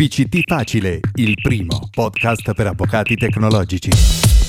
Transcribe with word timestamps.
PCT 0.00 0.44
Facile, 0.46 0.98
il 1.16 1.34
primo 1.42 1.90
podcast 1.92 2.54
per 2.54 2.68
avvocati 2.68 3.16
tecnologici. 3.16 4.39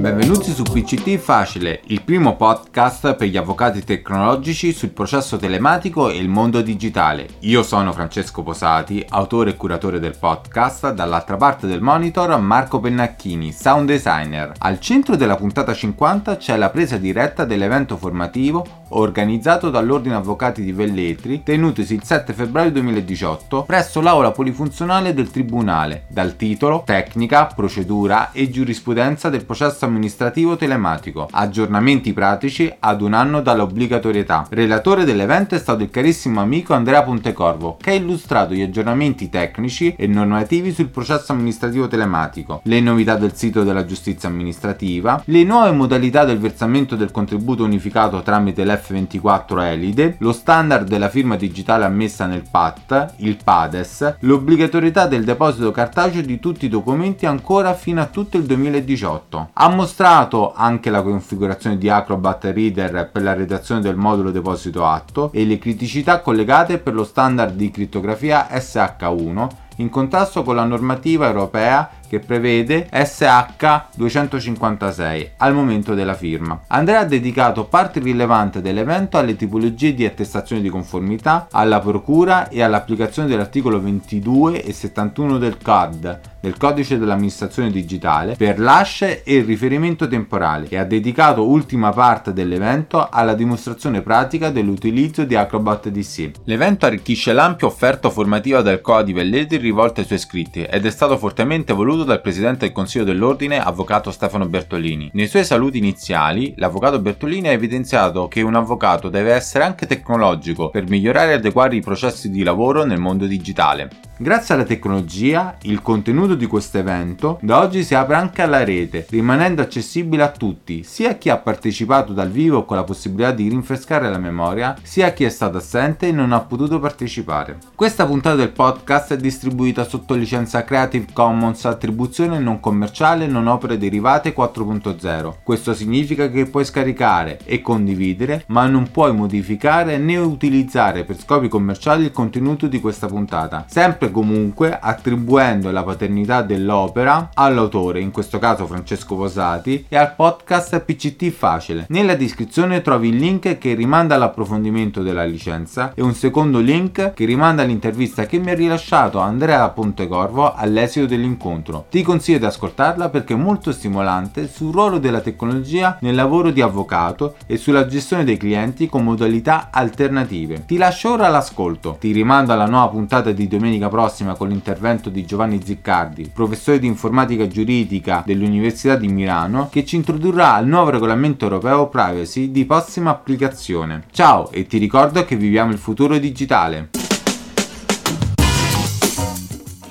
Benvenuti 0.00 0.50
su 0.52 0.62
PCT 0.62 1.18
Facile, 1.18 1.82
il 1.88 2.00
primo 2.00 2.34
podcast 2.34 3.16
per 3.16 3.28
gli 3.28 3.36
avvocati 3.36 3.84
tecnologici 3.84 4.72
sul 4.72 4.88
processo 4.88 5.36
telematico 5.36 6.08
e 6.08 6.16
il 6.16 6.30
mondo 6.30 6.62
digitale. 6.62 7.28
Io 7.40 7.62
sono 7.62 7.92
Francesco 7.92 8.42
Posati, 8.42 9.04
autore 9.10 9.50
e 9.50 9.56
curatore 9.56 10.00
del 10.00 10.16
podcast, 10.18 10.94
dall'altra 10.94 11.36
parte 11.36 11.66
del 11.66 11.82
monitor 11.82 12.34
Marco 12.40 12.80
Pennacchini, 12.80 13.52
sound 13.52 13.88
designer. 13.88 14.54
Al 14.60 14.80
centro 14.80 15.16
della 15.16 15.36
puntata 15.36 15.74
50 15.74 16.38
c'è 16.38 16.56
la 16.56 16.70
presa 16.70 16.96
diretta 16.96 17.44
dell'evento 17.44 17.98
formativo 17.98 18.80
organizzato 18.90 19.70
dall'Ordine 19.70 20.14
Avvocati 20.16 20.62
di 20.62 20.72
Velletri, 20.72 21.42
tenutosi 21.42 21.94
il 21.94 22.02
7 22.02 22.32
febbraio 22.32 22.72
2018 22.72 23.64
presso 23.64 24.00
l'aula 24.00 24.30
polifunzionale 24.30 25.14
del 25.14 25.30
Tribunale, 25.30 26.06
dal 26.08 26.36
titolo 26.36 26.82
Tecnica, 26.84 27.46
procedura 27.46 28.32
e 28.32 28.50
giurisprudenza 28.50 29.28
del 29.28 29.44
processo 29.44 29.84
amministrativo 29.90 30.56
telematico, 30.56 31.28
aggiornamenti 31.30 32.12
pratici 32.12 32.72
ad 32.78 33.02
un 33.02 33.12
anno 33.12 33.42
dall'obbligatorietà. 33.42 34.46
Relatore 34.48 35.04
dell'evento 35.04 35.54
è 35.54 35.58
stato 35.58 35.82
il 35.82 35.90
carissimo 35.90 36.40
amico 36.40 36.72
Andrea 36.72 37.02
Pontecorvo, 37.02 37.76
che 37.80 37.90
ha 37.90 37.94
illustrato 37.94 38.54
gli 38.54 38.62
aggiornamenti 38.62 39.28
tecnici 39.28 39.94
e 39.96 40.06
normativi 40.06 40.72
sul 40.72 40.88
processo 40.88 41.32
amministrativo 41.32 41.88
telematico, 41.88 42.60
le 42.64 42.80
novità 42.80 43.16
del 43.16 43.34
sito 43.34 43.62
della 43.62 43.84
giustizia 43.84 44.28
amministrativa, 44.28 45.22
le 45.26 45.44
nuove 45.44 45.72
modalità 45.72 46.24
del 46.24 46.38
versamento 46.38 46.96
del 46.96 47.10
contributo 47.10 47.64
unificato 47.64 48.22
tramite 48.22 48.64
l'F24 48.64 49.62
Elide, 49.62 50.16
lo 50.18 50.32
standard 50.32 50.88
della 50.88 51.08
firma 51.08 51.36
digitale 51.36 51.84
ammessa 51.84 52.26
nel 52.26 52.44
PAT, 52.48 53.14
il 53.16 53.36
PADES, 53.42 54.16
l'obbligatorietà 54.20 55.06
del 55.06 55.24
deposito 55.24 55.70
cartaceo 55.70 56.22
di 56.22 56.38
tutti 56.38 56.66
i 56.66 56.68
documenti 56.68 57.26
ancora 57.26 57.74
fino 57.74 58.00
a 58.00 58.06
tutto 58.06 58.36
il 58.36 58.44
2018. 58.44 59.50
Ha 59.52 59.68
mostrato 59.80 60.52
anche 60.54 60.90
la 60.90 61.00
configurazione 61.00 61.78
di 61.78 61.88
Acrobat 61.88 62.44
Reader 62.44 63.08
per 63.10 63.22
la 63.22 63.32
redazione 63.32 63.80
del 63.80 63.96
modulo 63.96 64.30
deposito 64.30 64.84
atto 64.84 65.30
e 65.32 65.46
le 65.46 65.58
criticità 65.58 66.20
collegate 66.20 66.76
per 66.76 66.92
lo 66.92 67.02
standard 67.02 67.54
di 67.54 67.70
crittografia 67.70 68.48
SH1 68.50 69.48
in 69.76 69.88
contrasto 69.88 70.42
con 70.42 70.56
la 70.56 70.64
normativa 70.64 71.26
europea 71.26 71.88
che 72.10 72.18
prevede 72.18 72.88
SH 72.92 73.82
256 73.94 75.30
al 75.36 75.54
momento 75.54 75.94
della 75.94 76.14
firma. 76.14 76.60
Andrea 76.66 76.98
ha 76.98 77.04
dedicato 77.04 77.66
parte 77.66 78.00
rilevante 78.00 78.60
dell'evento 78.60 79.16
alle 79.16 79.36
tipologie 79.36 79.94
di 79.94 80.04
attestazione 80.04 80.60
di 80.60 80.68
conformità, 80.68 81.46
alla 81.52 81.78
procura 81.78 82.48
e 82.48 82.62
all'applicazione 82.62 83.28
dell'articolo 83.28 83.80
22 83.80 84.64
e 84.64 84.72
71 84.72 85.38
del 85.38 85.56
CAD, 85.56 86.20
del 86.40 86.56
codice 86.56 86.98
dell'amministrazione 86.98 87.70
digitale, 87.70 88.34
per 88.34 88.58
l'asce 88.58 89.22
e 89.22 89.36
il 89.36 89.44
riferimento 89.44 90.08
temporale 90.08 90.66
e 90.68 90.78
ha 90.78 90.84
dedicato 90.84 91.46
ultima 91.46 91.92
parte 91.92 92.32
dell'evento 92.32 93.08
alla 93.08 93.34
dimostrazione 93.34 94.00
pratica 94.00 94.50
dell'utilizzo 94.50 95.22
di 95.24 95.36
Acrobat 95.36 95.90
DC. 95.90 96.30
L'evento 96.44 96.86
arricchisce 96.86 97.32
l'ampia 97.32 97.68
offerta 97.68 98.10
formativa 98.10 98.62
del 98.62 98.80
COA 98.80 99.04
di 99.04 99.12
Velletri 99.12 99.58
rivolta 99.58 100.00
ai 100.00 100.06
suoi 100.06 100.18
iscritti 100.18 100.62
ed 100.62 100.84
è 100.84 100.90
stato 100.90 101.16
fortemente 101.16 101.72
voluto 101.72 101.99
saluto 102.00 102.04
dal 102.04 102.20
presidente 102.20 102.66
del 102.66 102.72
Consiglio 102.72 103.04
dell'Ordine, 103.04 103.60
avvocato 103.60 104.10
Stefano 104.10 104.46
Bertolini. 104.46 105.10
Nei 105.12 105.26
suoi 105.26 105.44
saluti 105.44 105.78
iniziali, 105.78 106.54
l'avvocato 106.56 106.98
Bertolini 106.98 107.48
ha 107.48 107.52
evidenziato 107.52 108.28
che 108.28 108.40
un 108.42 108.54
avvocato 108.54 109.08
deve 109.08 109.32
essere 109.32 109.64
anche 109.64 109.86
tecnologico 109.86 110.70
per 110.70 110.88
migliorare 110.88 111.32
e 111.32 111.34
adeguare 111.34 111.76
i 111.76 111.80
processi 111.80 112.30
di 112.30 112.42
lavoro 112.42 112.84
nel 112.84 112.98
mondo 112.98 113.26
digitale. 113.26 114.09
Grazie 114.22 114.52
alla 114.52 114.64
tecnologia, 114.64 115.56
il 115.62 115.80
contenuto 115.80 116.34
di 116.34 116.44
questo 116.44 116.76
evento 116.76 117.38
da 117.40 117.58
oggi 117.58 117.82
si 117.82 117.94
apre 117.94 118.16
anche 118.16 118.42
alla 118.42 118.64
rete, 118.64 119.06
rimanendo 119.08 119.62
accessibile 119.62 120.22
a 120.22 120.30
tutti, 120.30 120.82
sia 120.82 121.14
chi 121.14 121.30
ha 121.30 121.38
partecipato 121.38 122.12
dal 122.12 122.28
vivo 122.30 122.66
con 122.66 122.76
la 122.76 122.84
possibilità 122.84 123.32
di 123.32 123.48
rinfrescare 123.48 124.10
la 124.10 124.18
memoria, 124.18 124.76
sia 124.82 125.14
chi 125.14 125.24
è 125.24 125.30
stato 125.30 125.56
assente 125.56 126.08
e 126.08 126.12
non 126.12 126.32
ha 126.32 126.40
potuto 126.40 126.78
partecipare. 126.78 127.56
Questa 127.74 128.04
puntata 128.04 128.36
del 128.36 128.50
podcast 128.50 129.14
è 129.14 129.16
distribuita 129.16 129.84
sotto 129.84 130.12
licenza 130.12 130.64
Creative 130.64 131.06
Commons 131.14 131.64
attribuzione 131.64 132.38
non 132.38 132.60
commerciale 132.60 133.26
non 133.26 133.46
opere 133.46 133.78
derivate 133.78 134.34
4.0. 134.34 135.36
Questo 135.42 135.72
significa 135.72 136.28
che 136.28 136.44
puoi 136.44 136.66
scaricare 136.66 137.38
e 137.46 137.62
condividere, 137.62 138.44
ma 138.48 138.66
non 138.66 138.90
puoi 138.90 139.14
modificare 139.14 139.96
né 139.96 140.18
utilizzare 140.18 141.04
per 141.04 141.18
scopi 141.18 141.48
commerciali 141.48 142.04
il 142.04 142.12
contenuto 142.12 142.66
di 142.66 142.80
questa 142.80 143.06
puntata, 143.06 143.64
sempre 143.66 144.08
comunque 144.10 144.76
attribuendo 144.78 145.70
la 145.70 145.82
paternità 145.82 146.42
dell'opera 146.42 147.30
all'autore, 147.34 148.00
in 148.00 148.10
questo 148.10 148.38
caso 148.38 148.66
Francesco 148.66 149.16
Posati, 149.16 149.86
e 149.88 149.96
al 149.96 150.14
podcast 150.14 150.80
PCT 150.80 151.30
Facile. 151.30 151.86
Nella 151.88 152.14
descrizione 152.14 152.82
trovi 152.82 153.08
il 153.08 153.16
link 153.16 153.58
che 153.58 153.74
rimanda 153.74 154.16
all'approfondimento 154.16 155.02
della 155.02 155.24
licenza 155.24 155.92
e 155.94 156.02
un 156.02 156.14
secondo 156.14 156.58
link 156.58 157.12
che 157.14 157.24
rimanda 157.24 157.62
all'intervista 157.62 158.26
che 158.26 158.38
mi 158.38 158.50
ha 158.50 158.54
rilasciato 158.54 159.18
Andrea 159.18 159.68
Pontecorvo 159.70 160.52
all'esito 160.52 161.06
dell'incontro. 161.06 161.86
Ti 161.88 162.02
consiglio 162.02 162.38
di 162.38 162.44
ascoltarla 162.44 163.08
perché 163.08 163.34
è 163.34 163.36
molto 163.36 163.72
stimolante 163.72 164.48
sul 164.48 164.72
ruolo 164.72 164.98
della 164.98 165.20
tecnologia 165.20 165.98
nel 166.00 166.14
lavoro 166.14 166.50
di 166.50 166.60
avvocato 166.60 167.36
e 167.46 167.56
sulla 167.56 167.86
gestione 167.86 168.24
dei 168.24 168.36
clienti 168.36 168.88
con 168.88 169.04
modalità 169.04 169.68
alternative. 169.70 170.64
Ti 170.66 170.76
lascio 170.76 171.12
ora 171.12 171.28
l'ascolto. 171.28 171.96
Ti 172.00 172.12
rimando 172.12 172.52
alla 172.52 172.66
nuova 172.66 172.88
puntata 172.88 173.30
di 173.30 173.48
domenica 173.48 173.88
prossima 173.88 173.99
prossima 174.00 174.34
con 174.34 174.48
l'intervento 174.48 175.10
di 175.10 175.26
Giovanni 175.26 175.60
Ziccardi, 175.62 176.30
professore 176.32 176.78
di 176.78 176.86
informatica 176.86 177.46
giuridica 177.46 178.22
dell'Università 178.24 178.96
di 178.96 179.08
Milano, 179.08 179.68
che 179.70 179.84
ci 179.84 179.96
introdurrà 179.96 180.54
al 180.54 180.66
nuovo 180.66 180.88
regolamento 180.88 181.44
europeo 181.44 181.88
privacy 181.88 182.50
di 182.50 182.64
prossima 182.64 183.10
applicazione. 183.10 184.04
Ciao 184.10 184.50
e 184.52 184.66
ti 184.66 184.78
ricordo 184.78 185.22
che 185.26 185.36
viviamo 185.36 185.72
il 185.72 185.76
futuro 185.76 186.16
digitale. 186.16 186.88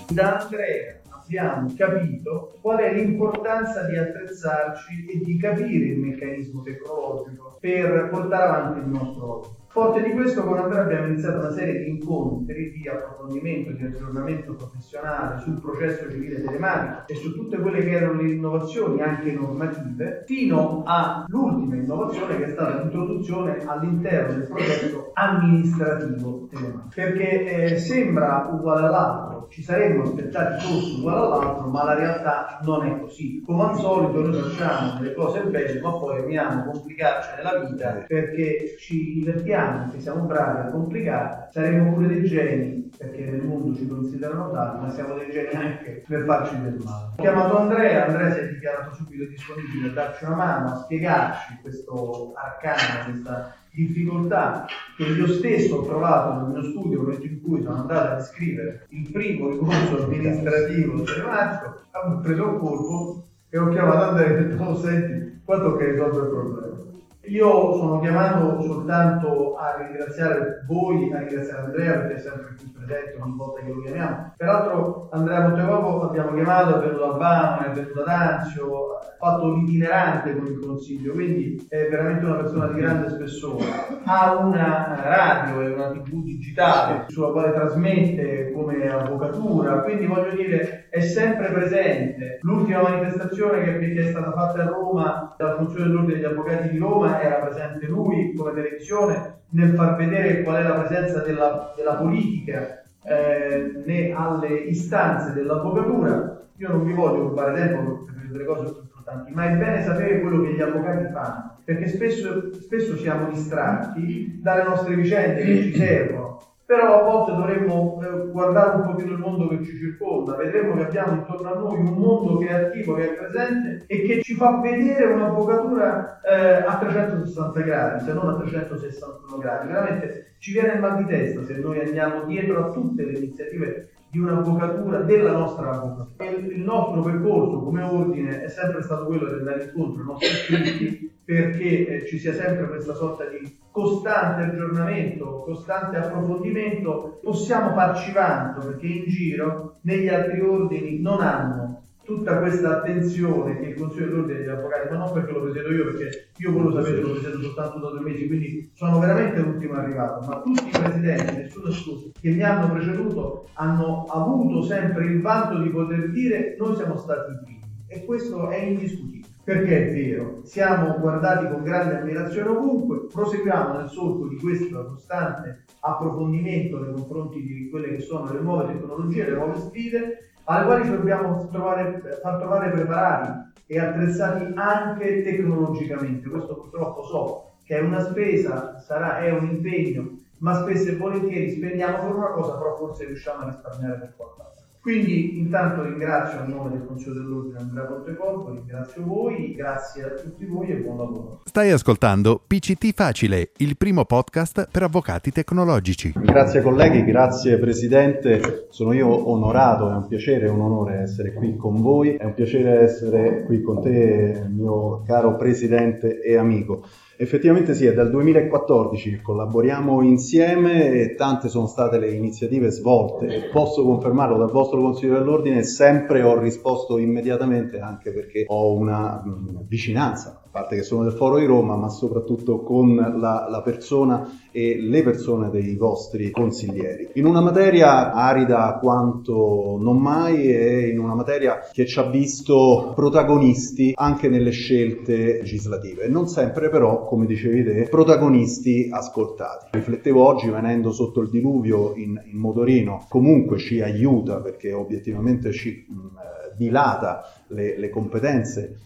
Da 0.08 0.40
Andrea 0.40 1.02
abbiamo 1.10 1.72
capito 1.78 2.58
qual 2.62 2.80
è 2.80 2.92
l'importanza 2.92 3.84
di 3.84 3.96
attrezzarci 3.96 5.06
e 5.08 5.24
di 5.24 5.38
capire 5.38 5.86
il 5.86 6.00
meccanismo 6.00 6.64
tecnologico 6.64 7.58
per 7.60 8.10
portare 8.10 8.44
avanti 8.44 8.80
il 8.80 8.88
nostro 8.88 9.20
lavoro. 9.20 9.59
Forte 9.72 10.02
di 10.02 10.14
questo, 10.14 10.44
con 10.44 10.58
Andrea 10.58 10.82
abbiamo 10.82 11.08
iniziato 11.10 11.38
una 11.38 11.52
serie 11.52 11.84
di 11.84 11.90
incontri 11.92 12.72
di 12.72 12.88
approfondimento, 12.88 13.72
di 13.74 13.84
aggiornamento 13.86 14.56
professionale 14.56 15.42
sul 15.42 15.62
processo 15.62 16.10
civile 16.10 16.42
telematico 16.42 17.04
e 17.06 17.14
su 17.14 17.36
tutte 17.36 17.58
quelle 17.60 17.84
che 17.84 17.92
erano 17.92 18.20
le 18.20 18.32
innovazioni 18.32 19.00
anche 19.02 19.32
normative, 19.32 20.24
fino 20.26 20.82
all'ultima 20.88 21.76
innovazione 21.76 22.38
che 22.38 22.46
è 22.46 22.50
stata 22.50 22.82
l'introduzione 22.82 23.64
all'interno 23.64 24.34
del 24.40 24.48
processo 24.48 25.12
amministrativo 25.14 26.48
telematico. 26.50 26.90
Perché 26.96 27.44
eh, 27.46 27.78
sembra 27.78 28.50
uguale 28.52 28.88
all'altro, 28.88 29.48
ci 29.52 29.62
saremmo 29.62 30.02
aspettati 30.02 30.66
fosse 30.66 30.98
uguale 30.98 31.26
all'altro, 31.26 31.68
ma 31.68 31.84
la 31.84 31.94
realtà 31.94 32.60
non 32.64 32.88
è 32.88 33.00
così. 33.00 33.40
Come 33.46 33.64
al 33.66 33.76
solito 33.76 34.20
noi 34.20 34.34
facciamo 34.34 35.00
delle 35.00 35.14
cose 35.14 35.42
belle, 35.42 35.80
ma 35.80 35.92
poi 35.92 36.24
amiamo 36.24 36.72
complicarci 36.72 37.30
nella 37.36 37.68
vita 37.68 38.04
perché 38.08 38.76
ci 38.80 39.14
divertiamo 39.14 39.59
che 39.92 40.00
siamo 40.00 40.24
bravi 40.24 40.68
a 40.68 40.72
complicare, 40.72 41.50
saremo 41.52 41.94
pure 41.94 42.08
dei 42.08 42.24
geni, 42.26 42.90
perché 42.98 43.26
nel 43.26 43.44
mondo 43.44 43.76
ci 43.76 43.88
considerano 43.88 44.52
tali, 44.52 44.80
ma 44.82 44.90
siamo 44.90 45.16
dei 45.16 45.32
geni 45.32 45.54
anche 45.54 46.04
per 46.08 46.24
farci 46.26 46.62
del 46.62 46.82
male. 46.84 47.14
Ho 47.16 47.22
chiamato 47.22 47.58
Andrea, 47.58 48.06
Andrea 48.06 48.32
si 48.32 48.40
è 48.40 48.48
dichiarato 48.48 48.94
subito 48.94 49.26
disponibile 49.26 49.90
a 49.90 49.94
darci 49.94 50.26
una 50.26 50.36
mano, 50.36 50.72
a 50.72 50.76
spiegarci 50.76 51.60
questo 51.62 52.34
arcano, 52.36 53.12
questa 53.12 53.56
difficoltà 53.72 54.66
che 54.98 55.04
io 55.04 55.28
stesso 55.28 55.76
ho 55.76 55.86
trovato 55.86 56.42
nel 56.42 56.52
mio 56.52 56.64
studio 56.64 56.98
nel 56.98 57.08
momento 57.08 57.26
in 57.26 57.42
cui 57.42 57.62
sono 57.62 57.82
andato 57.82 58.14
a 58.16 58.20
scrivere 58.20 58.86
il 58.90 59.10
primo 59.12 59.50
ricorso 59.50 60.04
amministrativo 60.04 61.04
telematico, 61.04 61.82
ho 61.92 62.20
preso 62.20 62.48
un 62.48 62.60
colpo 62.60 63.28
e 63.50 63.58
ho 63.58 63.70
chiamato 63.70 64.04
Andrea 64.10 64.28
e 64.28 64.32
ho 64.32 64.48
detto, 64.48 64.64
oh, 64.64 64.76
senti, 64.76 65.42
quanto 65.46 65.76
che 65.76 65.92
risolve 65.92 66.20
il 66.20 66.28
problema. 66.28 66.89
Io 67.30 67.76
sono 67.76 68.00
chiamato 68.00 68.60
soltanto 68.62 69.56
a 69.56 69.76
ringraziare 69.78 70.64
voi, 70.66 71.14
a 71.14 71.20
ringraziare 71.20 71.62
Andrea 71.66 72.00
perché 72.00 72.16
è 72.16 72.20
sempre 72.20 72.56
qui 72.58 72.72
presente 72.74 73.18
ogni 73.22 73.36
volta 73.36 73.62
che 73.62 73.72
lo 73.72 73.82
chiamiamo. 73.82 74.34
Peraltro 74.36 75.10
Andrea 75.12 75.42
Montecopo 75.42 76.02
abbiamo 76.08 76.34
chiamato, 76.34 76.76
è 76.76 76.80
venuto 76.80 77.04
a 77.04 77.14
Albano, 77.14 77.66
è 77.68 77.72
venuto 77.72 78.02
ad 78.02 78.08
Anzio, 78.08 78.98
ha 78.98 79.16
fatto 79.20 79.54
l'itinerante 79.54 80.36
con 80.36 80.48
il 80.48 80.60
consiglio, 80.60 81.14
quindi 81.14 81.68
è 81.70 81.88
veramente 81.88 82.26
una 82.26 82.38
persona 82.38 82.68
di 82.68 82.80
grande 82.80 83.10
spessore. 83.10 83.66
Ha 84.06 84.36
una 84.38 85.00
radio 85.00 85.62
e 85.62 85.72
una 85.72 85.92
tv 85.92 86.24
digitale 86.24 87.06
sulla 87.10 87.30
quale 87.30 87.52
trasmette 87.52 88.52
come 88.52 88.90
avvocatura, 88.90 89.82
quindi 89.82 90.08
voglio 90.08 90.36
dire 90.36 90.88
è 90.90 91.00
sempre 91.02 91.52
presente. 91.52 92.40
L'ultima 92.42 92.82
manifestazione 92.82 93.64
che 93.64 93.94
è 93.94 94.10
stata 94.10 94.32
fatta 94.32 94.64
a 94.64 94.68
Roma 94.68 95.36
dalla 95.38 95.56
funzione 95.58 95.88
dell'Ordine 95.88 96.16
degli 96.16 96.26
Avvocati 96.26 96.70
di 96.70 96.78
Roma 96.78 97.22
era 97.22 97.36
presente 97.36 97.86
lui 97.86 98.34
come 98.36 98.54
televisione 98.54 99.38
nel 99.50 99.74
far 99.74 99.96
vedere 99.96 100.44
qual 100.44 100.58
è 100.58 100.64
la 100.64 100.80
presenza 100.82 101.20
della, 101.20 101.74
della 101.76 101.96
politica 101.96 102.84
eh, 103.04 103.82
né 103.86 104.12
alle 104.14 104.54
istanze 104.54 105.34
dell'avvocatura. 105.34 106.48
Io 106.58 106.68
non 106.70 106.86
vi 106.86 106.94
voglio 106.94 107.28
rubare 107.28 107.54
tempo 107.54 108.04
per 108.06 108.28
delle 108.30 108.46
cose 108.46 108.72
più 108.72 108.82
importanti, 108.82 109.32
ma 109.32 109.50
è 109.50 109.56
bene 109.56 109.84
sapere 109.84 110.20
quello 110.20 110.44
che 110.44 110.54
gli 110.54 110.62
avvocati 110.62 111.06
fanno, 111.12 111.58
perché 111.64 111.88
spesso, 111.88 112.54
spesso 112.54 112.98
siamo 112.98 113.30
distratti 113.30 114.40
dalle 114.42 114.64
nostre 114.64 114.96
vicende 114.96 115.44
che 115.44 115.62
ci 115.62 115.76
servono 115.76 116.40
però 116.70 117.00
a 117.00 117.04
volte 117.04 117.32
dovremmo 117.32 118.00
eh, 118.00 118.28
guardare 118.28 118.76
un 118.76 118.84
pochino 118.84 119.14
il 119.14 119.18
mondo 119.18 119.48
che 119.48 119.64
ci 119.64 119.76
circonda, 119.76 120.36
vedremo 120.36 120.76
che 120.76 120.84
abbiamo 120.84 121.14
intorno 121.14 121.52
a 121.52 121.58
noi 121.58 121.80
un 121.80 121.94
mondo 121.96 122.38
che 122.38 122.48
è 122.48 122.54
attivo, 122.54 122.94
che 122.94 123.10
è 123.10 123.14
presente 123.16 123.86
e 123.88 124.04
che 124.04 124.22
ci 124.22 124.36
fa 124.36 124.60
vedere 124.60 125.06
un'avvocatura 125.06 126.22
eh, 126.22 126.64
a 126.68 126.78
360 126.78 127.60
gradi, 127.62 128.04
se 128.04 128.14
non 128.14 128.30
a 128.30 128.36
361 128.36 129.38
gradi. 129.40 129.68
Veramente 129.68 130.36
ci 130.38 130.52
viene 130.52 130.74
il 130.74 130.80
mal 130.80 130.98
di 130.98 131.06
testa 131.06 131.44
se 131.44 131.58
noi 131.58 131.80
andiamo 131.80 132.26
dietro 132.26 132.64
a 132.64 132.70
tutte 132.70 133.04
le 133.04 133.14
iniziative 133.14 133.90
di 134.10 134.20
un'avvocatura, 134.20 135.02
della 135.02 135.32
nostra 135.32 135.72
avvocatura. 135.72 136.30
Il, 136.32 136.62
nostro 136.62 137.02
percorso 137.02 137.62
come 137.62 137.84
ordine 137.84 138.44
è 138.44 138.50
sempre 138.50 138.82
stato 138.82 139.06
quello 139.06 139.28
di 139.28 139.40
andare 139.40 139.64
incontro 139.64 140.02
ai 140.02 140.08
nostri 140.08 140.28
iscritti 140.28 141.12
perché 141.24 141.88
eh, 141.88 142.06
ci 142.08 142.18
sia 142.18 142.34
sempre 142.34 142.68
questa 142.68 142.96
sorta 142.96 143.26
di 143.26 143.58
costante 143.72 144.44
aggiornamento, 144.44 145.44
costante 145.46 145.98
approfondimento, 145.98 147.20
possiamo 147.22 147.72
farci 147.74 148.12
vanto 148.12 148.66
perché 148.66 148.88
in 148.88 149.04
giro 149.06 149.78
negli 149.82 150.08
altri 150.08 150.42
ordini 150.42 151.00
non 151.00 151.22
hanno 151.22 151.84
tutta 152.10 152.40
questa 152.40 152.78
attenzione 152.78 153.60
che 153.60 153.68
il 153.68 153.76
Consiglio 153.76 154.08
dell'Ordine 154.08 154.40
degli 154.40 154.50
Avvocati, 154.50 154.90
ma 154.90 154.98
non 154.98 155.14
perché 155.14 155.32
lo 155.32 155.42
presiedo 155.42 155.72
io, 155.72 155.84
perché 155.86 156.30
io 156.38 156.52
voi 156.52 156.64
lo 156.64 156.72
sapete 156.72 157.02
lo 157.02 157.12
presiedo 157.12 157.42
soltanto 157.42 157.78
da 157.78 157.90
due 157.92 158.00
mesi, 158.02 158.26
quindi 158.26 158.72
sono 158.74 159.00
veramente 159.00 159.42
l'ultimo 159.42 159.74
arrivato, 159.74 160.26
ma 160.26 160.42
tutti 160.42 160.68
i 160.68 160.72
presidenti, 160.72 161.36
nessuno 161.36 161.70
escluso, 161.70 162.12
che 162.20 162.32
mi 162.32 162.42
hanno 162.42 162.74
preceduto 162.74 163.48
hanno 163.54 164.06
avuto 164.06 164.64
sempre 164.64 165.06
il 165.06 165.22
vanto 165.22 165.62
di 165.62 165.70
poter 165.70 166.10
dire 166.10 166.56
noi 166.58 166.76
siamo 166.76 166.98
stati 166.98 167.32
i 167.32 167.38
primi. 167.44 167.58
E 167.88 168.06
questo 168.06 168.50
è 168.50 168.58
indiscutibile. 168.58 169.28
Perché 169.44 169.88
è 169.88 169.92
vero, 169.92 170.42
siamo 170.44 170.96
guardati 171.00 171.48
con 171.48 171.64
grande 171.64 171.98
ammirazione 171.98 172.50
ovunque, 172.50 173.08
proseguiamo 173.12 173.80
nel 173.80 173.90
solco 173.90 174.28
di 174.28 174.36
questo 174.36 174.86
costante 174.86 175.64
approfondimento 175.80 176.80
nei 176.80 176.94
confronti 176.94 177.42
di 177.42 177.68
quelle 177.70 177.96
che 177.96 178.02
sono 178.02 178.32
le 178.32 178.42
nuove 178.42 178.74
tecnologie, 178.74 179.28
le 179.28 179.36
nuove 179.36 179.58
sfide, 179.58 180.29
alle 180.50 180.66
quali 180.66 180.84
ci 180.84 180.92
dobbiamo 180.92 181.48
trovare, 181.48 182.20
far 182.22 182.38
trovare 182.40 182.72
preparati 182.72 183.52
e 183.68 183.80
attrezzati 183.80 184.52
anche 184.56 185.22
tecnologicamente. 185.22 186.28
Questo 186.28 186.56
purtroppo 186.56 187.04
so 187.04 187.52
che 187.64 187.78
è 187.78 187.82
una 187.82 188.02
spesa, 188.02 188.80
sarà, 188.80 189.20
è 189.20 189.32
un 189.32 189.48
impegno, 189.48 190.18
ma 190.40 190.56
spesso 190.56 190.90
e 190.90 190.96
volentieri 190.96 191.52
spendiamo 191.52 191.98
per 191.98 192.16
una 192.16 192.32
cosa, 192.32 192.58
però 192.58 192.76
forse 192.78 193.06
riusciamo 193.06 193.44
a 193.44 193.46
risparmiare 193.46 194.00
per 194.00 194.14
qualcosa. 194.16 194.59
Quindi 194.82 195.38
intanto 195.38 195.84
ringrazio 195.84 196.40
a 196.40 196.46
nome 196.46 196.70
del 196.70 196.86
Consiglio 196.86 197.16
dell'Ordine 197.16 197.60
Andrea 197.60 197.84
Pontecorpo, 197.84 198.54
ringrazio 198.54 199.04
voi, 199.04 199.54
grazie 199.54 200.04
a 200.04 200.10
tutti 200.12 200.46
voi 200.46 200.70
e 200.70 200.76
buon 200.76 200.98
lavoro. 200.98 201.42
Stai 201.44 201.72
ascoltando 201.72 202.42
PCT 202.48 202.94
Facile, 202.94 203.52
il 203.58 203.76
primo 203.76 204.06
podcast 204.06 204.70
per 204.72 204.84
avvocati 204.84 205.32
tecnologici. 205.32 206.14
Grazie 206.16 206.62
colleghi, 206.62 207.04
grazie 207.04 207.58
Presidente, 207.58 208.68
sono 208.70 208.94
io 208.94 209.30
onorato, 209.30 209.92
è 209.92 209.96
un 209.96 210.08
piacere 210.08 210.46
e 210.46 210.50
un 210.50 210.62
onore 210.62 211.02
essere 211.02 211.34
qui 211.34 211.58
con 211.58 211.82
voi, 211.82 212.16
è 212.16 212.24
un 212.24 212.34
piacere 212.34 212.80
essere 212.80 213.44
qui 213.44 213.62
con 213.62 213.82
te 213.82 214.46
mio 214.48 215.04
caro 215.04 215.36
Presidente 215.36 216.22
e 216.22 216.38
amico. 216.38 216.86
Effettivamente 217.22 217.74
sì, 217.74 217.86
è 217.86 217.92
dal 217.94 218.10
2014 218.12 219.10
che 219.10 219.22
collaboriamo 219.22 220.02
insieme 220.04 220.90
e 220.94 221.16
tante 221.16 221.50
sono 221.50 221.68
state 221.68 222.00
le 222.00 222.12
iniziative 222.12 222.70
svolte. 222.70 223.26
E 223.26 223.50
posso 223.50 223.84
confermarlo 223.84 224.38
dal 224.38 224.50
vostro 224.50 224.80
Consiglio 224.80 225.16
dell'Ordine, 225.16 225.64
sempre 225.64 226.22
ho 226.22 226.40
risposto 226.40 226.98
immediatamente 226.98 227.82
anche 227.82 228.14
perché 228.14 228.46
ho 228.48 228.72
una 228.72 229.22
mh, 229.22 229.68
vicinanza 229.68 230.44
a 230.50 230.62
parte 230.62 230.78
che 230.78 230.84
sono 230.84 231.04
del 231.04 231.14
Foro 231.14 231.38
di 231.38 231.46
Roma, 231.46 231.76
ma 231.76 231.90
soprattutto 231.90 232.64
con 232.64 232.96
la, 232.96 233.48
la, 233.48 233.62
persona 233.62 234.48
e 234.52 234.80
le 234.82 235.04
persone 235.04 235.52
dei 235.52 235.76
vostri 235.76 236.32
consiglieri. 236.32 237.10
In 237.14 237.26
una 237.26 237.40
materia 237.40 238.14
arida 238.14 238.80
quanto 238.82 239.78
non 239.80 239.98
mai 239.98 240.52
e 240.52 240.90
in 240.90 240.98
una 240.98 241.14
materia 241.14 241.60
che 241.72 241.86
ci 241.86 242.00
ha 242.00 242.10
visto 242.10 242.94
protagonisti 242.96 243.94
anche 243.96 244.28
nelle 244.28 244.50
scelte 244.50 245.34
legislative, 245.34 246.08
non 246.08 246.28
sempre 246.28 246.70
però, 246.70 247.06
come 247.06 247.28
dicevi 247.28 247.64
te, 247.64 247.88
protagonisti 247.88 248.90
ascoltati. 248.92 249.68
Riflettevo 249.70 250.26
oggi 250.26 250.50
venendo 250.50 250.92
sotto 250.92 251.22
il 251.22 251.30
diluvio 251.30 251.94
in, 251.96 252.20
in 252.26 252.38
motorino, 252.40 253.06
comunque 253.08 253.60
ci 253.60 253.82
aiuta 253.82 254.42
perché 254.42 254.74
obiettivamente 254.74 255.52
ci 255.52 255.86
mh, 255.88 256.56
dilata 256.58 257.24
le, 257.50 257.78
le 257.78 257.90
competenze 257.90 258.78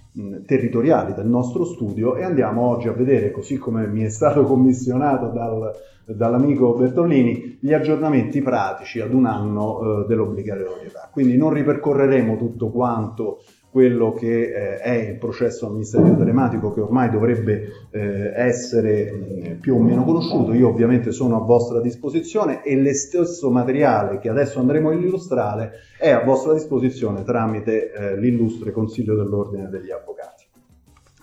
territoriali 0.46 1.14
del 1.14 1.28
nostro 1.28 1.66
studio 1.66 2.16
e 2.16 2.24
andiamo 2.24 2.62
oggi 2.62 2.88
a 2.88 2.92
vedere, 2.92 3.32
così 3.32 3.58
come 3.58 3.88
mi 3.88 4.04
è 4.04 4.10
stato 4.10 4.44
commissionato 4.46 5.30
dal, 5.30 5.72
dall'amico 6.06 6.74
Bertolini, 6.74 7.58
gli 7.60 7.74
aggiornamenti 7.74 8.42
pratici 8.42 9.00
ad 9.00 9.14
un 9.14 9.26
anno 9.26 10.04
eh, 10.04 10.08
dell'obbligatorietà. 10.08 11.10
Quindi 11.12 11.36
non 11.36 11.52
ripercorreremo 11.52 12.38
tutto 12.38 12.70
quanto 12.70 13.40
quello 13.74 14.14
che 14.14 14.44
eh, 14.44 14.78
è 14.78 14.92
il 14.92 15.18
processo 15.18 15.66
amministrativo 15.66 16.16
telematico 16.16 16.72
che 16.72 16.80
ormai 16.80 17.10
dovrebbe 17.10 17.88
eh, 17.90 18.32
essere 18.36 19.12
mh, 19.12 19.60
più 19.62 19.74
o 19.74 19.80
meno 19.80 20.04
conosciuto. 20.04 20.54
Io 20.54 20.70
ovviamente 20.70 21.12
sono 21.12 21.38
a 21.38 21.44
vostra 21.44 21.82
disposizione 21.82 22.62
e 22.64 22.80
lo 22.80 22.94
stesso 22.94 23.50
materiale 23.50 24.20
che 24.20 24.30
adesso 24.30 24.60
andremo 24.60 24.90
a 24.90 24.94
illustrare 24.94 25.72
è 25.98 26.12
a 26.12 26.24
vostra 26.24 26.54
disposizione 26.54 27.24
tramite 27.24 27.92
eh, 27.92 28.16
l'illustre 28.20 28.72
Consiglio 28.72 29.16
dell'Ordine 29.16 29.68
degli 29.70 29.90
Avvocati. 29.90 30.46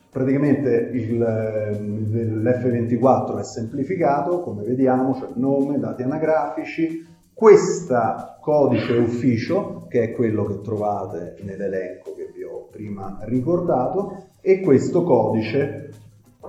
Praticamente 0.09 0.89
il, 0.93 1.19
l'F24 1.19 3.39
è 3.39 3.43
semplificato, 3.43 4.41
come 4.41 4.63
vediamo, 4.63 5.13
c'è 5.13 5.19
cioè 5.19 5.29
nome, 5.35 5.79
dati 5.79 6.03
anagrafici, 6.03 7.05
Questo 7.33 8.37
codice 8.41 8.93
ufficio, 8.93 9.85
che 9.89 10.03
è 10.03 10.11
quello 10.13 10.45
che 10.45 10.61
trovate 10.61 11.35
nell'elenco 11.43 12.15
che 12.15 12.31
vi 12.33 12.43
ho 12.43 12.67
prima 12.71 13.19
ricordato, 13.23 14.29
e 14.41 14.61
questo 14.61 15.03
codice 15.03 15.91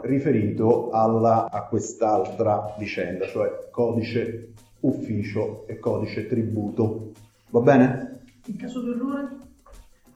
riferito 0.03 0.91
alla, 0.91 1.49
a 1.50 1.67
quest'altra 1.67 2.75
vicenda, 2.79 3.27
cioè 3.27 3.69
codice 3.71 4.53
ufficio 4.81 5.67
e 5.67 5.79
codice 5.79 6.27
tributo. 6.27 7.12
Va 7.50 7.61
bene? 7.61 8.21
In 8.47 8.57
caso 8.57 8.83
di 8.83 8.91
errore? 8.91 9.48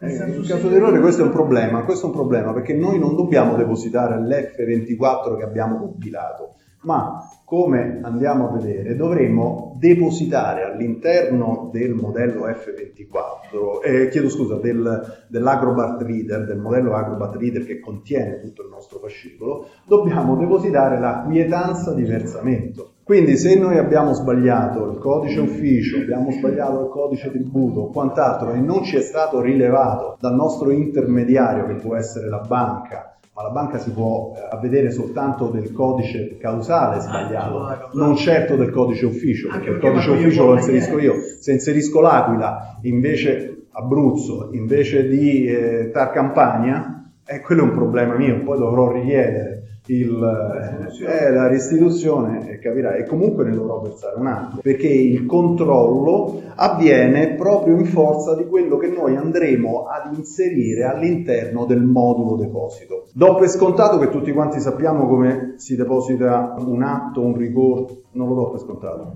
Eh, 0.04 0.16
in 0.16 0.44
caso 0.44 0.66
di 0.66 0.74
errore 0.74 0.98
questo 0.98 1.22
è 1.22 1.26
un 1.26 1.30
problema, 1.30 1.84
questo 1.84 2.06
è 2.06 2.08
un 2.08 2.14
problema 2.16 2.52
perché 2.52 2.74
noi 2.74 2.98
non 2.98 3.14
dobbiamo 3.14 3.54
depositare 3.54 4.18
l'F24 4.18 5.36
che 5.36 5.44
abbiamo 5.44 5.78
compilato, 5.78 6.56
ma 6.80 7.22
come 7.44 8.00
andiamo 8.02 8.48
a 8.48 8.52
vedere 8.52 8.96
dovremo 8.96 9.76
depositare 9.78 10.64
all'interno 10.64 11.70
del 11.72 11.94
modello 11.94 12.48
F24, 12.48 13.80
eh, 13.84 14.08
chiedo 14.08 14.28
scusa, 14.28 14.56
del, 14.56 15.24
dell'Acrobat 15.28 16.02
Reader, 16.02 16.46
del 16.46 16.58
modello 16.58 16.94
Acrobat 16.94 17.36
Reader 17.36 17.64
che 17.64 17.78
contiene 17.78 18.40
tutto 18.40 18.62
il 18.62 18.70
nostro 18.70 18.98
fascicolo, 18.98 19.68
dobbiamo 19.86 20.34
depositare 20.34 20.98
la 20.98 21.22
quietanza 21.24 21.94
di 21.94 22.02
versamento. 22.02 22.91
Quindi 23.04 23.36
se 23.36 23.58
noi 23.58 23.78
abbiamo 23.78 24.12
sbagliato 24.12 24.90
il 24.90 24.98
codice 24.98 25.40
ufficio, 25.40 25.96
abbiamo 25.96 26.30
sbagliato 26.30 26.82
il 26.82 26.88
codice 26.88 27.30
tributo 27.30 27.80
o 27.80 27.90
quant'altro 27.90 28.52
e 28.52 28.60
non 28.60 28.84
ci 28.84 28.96
è 28.96 29.00
stato 29.00 29.40
rilevato 29.40 30.16
dal 30.20 30.34
nostro 30.34 30.70
intermediario 30.70 31.66
che 31.66 31.74
può 31.74 31.96
essere 31.96 32.28
la 32.28 32.38
banca 32.38 33.12
ma 33.34 33.42
la 33.44 33.50
banca 33.50 33.78
si 33.78 33.90
può 33.90 34.34
eh, 34.36 34.46
avvedere 34.50 34.90
soltanto 34.90 35.46
del 35.46 35.72
codice 35.72 36.36
causale 36.36 37.00
sbagliato, 37.00 37.88
non 37.94 38.14
certo 38.14 38.56
del 38.56 38.70
codice 38.70 39.06
ufficio, 39.06 39.48
perché 39.48 39.70
il 39.70 39.78
codice 39.78 40.10
ufficio 40.10 40.44
lo 40.44 40.54
inserisco 40.56 40.98
io. 40.98 41.14
Se 41.40 41.52
inserisco 41.52 42.00
l'Aquila 42.00 42.78
invece 42.82 43.68
Abruzzo, 43.72 44.50
invece 44.52 45.08
di 45.08 45.46
eh, 45.46 45.90
Tar 45.90 46.10
Campania, 46.10 47.10
eh, 47.24 47.40
quello 47.40 47.62
è 47.62 47.64
un 47.64 47.72
problema 47.72 48.16
mio, 48.16 48.42
poi 48.42 48.58
dovrò 48.58 48.92
richiedere 48.92 49.61
il, 49.86 50.90
eh, 51.04 51.32
la 51.32 51.48
restituzione 51.48 52.58
capirai 52.60 53.00
e 53.00 53.06
comunque 53.06 53.44
ne 53.44 53.50
dovrò 53.50 53.80
versare 53.80 54.16
un 54.16 54.28
altro 54.28 54.60
perché 54.62 54.86
il 54.86 55.26
controllo 55.26 56.40
avviene 56.54 57.34
proprio 57.34 57.76
in 57.76 57.86
forza 57.86 58.36
di 58.36 58.46
quello 58.46 58.76
che 58.76 58.88
noi 58.88 59.16
andremo 59.16 59.86
ad 59.86 60.16
inserire 60.16 60.84
all'interno 60.84 61.64
del 61.64 61.82
modulo 61.82 62.36
deposito. 62.36 63.06
Do 63.12 63.34
per 63.34 63.48
scontato 63.48 63.98
che 63.98 64.08
tutti 64.08 64.32
quanti 64.32 64.60
sappiamo 64.60 65.08
come 65.08 65.54
si 65.56 65.74
deposita 65.74 66.54
un 66.58 66.82
atto 66.82 67.20
un 67.20 67.36
ricorso 67.36 68.02
non 68.12 68.28
lo 68.28 68.34
do 68.34 68.50
per 68.50 68.60
scontato. 68.60 69.14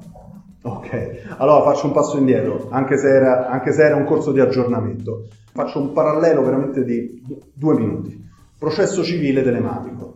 Ok 0.62 1.36
allora 1.36 1.62
faccio 1.62 1.86
un 1.86 1.92
passo 1.92 2.18
indietro 2.18 2.66
anche 2.70 2.98
se 2.98 3.08
era, 3.08 3.48
anche 3.48 3.70
se 3.70 3.84
era 3.84 3.94
un 3.94 4.04
corso 4.04 4.32
di 4.32 4.40
aggiornamento. 4.40 5.28
Faccio 5.52 5.78
un 5.78 5.92
parallelo 5.92 6.42
veramente 6.42 6.82
di 6.82 7.22
due 7.54 7.74
minuti. 7.78 8.24
Processo 8.58 9.04
civile 9.04 9.44
telematico 9.44 10.06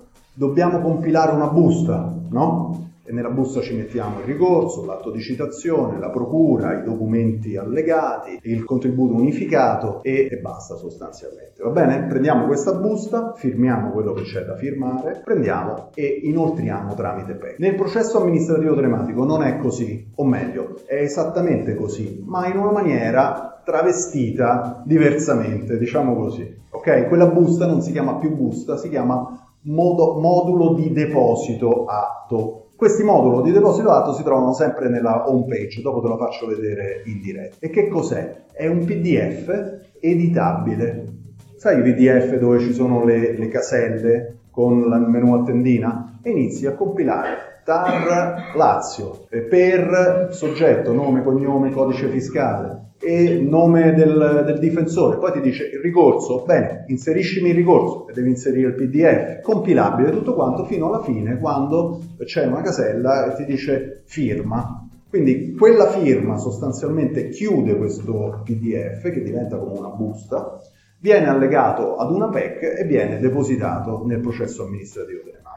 dobbiamo 0.40 0.80
compilare 0.80 1.32
una 1.32 1.49
busta, 1.49 2.11
no? 2.30 2.92
E 3.04 3.12
nella 3.12 3.28
busta 3.28 3.61
ci 3.61 3.75
mettiamo 3.75 4.20
il 4.20 4.25
ricorso, 4.25 4.87
l'atto 4.87 5.11
di 5.11 5.20
citazione, 5.20 5.99
la 5.99 6.09
procura, 6.09 6.80
i 6.80 6.82
documenti 6.82 7.59
allegati, 7.59 8.38
il 8.44 8.64
contributo 8.64 9.12
unificato 9.12 10.02
e, 10.02 10.28
e, 10.30 10.38
basta 10.38 10.76
sostanzialmente. 10.76 11.62
Va 11.62 11.68
bene? 11.68 12.06
Prendiamo 12.06 12.47
questa 12.47 12.73
busta, 12.73 13.35
firmiamo 13.37 13.90
quello 13.90 14.14
che 14.14 14.23
c'è 14.23 14.42
da 14.44 14.56
firmare, 14.56 15.20
prendiamo 15.23 15.90
e 15.94 16.20
inoltriamo 16.23 16.94
tramite 16.94 17.35
PEC. 17.35 17.59
Nel 17.59 17.75
processo 17.75 18.18
amministrativo 18.23 18.75
telematico 18.75 19.25
non 19.26 19.42
è 19.42 19.59
così, 19.59 20.11
o 20.14 20.25
meglio, 20.25 20.76
è 20.87 21.02
esattamente 21.02 21.75
così, 21.75 22.23
ma 22.25 22.47
in 22.47 22.56
una 22.56 22.70
maniera 22.70 23.61
travestita 23.62 24.80
diversamente, 24.87 25.76
diciamo 25.76 26.14
così. 26.14 26.56
Ok? 26.70 27.09
Quella 27.09 27.26
busta 27.26 27.66
non 27.66 27.82
si 27.82 27.92
chiama 27.92 28.14
più 28.14 28.35
busta, 28.35 28.76
si 28.76 28.88
chiama 28.88 29.39
modo, 29.62 30.19
modulo 30.19 30.75
di 30.75 30.93
deposito 30.93 31.85
atto. 31.87 32.71
Questi 32.76 33.02
moduli 33.02 33.43
di 33.43 33.52
deposito 33.52 33.90
atto 33.90 34.14
si 34.14 34.23
trovano 34.23 34.55
sempre 34.55 34.88
nella 34.88 35.29
home 35.29 35.45
page, 35.47 35.83
dopo 35.83 36.00
te 36.00 36.09
lo 36.09 36.17
faccio 36.17 36.47
vedere 36.47 37.02
in 37.05 37.21
diretta. 37.21 37.57
E 37.61 37.69
che 37.69 37.88
cos'è? 37.88 38.45
È 38.52 38.67
un 38.67 38.85
PDF 38.85 39.88
editabile. 40.00 41.19
Sai 41.56 41.78
i 41.78 41.82
PDF 41.82 42.39
dove 42.39 42.58
ci 42.61 42.73
sono 42.73 43.04
le, 43.04 43.37
le 43.37 43.49
caselle 43.49 44.39
con 44.50 44.78
il 44.78 45.06
menu 45.08 45.34
a 45.34 45.43
tendina? 45.43 46.19
E 46.23 46.30
inizi 46.30 46.67
a 46.67 46.75
compilare 46.75 47.50
TAR 47.65 48.56
Lazio 48.56 49.26
per 49.28 50.28
soggetto, 50.30 50.93
nome, 50.93 51.23
cognome, 51.23 51.71
codice 51.71 52.08
fiscale, 52.08 52.90
e 53.02 53.41
nome 53.41 53.95
del, 53.95 54.43
del, 54.45 54.58
difensore, 54.58 55.17
poi 55.17 55.32
ti 55.32 55.41
dice 55.41 55.65
il 55.65 55.80
ricorso, 55.80 56.45
bene, 56.45 56.84
inseriscimi 56.89 57.49
il 57.49 57.54
ricorso 57.54 58.06
e 58.08 58.13
devi 58.13 58.28
inserire 58.28 58.69
il 58.69 58.75
PDF, 58.75 59.41
compilabile 59.41 60.10
tutto 60.10 60.34
quanto 60.34 60.65
fino 60.67 60.89
alla 60.89 61.02
fine 61.02 61.39
quando 61.39 61.99
c'è 62.25 62.47
una 62.47 62.60
casella 62.60 63.32
e 63.32 63.36
ti 63.36 63.45
dice 63.50 64.02
firma. 64.04 64.86
Quindi 65.08 65.54
quella 65.54 65.89
firma 65.89 66.36
sostanzialmente 66.36 67.30
chiude 67.30 67.76
questo 67.76 68.43
PDF 68.45 69.10
che 69.10 69.23
diventa 69.23 69.56
come 69.56 69.78
una 69.78 69.89
busta, 69.89 70.60
viene 71.00 71.26
allegato 71.26 71.97
ad 71.97 72.13
una 72.13 72.28
PEC 72.28 72.80
e 72.80 72.84
viene 72.84 73.19
depositato 73.19 74.04
nel 74.06 74.21
processo 74.21 74.65
amministrativo 74.65 75.23
telematico. 75.25 75.50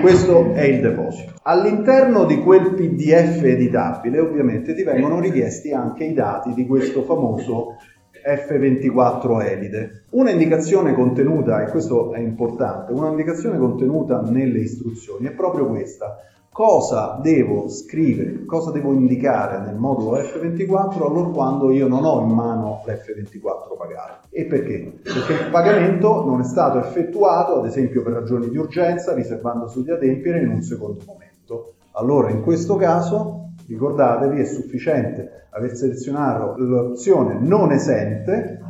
Questo 0.00 0.52
è 0.52 0.62
il 0.64 0.80
deposito. 0.80 1.32
All'interno 1.42 2.24
di 2.24 2.38
quel 2.42 2.74
PDF 2.74 3.42
editabile 3.42 4.18
ovviamente 4.18 4.74
ti 4.74 4.82
vengono 4.82 5.20
richiesti 5.20 5.72
anche 5.72 6.04
i 6.04 6.12
dati 6.12 6.52
di 6.52 6.66
questo 6.66 7.02
famoso 7.02 7.76
F24 8.24 9.42
Elide. 9.46 10.04
Una 10.10 10.30
indicazione 10.30 10.92
contenuta, 10.92 11.62
e 11.62 11.70
questo 11.70 12.12
è 12.12 12.18
importante, 12.18 12.92
una 12.92 13.08
indicazione 13.08 13.56
contenuta 13.56 14.20
nelle 14.20 14.58
istruzioni 14.58 15.26
è 15.26 15.32
proprio 15.32 15.66
questa 15.66 16.16
cosa 16.52 17.18
devo 17.22 17.68
scrivere, 17.68 18.44
cosa 18.44 18.70
devo 18.70 18.92
indicare 18.92 19.58
nel 19.60 19.76
modulo 19.76 20.16
F24 20.18 21.02
allora 21.04 21.28
quando 21.28 21.70
io 21.70 21.86
non 21.86 22.04
ho 22.04 22.20
in 22.20 22.34
mano 22.34 22.82
l'F24 22.84 23.76
pagato. 23.76 24.26
E 24.30 24.44
perché? 24.46 25.00
Perché 25.02 25.32
il 25.32 25.50
pagamento 25.50 26.24
non 26.24 26.40
è 26.40 26.44
stato 26.44 26.78
effettuato, 26.78 27.58
ad 27.60 27.66
esempio 27.66 28.02
per 28.02 28.12
ragioni 28.12 28.48
di 28.48 28.56
urgenza, 28.56 29.14
riservandosi 29.14 29.82
di 29.82 29.90
adempiere 29.90 30.40
in 30.40 30.48
un 30.48 30.62
secondo 30.62 31.02
momento. 31.06 31.74
Allora 31.92 32.30
in 32.30 32.42
questo 32.42 32.76
caso 32.76 33.52
ricordatevi 33.66 34.40
è 34.40 34.44
sufficiente 34.44 35.46
aver 35.50 35.76
selezionato 35.76 36.54
l'opzione 36.56 37.38
non 37.40 37.72
esente 37.72 38.60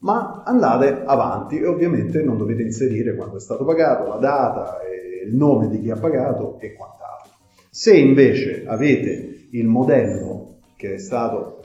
ma 0.00 0.42
andate 0.44 1.02
avanti 1.04 1.58
e 1.58 1.66
ovviamente 1.66 2.22
non 2.22 2.36
dovete 2.36 2.62
inserire 2.62 3.16
quando 3.16 3.36
è 3.36 3.40
stato 3.40 3.64
pagato, 3.64 4.06
la 4.08 4.16
data, 4.16 4.78
il 5.24 5.34
nome 5.34 5.68
di 5.68 5.80
chi 5.80 5.90
ha 5.90 5.96
pagato 5.96 6.58
e 6.60 6.74
quant'altro. 6.74 7.05
Se 7.76 7.94
invece 7.94 8.64
avete 8.66 9.48
il 9.50 9.66
modello 9.66 10.60
che 10.76 10.94
è 10.94 10.98
stato, 10.98 11.60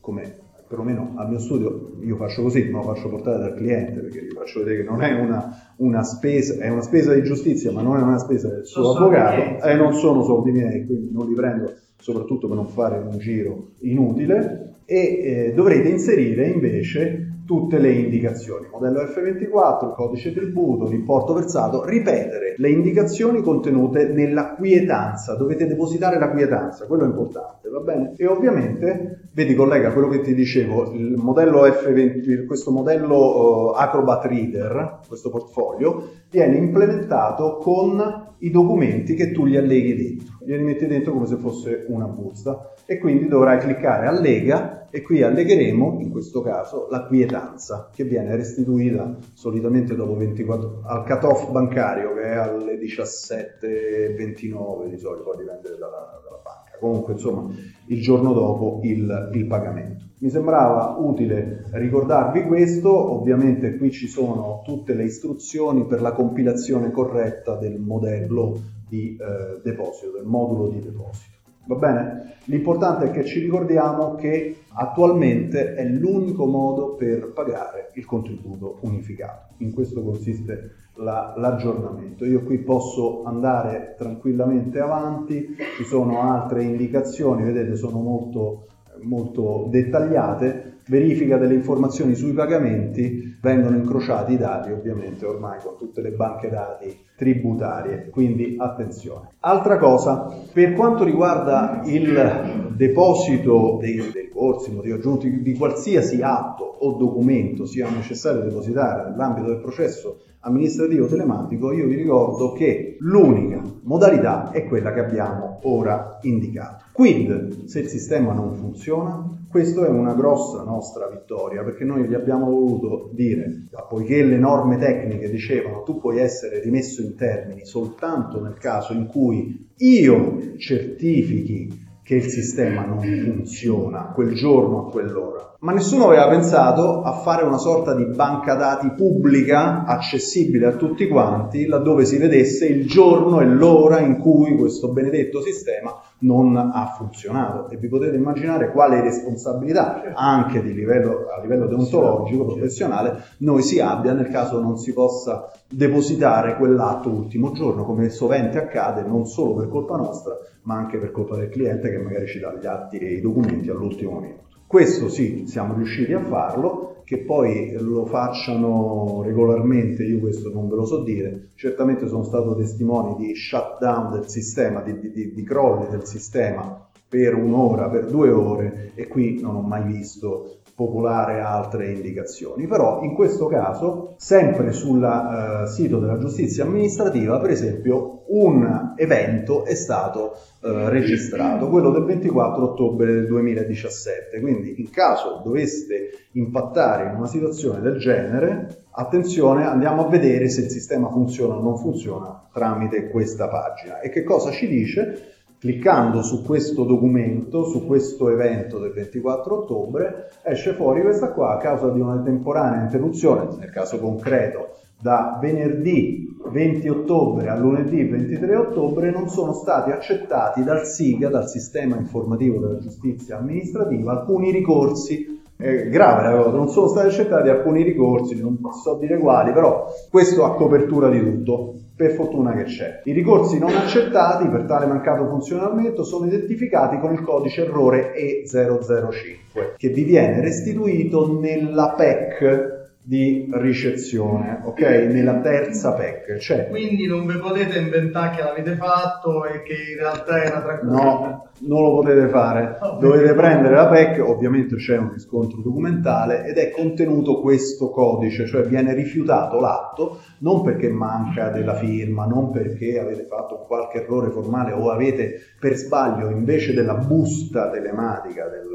come 0.00 0.38
perlomeno 0.66 1.12
al 1.16 1.28
mio 1.28 1.38
studio, 1.38 1.98
io 2.00 2.16
faccio 2.16 2.40
così, 2.40 2.62
me 2.62 2.78
lo 2.78 2.82
faccio 2.82 3.10
portare 3.10 3.40
dal 3.40 3.54
cliente 3.56 4.00
perché 4.00 4.20
vi 4.20 4.30
faccio 4.30 4.60
vedere 4.60 4.78
che 4.78 4.88
non 4.88 5.02
è 5.02 5.12
una, 5.20 5.74
una 5.76 6.02
spesa, 6.02 6.54
è 6.54 6.70
una 6.70 6.80
spesa 6.80 7.12
di 7.12 7.22
giustizia, 7.22 7.72
ma 7.72 7.82
non 7.82 7.98
è 7.98 8.00
una 8.00 8.16
spesa 8.16 8.48
del 8.48 8.64
suo 8.64 8.94
non 8.94 9.02
avvocato, 9.02 9.66
e 9.66 9.74
non 9.74 9.92
sono 9.92 10.22
soldi 10.22 10.50
miei, 10.50 10.86
quindi 10.86 11.10
non 11.12 11.28
li 11.28 11.34
prendo 11.34 11.74
soprattutto 11.98 12.46
per 12.46 12.56
non 12.56 12.68
fare 12.68 12.96
un 12.96 13.18
giro 13.18 13.72
inutile, 13.80 14.76
e 14.86 14.96
eh, 14.96 15.52
dovrete 15.54 15.90
inserire 15.90 16.46
invece 16.46 17.29
tutte 17.50 17.78
le 17.78 17.90
indicazioni. 17.90 18.68
Modello 18.70 19.02
F24, 19.02 19.92
codice 19.92 20.32
tributo, 20.32 20.86
l'importo 20.88 21.32
versato, 21.32 21.84
ripetere 21.84 22.54
le 22.56 22.70
indicazioni 22.70 23.42
contenute 23.42 24.06
nella 24.06 24.54
quietanza, 24.54 25.34
dovete 25.34 25.66
depositare 25.66 26.20
la 26.20 26.30
quietanza, 26.30 26.86
quello 26.86 27.02
è 27.02 27.08
importante, 27.08 27.59
va 27.70 27.80
bene? 27.80 28.14
E 28.16 28.26
ovviamente, 28.26 29.28
vedi 29.32 29.54
collega, 29.54 29.92
quello 29.92 30.08
che 30.08 30.20
ti 30.20 30.34
dicevo, 30.34 30.92
il 30.92 31.16
modello 31.16 31.66
F20, 31.66 32.46
questo 32.46 32.70
modello 32.70 33.70
uh, 33.70 33.74
Acrobat 33.76 34.24
Reader, 34.24 35.00
questo 35.06 35.30
portfolio, 35.30 36.08
viene 36.30 36.56
implementato 36.56 37.56
con 37.56 38.28
i 38.38 38.50
documenti 38.50 39.14
che 39.14 39.32
tu 39.32 39.46
gli 39.46 39.56
alleghi 39.56 39.94
dentro, 39.94 40.38
glieli 40.44 40.62
metti 40.62 40.86
dentro 40.86 41.12
come 41.12 41.26
se 41.26 41.36
fosse 41.36 41.84
una 41.88 42.06
busta 42.06 42.72
e 42.86 42.98
quindi 42.98 43.28
dovrai 43.28 43.58
cliccare 43.58 44.06
allega 44.06 44.86
e 44.90 45.02
qui 45.02 45.22
allegheremo, 45.22 45.98
in 46.00 46.10
questo 46.10 46.40
caso, 46.40 46.88
la 46.90 47.04
quietanza 47.04 47.90
che 47.94 48.04
viene 48.04 48.34
restituita 48.34 49.14
solitamente 49.34 49.94
dopo 49.94 50.16
24 50.16 50.80
al 50.84 51.04
cut-off 51.04 51.50
bancario 51.50 52.14
che 52.14 52.22
è 52.22 52.34
alle 52.34 52.76
17.29 52.76 54.88
di 54.88 54.98
solito, 54.98 55.22
poi 55.22 55.36
dipende 55.36 55.76
dalla, 55.78 56.20
dalla 56.24 56.40
banca. 56.42 56.69
Comunque, 56.80 57.12
insomma, 57.12 57.48
il 57.86 58.00
giorno 58.00 58.32
dopo 58.32 58.80
il, 58.82 59.30
il 59.34 59.46
pagamento. 59.46 60.04
Mi 60.20 60.30
sembrava 60.30 60.96
utile 60.98 61.66
ricordarvi 61.72 62.44
questo, 62.44 62.90
ovviamente 62.90 63.76
qui 63.76 63.90
ci 63.90 64.08
sono 64.08 64.62
tutte 64.64 64.94
le 64.94 65.04
istruzioni 65.04 65.86
per 65.86 66.00
la 66.00 66.12
compilazione 66.12 66.90
corretta 66.90 67.56
del 67.56 67.78
modello 67.78 68.58
di 68.88 69.16
eh, 69.16 69.60
deposito, 69.62 70.12
del 70.12 70.24
modulo 70.24 70.68
di 70.68 70.80
deposito. 70.80 71.29
Va 71.70 71.76
bene? 71.76 72.34
L'importante 72.46 73.04
è 73.04 73.10
che 73.12 73.24
ci 73.24 73.38
ricordiamo 73.38 74.16
che 74.16 74.62
attualmente 74.72 75.74
è 75.74 75.84
l'unico 75.84 76.44
modo 76.46 76.96
per 76.96 77.30
pagare 77.32 77.92
il 77.94 78.04
contributo 78.06 78.78
unificato. 78.80 79.54
In 79.58 79.72
questo 79.72 80.02
consiste 80.02 80.72
la, 80.96 81.32
l'aggiornamento. 81.36 82.24
Io 82.24 82.42
qui 82.42 82.58
posso 82.58 83.22
andare 83.22 83.94
tranquillamente 83.96 84.80
avanti, 84.80 85.54
ci 85.76 85.84
sono 85.84 86.22
altre 86.22 86.64
indicazioni, 86.64 87.44
vedete 87.44 87.76
sono 87.76 88.00
molto, 88.00 88.66
molto 89.02 89.68
dettagliate, 89.70 90.78
verifica 90.88 91.36
delle 91.36 91.54
informazioni 91.54 92.16
sui 92.16 92.32
pagamenti, 92.32 93.38
vengono 93.40 93.76
incrociati 93.76 94.32
i 94.32 94.36
dati 94.38 94.72
ovviamente 94.72 95.24
ormai 95.24 95.60
con 95.62 95.76
tutte 95.78 96.00
le 96.00 96.10
banche 96.10 96.50
dati 96.50 97.08
tributarie, 97.20 98.08
quindi 98.08 98.56
attenzione. 98.58 99.32
Altra 99.40 99.76
cosa, 99.76 100.34
per 100.54 100.72
quanto 100.72 101.04
riguarda 101.04 101.82
il 101.84 102.72
deposito 102.74 103.76
dei, 103.78 103.96
dei 104.10 104.22
ricorsi, 104.22 104.72
motivi 104.72 104.94
aggiunti, 104.94 105.42
di 105.42 105.54
qualsiasi 105.54 106.22
atto 106.22 106.64
o 106.64 106.96
documento 106.96 107.66
sia 107.66 107.90
necessario 107.90 108.40
depositare 108.40 109.10
nell'ambito 109.10 109.48
del 109.48 109.60
processo 109.60 110.20
amministrativo 110.40 111.08
telematico, 111.08 111.72
io 111.72 111.86
vi 111.86 111.96
ricordo 111.96 112.52
che 112.52 112.96
l'unica 113.00 113.60
modalità 113.82 114.50
è 114.50 114.64
quella 114.64 114.90
che 114.94 115.00
abbiamo 115.00 115.58
ora 115.64 116.20
indicato. 116.22 116.84
Quindi, 116.92 117.64
se 117.66 117.80
il 117.80 117.88
sistema 117.88 118.32
non 118.32 118.54
funziona, 118.54 119.39
questa 119.50 119.84
è 119.84 119.88
una 119.88 120.14
grossa 120.14 120.62
nostra 120.62 121.08
vittoria 121.08 121.64
perché 121.64 121.82
noi 121.82 122.06
gli 122.06 122.14
abbiamo 122.14 122.48
voluto 122.48 123.10
dire, 123.12 123.66
poiché 123.88 124.22
le 124.22 124.38
norme 124.38 124.76
tecniche 124.76 125.28
dicevano 125.28 125.82
tu 125.82 125.98
puoi 125.98 126.18
essere 126.18 126.60
rimesso 126.60 127.02
in 127.02 127.16
termini 127.16 127.64
soltanto 127.64 128.40
nel 128.40 128.58
caso 128.58 128.92
in 128.92 129.06
cui 129.06 129.72
io 129.78 130.56
certifichi 130.56 131.88
che 132.04 132.14
il 132.14 132.28
sistema 132.28 132.84
non 132.84 133.00
funziona 133.00 134.12
quel 134.14 134.34
giorno 134.34 134.86
a 134.86 134.90
quell'ora. 134.90 135.49
Ma 135.62 135.72
nessuno 135.72 136.06
aveva 136.06 136.26
pensato 136.26 137.02
a 137.02 137.12
fare 137.20 137.44
una 137.44 137.58
sorta 137.58 137.94
di 137.94 138.06
banca 138.06 138.54
dati 138.54 138.92
pubblica 138.92 139.84
accessibile 139.84 140.64
a 140.64 140.72
tutti 140.72 141.06
quanti, 141.06 141.66
laddove 141.66 142.06
si 142.06 142.16
vedesse 142.16 142.64
il 142.64 142.86
giorno 142.86 143.40
e 143.40 143.44
l'ora 143.44 144.00
in 144.00 144.16
cui 144.16 144.56
questo 144.56 144.88
benedetto 144.88 145.42
sistema 145.42 146.00
non 146.20 146.56
ha 146.56 146.94
funzionato. 146.96 147.68
E 147.68 147.76
vi 147.76 147.88
potete 147.88 148.16
immaginare 148.16 148.70
quale 148.70 149.02
responsabilità, 149.02 150.14
anche 150.14 150.62
livello, 150.62 151.26
a 151.28 151.42
livello 151.42 151.66
deontologico, 151.66 152.46
professionale, 152.46 153.22
noi 153.40 153.60
si 153.60 153.80
abbia 153.80 154.14
nel 154.14 154.28
caso 154.28 154.62
non 154.62 154.78
si 154.78 154.94
possa 154.94 155.52
depositare 155.68 156.56
quell'atto 156.56 157.10
ultimo 157.10 157.52
giorno, 157.52 157.84
come 157.84 158.08
sovente 158.08 158.56
accade 158.56 159.02
non 159.02 159.26
solo 159.26 159.56
per 159.56 159.68
colpa 159.68 159.96
nostra, 159.96 160.38
ma 160.62 160.76
anche 160.76 160.96
per 160.96 161.10
colpa 161.10 161.36
del 161.36 161.50
cliente 161.50 161.90
che 161.90 161.98
magari 161.98 162.26
ci 162.28 162.38
dà 162.38 162.54
gli 162.58 162.64
atti 162.64 162.96
e 162.96 163.12
i 163.12 163.20
documenti 163.20 163.68
all'ultimo 163.68 164.20
minuto. 164.20 164.49
Questo 164.70 165.08
sì, 165.08 165.48
siamo 165.48 165.74
riusciti 165.74 166.12
a 166.12 166.20
farlo, 166.20 167.02
che 167.02 167.24
poi 167.24 167.72
lo 167.80 168.06
facciano 168.06 169.20
regolarmente, 169.20 170.04
io 170.04 170.20
questo 170.20 170.52
non 170.52 170.68
ve 170.68 170.76
lo 170.76 170.86
so 170.86 171.02
dire, 171.02 171.48
certamente 171.56 172.06
sono 172.06 172.22
stato 172.22 172.54
testimone 172.54 173.16
di 173.16 173.34
shutdown 173.34 174.12
del 174.12 174.28
sistema, 174.28 174.80
di, 174.80 174.96
di, 175.10 175.32
di 175.34 175.42
crolli 175.42 175.88
del 175.90 176.04
sistema 176.04 176.88
per 177.08 177.34
un'ora, 177.34 177.88
per 177.88 178.06
due 178.06 178.30
ore 178.30 178.92
e 178.94 179.08
qui 179.08 179.40
non 179.40 179.56
ho 179.56 179.60
mai 179.60 179.82
visto 179.82 180.60
popolare 180.76 181.40
altre 181.40 181.90
indicazioni. 181.90 182.68
Però 182.68 183.02
in 183.02 183.14
questo 183.14 183.46
caso, 183.46 184.14
sempre 184.18 184.70
sul 184.70 185.02
uh, 185.02 185.66
sito 185.66 185.98
della 185.98 186.18
giustizia 186.18 186.62
amministrativa, 186.62 187.40
per 187.40 187.50
esempio, 187.50 188.22
un 188.28 188.79
evento 188.96 189.64
è 189.64 189.74
stato 189.74 190.36
uh, 190.60 190.88
registrato, 190.88 191.68
quello 191.68 191.90
del 191.90 192.04
24 192.04 192.72
ottobre 192.72 193.12
del 193.12 193.26
2017. 193.26 194.40
Quindi 194.40 194.80
in 194.80 194.90
caso 194.90 195.40
doveste 195.44 196.28
impattare 196.32 197.10
in 197.10 197.16
una 197.16 197.26
situazione 197.26 197.80
del 197.80 197.98
genere, 197.98 198.84
attenzione, 198.90 199.66
andiamo 199.66 200.06
a 200.06 200.08
vedere 200.08 200.48
se 200.48 200.62
il 200.62 200.70
sistema 200.70 201.08
funziona 201.10 201.56
o 201.56 201.62
non 201.62 201.78
funziona 201.78 202.48
tramite 202.52 203.08
questa 203.08 203.48
pagina. 203.48 204.00
E 204.00 204.08
che 204.10 204.22
cosa 204.22 204.50
ci 204.50 204.66
dice? 204.66 205.38
cliccando 205.60 206.22
su 206.22 206.42
questo 206.42 206.84
documento, 206.84 207.66
su 207.66 207.84
questo 207.84 208.30
evento 208.30 208.78
del 208.78 208.92
24 208.92 209.58
ottobre, 209.58 210.30
esce 210.42 210.72
fuori 210.72 211.02
questa 211.02 211.32
qua 211.32 211.52
a 211.52 211.58
causa 211.58 211.90
di 211.90 212.00
una 212.00 212.18
temporanea 212.22 212.84
interruzione, 212.84 213.56
nel 213.58 213.70
caso 213.70 213.98
concreto 213.98 214.79
da 215.00 215.38
venerdì 215.40 216.28
20 216.50 216.88
ottobre 216.88 217.48
a 217.48 217.56
lunedì 217.56 218.04
23 218.04 218.56
ottobre 218.56 219.10
non 219.10 219.28
sono 219.28 219.52
stati 219.52 219.90
accettati 219.90 220.62
dal 220.62 220.84
SIGA, 220.84 221.28
dal 221.28 221.48
Sistema 221.48 221.96
Informativo 221.96 222.58
della 222.58 222.78
Giustizia 222.78 223.38
Amministrativa, 223.38 224.12
alcuni 224.12 224.50
ricorsi 224.50 225.38
è 225.56 225.88
grave 225.88 226.22
la 226.22 226.42
cosa, 226.42 226.56
non 226.56 226.68
sono 226.70 226.88
stati 226.88 227.08
accettati 227.08 227.50
alcuni 227.50 227.82
ricorsi, 227.82 228.40
non 228.40 228.58
so 228.82 228.96
dire 228.96 229.18
quali, 229.18 229.52
però 229.52 229.86
questo 230.10 230.44
a 230.44 230.54
copertura 230.54 231.10
di 231.10 231.20
tutto 231.20 231.74
per 231.94 232.12
fortuna 232.12 232.54
che 232.54 232.64
c'è. 232.64 233.02
I 233.04 233.12
ricorsi 233.12 233.58
non 233.58 233.74
accettati 233.74 234.48
per 234.48 234.64
tale 234.64 234.86
mancato 234.86 235.28
funzionamento 235.28 236.02
sono 236.02 236.24
identificati 236.24 236.98
con 236.98 237.12
il 237.12 237.20
codice 237.20 237.64
errore 237.64 238.12
E005 238.14 239.76
che 239.76 239.88
vi 239.90 240.04
viene 240.04 240.40
restituito 240.40 241.38
nella 241.38 241.94
PEC 241.94 242.79
di 243.10 243.48
ricezione, 243.54 244.60
ok? 244.62 244.80
Nella 245.10 245.40
terza 245.40 245.94
PEC. 245.94 246.36
Cioè... 246.36 246.68
Quindi 246.68 247.08
non 247.08 247.26
vi 247.26 247.38
potete 247.38 247.80
inventare 247.80 248.36
che 248.36 248.42
l'avete 248.44 248.76
fatto 248.76 249.46
e 249.46 249.62
che 249.62 249.72
in 249.72 249.98
realtà 249.98 250.40
era 250.40 250.62
tranquillo. 250.62 250.94
No, 250.94 251.50
non 251.66 251.82
lo 251.82 251.94
potete 251.96 252.28
fare. 252.28 252.78
Dovete 253.00 253.34
prendere 253.34 253.74
la 253.74 253.88
PEC, 253.88 254.24
ovviamente 254.24 254.76
c'è 254.76 254.96
un 254.96 255.10
riscontro 255.10 255.60
documentale 255.60 256.44
ed 256.44 256.56
è 256.56 256.70
contenuto 256.70 257.40
questo 257.40 257.90
codice, 257.90 258.46
cioè 258.46 258.62
viene 258.62 258.94
rifiutato 258.94 259.58
l'atto 259.58 260.20
non 260.38 260.62
perché 260.62 260.88
manca 260.88 261.48
della 261.48 261.74
firma, 261.74 262.26
non 262.26 262.52
perché 262.52 263.00
avete 263.00 263.24
fatto 263.24 263.64
qualche 263.66 264.04
errore 264.04 264.30
formale 264.30 264.70
o 264.72 264.88
avete 264.88 265.40
per 265.58 265.74
sbaglio 265.74 266.30
invece 266.30 266.74
della 266.74 266.94
busta 266.94 267.70
telematica 267.70 268.46
del 268.46 268.68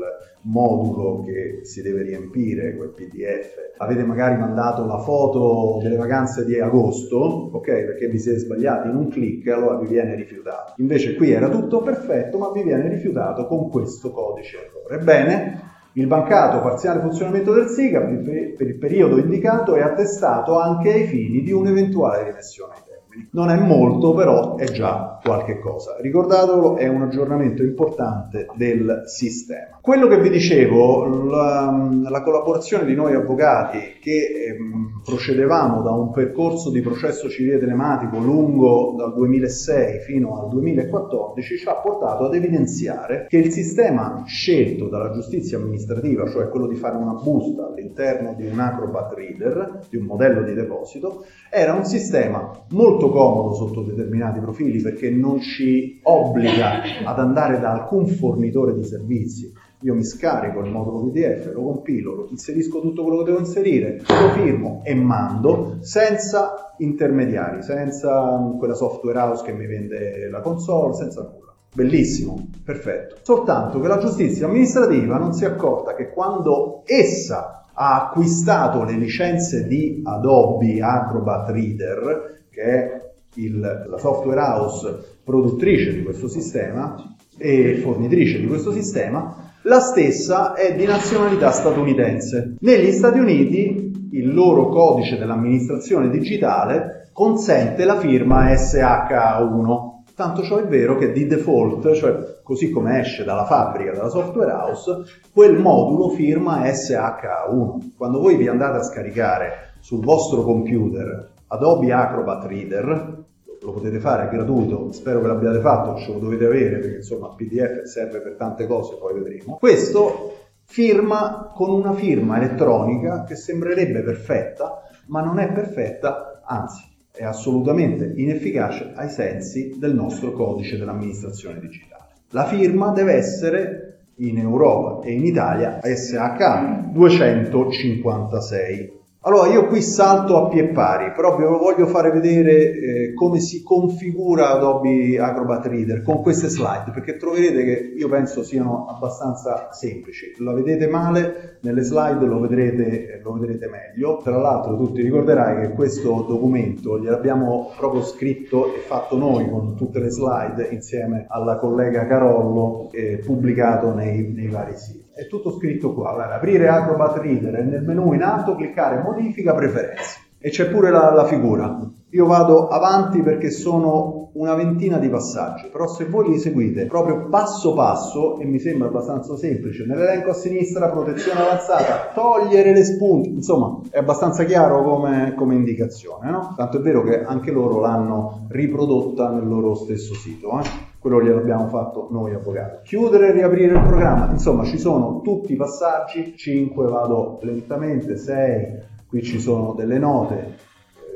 modulo 0.45 1.23
che 1.23 1.61
si 1.63 1.81
deve 1.81 2.03
riempire 2.03 2.75
quel 2.75 2.89
PDF, 2.89 3.74
avete 3.77 4.03
magari 4.03 4.37
mandato 4.37 4.85
la 4.85 4.99
foto 4.99 5.79
delle 5.81 5.97
vacanze 5.97 6.45
di 6.45 6.59
agosto, 6.59 7.49
ok? 7.53 7.65
Perché 7.65 8.07
vi 8.07 8.19
siete 8.19 8.39
sbagliati 8.39 8.87
in 8.87 8.95
un 8.95 9.09
clic, 9.09 9.47
allora 9.47 9.77
vi 9.77 9.87
viene 9.87 10.15
rifiutato. 10.15 10.73
Invece 10.77 11.15
qui 11.15 11.31
era 11.31 11.49
tutto 11.49 11.81
perfetto, 11.81 12.37
ma 12.37 12.51
vi 12.51 12.63
viene 12.63 12.87
rifiutato 12.87 13.45
con 13.47 13.69
questo 13.69 14.11
codice 14.11 14.57
errore. 14.65 15.03
Bene, 15.03 15.73
il 15.93 16.07
bancato 16.07 16.61
parziale 16.61 16.99
funzionamento 16.99 17.53
del 17.53 17.67
SIGA 17.67 18.01
per 18.01 18.67
il 18.67 18.77
periodo 18.77 19.17
indicato 19.17 19.75
è 19.75 19.81
attestato 19.81 20.59
anche 20.59 20.91
ai 20.91 21.05
fini 21.05 21.41
di 21.41 21.51
un'eventuale 21.51 22.23
rimessione 22.23 22.73
ai. 22.73 22.94
Non 23.31 23.49
è 23.49 23.57
molto, 23.57 24.13
però 24.13 24.55
è 24.55 24.65
già 24.65 25.19
qualche 25.23 25.59
cosa. 25.59 25.95
Ricordatelo, 25.99 26.77
è 26.77 26.87
un 26.87 27.03
aggiornamento 27.03 27.63
importante 27.63 28.47
del 28.55 29.03
sistema. 29.05 29.79
Quello 29.81 30.07
che 30.07 30.19
vi 30.19 30.29
dicevo, 30.29 31.25
la, 31.25 31.89
la 32.09 32.21
collaborazione 32.23 32.85
di 32.85 32.95
noi 32.95 33.13
avvocati 33.13 33.97
che 34.01 34.55
ehm, 34.55 35.01
procedevamo 35.03 35.81
da 35.81 35.91
un 35.91 36.11
percorso 36.11 36.71
di 36.71 36.81
processo 36.81 37.29
civile 37.29 37.59
telematico 37.59 38.17
lungo 38.17 38.95
dal 38.97 39.13
2006 39.13 39.99
fino 39.99 40.41
al 40.41 40.49
2014 40.49 41.57
ci 41.57 41.67
ha 41.67 41.75
portato 41.75 42.25
ad 42.25 42.33
evidenziare 42.33 43.25
che 43.29 43.37
il 43.37 43.51
sistema 43.51 44.23
scelto 44.25 44.87
dalla 44.87 45.11
giustizia 45.11 45.57
amministrativa, 45.57 46.27
cioè 46.29 46.49
quello 46.49 46.67
di 46.67 46.75
fare 46.75 46.97
una 46.97 47.13
busta 47.13 47.67
all'interno 47.67 48.33
di 48.35 48.47
un 48.47 48.59
Acrobat 48.59 49.13
Reader, 49.13 49.79
di 49.89 49.97
un 49.97 50.05
modello 50.05 50.43
di 50.43 50.53
deposito, 50.53 51.25
era 51.49 51.73
un 51.73 51.85
sistema 51.85 52.51
molto 52.69 53.04
comodo 53.09 53.53
sotto 53.53 53.81
determinati 53.81 54.39
profili 54.39 54.81
perché 54.81 55.09
non 55.09 55.39
ci 55.39 55.99
obbliga 56.03 56.81
ad 57.03 57.19
andare 57.19 57.59
da 57.59 57.71
alcun 57.71 58.07
fornitore 58.07 58.73
di 58.73 58.83
servizi. 58.83 59.51
Io 59.81 59.93
mi 59.93 60.03
scarico 60.03 60.61
il 60.61 60.71
modulo 60.71 61.09
PDF, 61.09 61.51
lo 61.53 61.63
compilo, 61.63 62.15
lo 62.15 62.27
inserisco 62.29 62.79
tutto 62.79 63.03
quello 63.03 63.19
che 63.19 63.25
devo 63.25 63.39
inserire, 63.39 64.01
lo 64.07 64.29
firmo 64.29 64.81
e 64.83 64.95
mando 64.95 65.77
senza 65.81 66.73
intermediari, 66.77 67.61
senza 67.61 68.55
quella 68.57 68.73
software 68.73 69.19
house 69.19 69.43
che 69.43 69.53
mi 69.53 69.67
vende 69.67 70.29
la 70.29 70.41
console, 70.41 70.93
senza 70.93 71.21
nulla. 71.21 71.53
Bellissimo, 71.73 72.47
perfetto. 72.63 73.17
Soltanto 73.21 73.81
che 73.81 73.87
la 73.87 73.97
giustizia 73.97 74.47
amministrativa 74.47 75.17
non 75.17 75.33
si 75.33 75.43
è 75.43 75.47
accorta 75.47 75.93
che 75.93 76.09
quando 76.09 76.83
essa 76.85 77.65
ha 77.73 78.07
acquistato 78.07 78.83
le 78.85 78.93
licenze 78.93 79.67
di 79.67 80.01
Adobe 80.03 80.81
Acrobat 80.81 81.49
Reader, 81.49 82.44
che 82.55 82.61
è 82.61 83.01
il, 83.35 83.59
la 83.59 83.97
software 83.97 84.39
house 84.39 85.17
produttrice 85.25 85.93
di 85.93 86.03
questo 86.03 86.29
sistema 86.29 86.95
e 87.37 87.79
fornitrice 87.83 88.39
di 88.39 88.47
questo 88.47 88.71
sistema, 88.71 89.51
la 89.63 89.81
stessa 89.81 90.53
è 90.53 90.73
di 90.73 90.85
nazionalità 90.85 91.51
statunitense. 91.51 92.55
Negli 92.61 92.91
Stati 92.91 93.19
Uniti 93.19 94.07
il 94.11 94.33
loro 94.33 94.69
codice 94.69 95.17
dell'amministrazione 95.17 96.09
digitale 96.09 97.09
consente 97.11 97.83
la 97.83 97.99
firma 97.99 98.45
SH1, 98.53 99.93
Tanto 100.15 100.43
ciò 100.43 100.59
è 100.59 100.65
vero 100.65 100.95
che 100.97 101.11
di 101.11 101.27
default, 101.27 101.91
cioè 101.91 102.37
così 102.41 102.69
come 102.69 103.01
esce 103.01 103.25
dalla 103.25 103.43
fabbrica, 103.43 103.91
dalla 103.91 104.07
software 104.07 104.49
house, 104.49 105.03
quel 105.33 105.59
modulo 105.59 106.07
firma 106.11 106.63
SHA1. 106.63 107.95
Quando 107.97 108.21
voi 108.21 108.37
vi 108.37 108.47
andate 108.47 108.77
a 108.77 108.83
scaricare 108.83 109.73
sul 109.81 110.01
vostro 110.01 110.43
computer 110.43 111.33
Adobe 111.47 111.91
Acrobat 111.91 112.45
Reader, 112.45 113.23
lo 113.61 113.71
potete 113.71 113.99
fare, 113.99 114.27
è 114.27 114.31
gratuito, 114.31 114.91
spero 114.91 115.21
che 115.21 115.27
l'abbiate 115.27 115.59
fatto, 115.59 115.97
ce 115.97 116.13
lo 116.13 116.19
dovete 116.19 116.45
avere 116.45 116.77
perché 116.77 116.97
insomma 116.97 117.33
PDF 117.35 117.83
serve 117.83 118.21
per 118.21 118.35
tante 118.35 118.67
cose, 118.67 118.95
poi 118.99 119.13
vedremo. 119.13 119.57
Questo 119.57 120.33
firma 120.63 121.51
con 121.53 121.71
una 121.71 121.93
firma 121.93 122.37
elettronica 122.37 123.23
che 123.23 123.35
sembrerebbe 123.35 124.01
perfetta, 124.01 124.81
ma 125.07 125.21
non 125.21 125.39
è 125.39 125.51
perfetta, 125.51 126.41
anzi 126.45 126.83
è 127.11 127.23
assolutamente 127.23 128.11
inefficace 128.15 128.91
ai 128.95 129.09
sensi 129.09 129.75
del 129.77 129.95
nostro 129.95 130.31
codice 130.33 130.77
dell'amministrazione 130.77 131.59
digitale. 131.59 132.03
La 132.31 132.45
firma 132.45 132.91
deve 132.91 133.13
essere 133.13 133.81
in 134.17 134.37
Europa 134.37 135.05
e 135.05 135.13
in 135.13 135.25
Italia 135.25 135.79
SH 135.81 136.91
256 136.91 139.03
allora 139.25 139.47
io 139.47 139.65
qui 139.65 139.81
salto 139.81 140.37
a 140.37 140.47
pie 140.49 140.67
pari, 140.67 141.11
proprio 141.11 141.57
voglio 141.57 141.87
fare 141.87 142.11
vedere 142.11 142.73
eh, 142.73 143.13
come 143.13 143.39
si 143.39 143.63
configura 143.63 144.51
Adobe 144.51 145.17
Acrobat 145.17 145.65
Reader 145.65 146.03
con 146.03 146.21
queste 146.21 146.47
slide, 146.47 146.91
perché 146.93 147.17
troverete 147.17 147.63
che 147.63 147.93
io 147.97 148.07
penso 148.07 148.43
siano 148.43 148.85
abbastanza 148.87 149.69
semplici. 149.71 150.31
La 150.37 150.53
vedete 150.53 150.87
male, 150.87 151.57
nelle 151.61 151.81
slide 151.81 152.23
lo 152.23 152.39
vedrete, 152.39 153.19
lo 153.23 153.33
vedrete 153.33 153.67
meglio. 153.67 154.19
Tra 154.23 154.37
l'altro 154.37 154.77
tu 154.77 154.91
ti 154.91 155.01
ricorderai 155.01 155.61
che 155.61 155.73
questo 155.73 156.23
documento 156.27 156.99
gliel'abbiamo 156.99 157.71
proprio 157.75 158.03
scritto 158.03 158.75
e 158.75 158.77
fatto 158.77 159.17
noi 159.17 159.49
con 159.49 159.75
tutte 159.75 159.99
le 159.99 160.11
slide 160.11 160.67
insieme 160.69 161.25
alla 161.29 161.57
collega 161.57 162.05
Carollo 162.05 162.89
e 162.91 163.23
pubblicato 163.25 163.91
nei, 163.91 164.31
nei 164.31 164.49
vari 164.49 164.77
siti 164.77 165.04
è 165.15 165.27
tutto 165.27 165.51
scritto 165.51 165.93
qua, 165.93 166.13
guarda, 166.13 166.35
aprire 166.35 166.67
Acrobat 166.67 167.17
Reader 167.17 167.55
e 167.55 167.63
nel 167.63 167.83
menu 167.83 168.11
in 168.11 168.21
alto 168.21 168.55
cliccare 168.55 169.01
modifica 169.01 169.53
preferenze 169.53 170.19
e 170.37 170.49
c'è 170.49 170.69
pure 170.69 170.91
la, 170.91 171.11
la, 171.13 171.25
figura. 171.25 171.79
Io 172.09 172.25
vado 172.25 172.67
avanti 172.67 173.21
perché 173.21 173.49
sono 173.49 174.24
una 174.35 174.53
ventina 174.53 174.97
di 174.97 175.09
passaggi, 175.09 175.69
però 175.71 175.87
se 175.87 176.05
voi 176.05 176.29
li 176.29 176.37
seguite 176.37 176.85
proprio 176.85 177.27
passo 177.29 177.73
passo, 177.73 178.37
e 178.39 178.45
mi 178.45 178.59
sembra 178.59 178.87
abbastanza 178.87 179.35
semplice, 179.37 179.85
nell'elenco 179.85 180.31
a 180.31 180.33
sinistra 180.33 180.89
protezione 180.89 181.41
avanzata, 181.41 182.11
togliere 182.13 182.73
le 182.73 182.83
spunte, 182.83 183.29
insomma 183.29 183.79
è 183.89 183.97
abbastanza 183.97 184.43
chiaro 184.43 184.83
come, 184.83 185.33
come 185.35 185.55
indicazione, 185.55 186.29
no? 186.29 186.53
Tanto 186.55 186.77
è 186.77 186.81
vero 186.81 187.03
che 187.03 187.23
anche 187.23 187.51
loro 187.51 187.79
l'hanno 187.79 188.47
riprodotta 188.49 189.29
nel 189.29 189.47
loro 189.47 189.73
stesso 189.75 190.13
sito. 190.13 190.59
Eh? 190.59 190.93
quello 191.05 191.21
gliel'abbiamo 191.21 191.67
fatto 191.67 192.07
noi 192.09 192.33
avvocati. 192.33 192.79
Chiudere 192.83 193.27
e 193.27 193.31
riaprire 193.33 193.75
il 193.75 193.83
programma, 193.83 194.31
insomma 194.31 194.63
ci 194.63 194.79
sono 194.79 195.21
tutti 195.21 195.53
i 195.53 195.55
passaggi, 195.55 196.33
5 196.35 196.87
vado 196.87 197.37
lentamente, 197.43 198.17
6, 198.17 198.79
qui 199.07 199.21
ci 199.21 199.39
sono 199.39 199.73
delle 199.73 199.99
note, 199.99 200.57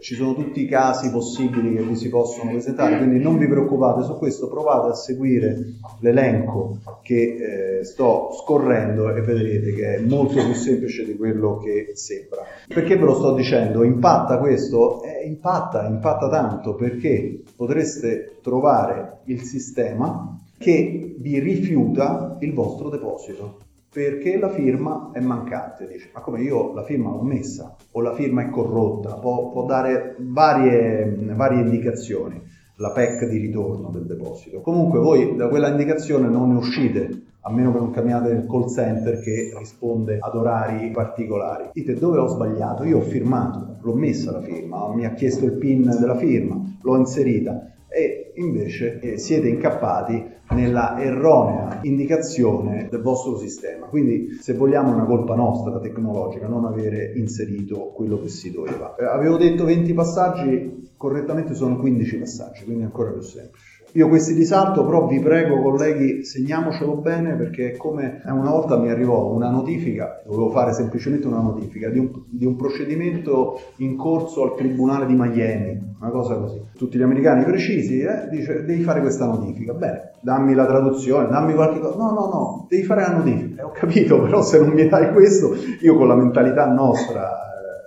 ci 0.02 0.16
sono 0.16 0.34
tutti 0.34 0.62
i 0.62 0.68
casi 0.68 1.12
possibili 1.12 1.76
che 1.76 1.82
vi 1.82 1.96
si 1.96 2.10
possono 2.10 2.52
presentare, 2.52 2.98
quindi 2.98 3.20
non 3.20 3.38
vi 3.38 3.48
preoccupate 3.48 4.04
su 4.04 4.18
questo, 4.18 4.48
provate 4.48 4.90
a 4.90 4.94
seguire 4.94 5.76
l'elenco 6.00 6.78
che 7.02 7.80
eh, 7.80 7.84
sto 7.84 8.30
scorrendo 8.34 9.14
e 9.14 9.22
vedrete 9.22 9.74
che 9.74 9.96
è 9.96 10.00
molto 10.00 10.44
più 10.44 10.54
semplice 10.54 11.06
di 11.06 11.16
quello 11.16 11.58
che 11.58 11.92
sembra. 11.94 12.44
Perché 12.68 12.98
ve 12.98 13.06
lo 13.06 13.16
sto 13.16 13.34
dicendo? 13.34 13.84
Impatta 13.84 14.38
questo? 14.38 15.02
Eh, 15.04 15.26
impatta, 15.28 15.88
impatta 15.88 16.30
tanto 16.30 16.76
perché 16.76 17.44
potreste 17.56 18.38
trovare 18.42 19.20
il 19.26 19.42
sistema 19.42 20.38
che 20.58 21.16
vi 21.18 21.40
rifiuta 21.40 22.38
il 22.40 22.54
vostro 22.54 22.90
deposito 22.90 23.68
perché 23.91 24.38
la 24.38 24.49
firma 24.49 25.10
è 25.13 25.19
mancante. 25.19 25.88
Dice, 25.88 26.10
ma 26.13 26.21
come 26.21 26.41
io 26.41 26.73
la 26.73 26.84
firma 26.84 27.10
l'ho 27.10 27.23
messa 27.23 27.75
o 27.91 28.02
la 28.02 28.13
firma 28.13 28.43
è 28.43 28.49
corrotta, 28.49 29.15
può, 29.15 29.49
può 29.49 29.65
dare 29.65 30.15
varie, 30.19 31.15
varie, 31.36 31.62
indicazioni, 31.62 32.41
la 32.75 32.91
PEC 32.91 33.25
di 33.28 33.38
ritorno 33.38 33.89
del 33.89 34.06
deposito. 34.06 34.62
Comunque 34.62 34.99
voi 34.99 35.36
da 35.36 35.47
quella 35.47 35.69
indicazione 35.69 36.28
non 36.28 36.52
ne 36.52 36.58
uscite, 36.58 37.23
a 37.41 37.52
meno 37.52 37.71
che 37.71 37.80
non 37.80 37.91
cambiate 37.91 38.30
il 38.30 38.45
call 38.45 38.67
center 38.67 39.19
che 39.21 39.54
risponde 39.58 40.19
ad 40.19 40.36
orari 40.36 40.91
particolari. 40.91 41.69
Dite 41.73 41.95
dove 41.95 42.19
ho 42.19 42.28
sbagliato, 42.28 42.84
io 42.84 42.97
ho 42.97 43.02
firmato, 43.02 43.78
l'ho 43.82 43.95
messa 43.95 44.32
la 44.32 44.41
firma, 44.41 44.93
mi 44.93 45.06
ha 45.06 45.13
chiesto 45.13 45.45
il 45.45 45.54
PIN 45.54 45.95
della 45.99 46.17
firma, 46.17 46.62
l'ho 46.82 46.97
inserita 46.97 47.71
e 47.88 48.29
invece 48.39 48.99
eh, 48.99 49.17
siete 49.17 49.47
incappati 49.47 50.38
nella 50.52 50.99
erronea 50.99 51.80
indicazione 51.84 52.88
del 52.89 53.02
vostro 53.02 53.38
sistema. 53.38 53.86
Quindi 53.86 54.38
se 54.39 54.54
vogliamo 54.54 54.93
una 54.93 55.06
colpa 55.06 55.36
nostra 55.36 55.80
tecnologica 55.80 56.47
non 56.47 56.65
avere 56.65 57.13
inserito 57.15 57.91
quello 57.93 58.19
che 58.19 58.30
si 58.30 58.52
doveva. 58.52 58.95
Eh, 58.95 59.06
avevo 59.06 59.38
detto 59.38 59.65
20 59.65 59.93
passaggi, 59.93 60.91
correttamente 60.97 61.54
sono 61.54 61.78
15 61.78 62.17
passaggi, 62.17 62.63
quindi 62.63 62.84
ancora 62.84 63.12
più 63.12 63.21
semplice. 63.21 63.68
Io 63.93 64.08
questi 64.08 64.36
di 64.36 64.45
salto, 64.45 64.86
però 64.86 65.08
vi 65.08 65.19
prego 65.19 65.62
colleghi, 65.63 66.23
segniamocelo 66.23 66.97
bene 66.97 67.34
perché 67.34 67.75
come 67.75 68.21
eh, 68.23 68.32
una 68.32 68.52
volta 68.52 68.78
mi 68.78 68.91
arrivò 68.91 69.34
una 69.34 69.49
notifica, 69.49 70.21
dovevo 70.23 70.52
fare 70.52 70.73
semplicemente 70.73 71.25
una 71.25 71.41
notifica 71.41 71.89
di 71.89 71.97
un, 71.97 72.12
di 72.30 72.45
un 72.45 72.56
procedimento 72.56 73.60
in 73.78 73.95
corso 73.95 74.43
al 74.43 74.56
tribunale 74.56 75.08
di 75.08 75.15
Miami, 75.15 75.95
una 75.99 76.12
cosa 76.12 76.36
così. 76.36 76.62
Tutti 76.78 76.99
gli 76.99 77.02
americani 77.02 77.43
precisi, 77.45 78.02
eh, 78.02 78.28
dice 78.30 78.63
devi 78.63 78.84
fare 78.84 79.02
questa 79.02 79.25
notifica. 79.25 79.73
Bene, 79.73 80.12
dammi 80.21 80.54
la 80.54 80.67
traduzione, 80.67 81.28
dammi 81.28 81.56
qualche 81.56 81.80
cosa. 81.80 81.97
No, 81.97 82.12
no, 82.12 82.28
no, 82.28 82.65
devi 82.69 82.84
fare 82.84 83.02
la 83.02 83.17
notifica. 83.17 83.62
Eh, 83.62 83.65
ho 83.65 83.71
capito, 83.71 84.21
però 84.23 84.43
se 84.43 84.60
non 84.60 84.69
mi 84.69 84.88
dai 84.88 85.12
questo, 85.13 85.56
io 85.82 85.97
con 85.97 86.08
la 86.08 86.15
mentalità 86.15 86.71
nostra, 86.71 87.28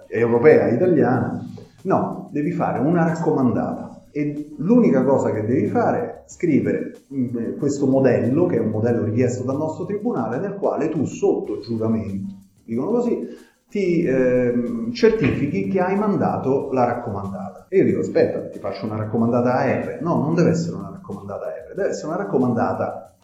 eh, 0.08 0.18
europea, 0.18 0.66
italiana, 0.66 1.48
no, 1.82 2.28
devi 2.32 2.50
fare 2.50 2.80
una 2.80 3.04
raccomandata 3.04 3.91
e 4.12 4.54
l'unica 4.58 5.02
cosa 5.04 5.32
che 5.32 5.42
devi 5.44 5.66
fare 5.68 5.98
è 5.98 6.22
scrivere 6.26 6.94
mm, 7.12 7.56
questo 7.58 7.86
modello, 7.86 8.46
che 8.46 8.56
è 8.56 8.60
un 8.60 8.68
modello 8.68 9.04
richiesto 9.04 9.42
dal 9.42 9.56
nostro 9.56 9.86
tribunale, 9.86 10.38
nel 10.38 10.54
quale 10.54 10.90
tu 10.90 11.04
sotto 11.06 11.60
giuramento, 11.60 12.34
dicono 12.64 12.90
così, 12.90 13.26
ti 13.68 14.02
eh, 14.02 14.52
certifichi 14.92 15.68
che 15.68 15.80
hai 15.80 15.96
mandato 15.96 16.70
la 16.72 16.84
raccomandata. 16.84 17.66
E 17.70 17.78
io 17.78 17.84
dico, 17.84 18.00
aspetta, 18.00 18.48
ti 18.48 18.58
faccio 18.58 18.84
una 18.84 18.96
raccomandata 18.96 19.54
AR. 19.54 19.98
No, 20.02 20.20
non 20.20 20.34
deve 20.34 20.50
essere 20.50 20.76
una 20.76 20.90
raccomandata 20.90 21.46
AR, 21.46 21.74
deve 21.74 21.88
essere 21.88 22.08
una 22.08 22.16
raccomandata 22.16 23.16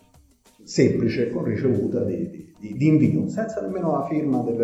semplice 0.64 1.30
con 1.30 1.44
ricevuta 1.44 2.02
di, 2.02 2.54
di, 2.58 2.72
di 2.74 2.86
invio, 2.86 3.28
senza 3.28 3.60
nemmeno 3.60 3.92
la 3.92 4.06
firma 4.06 4.38
del, 4.40 4.56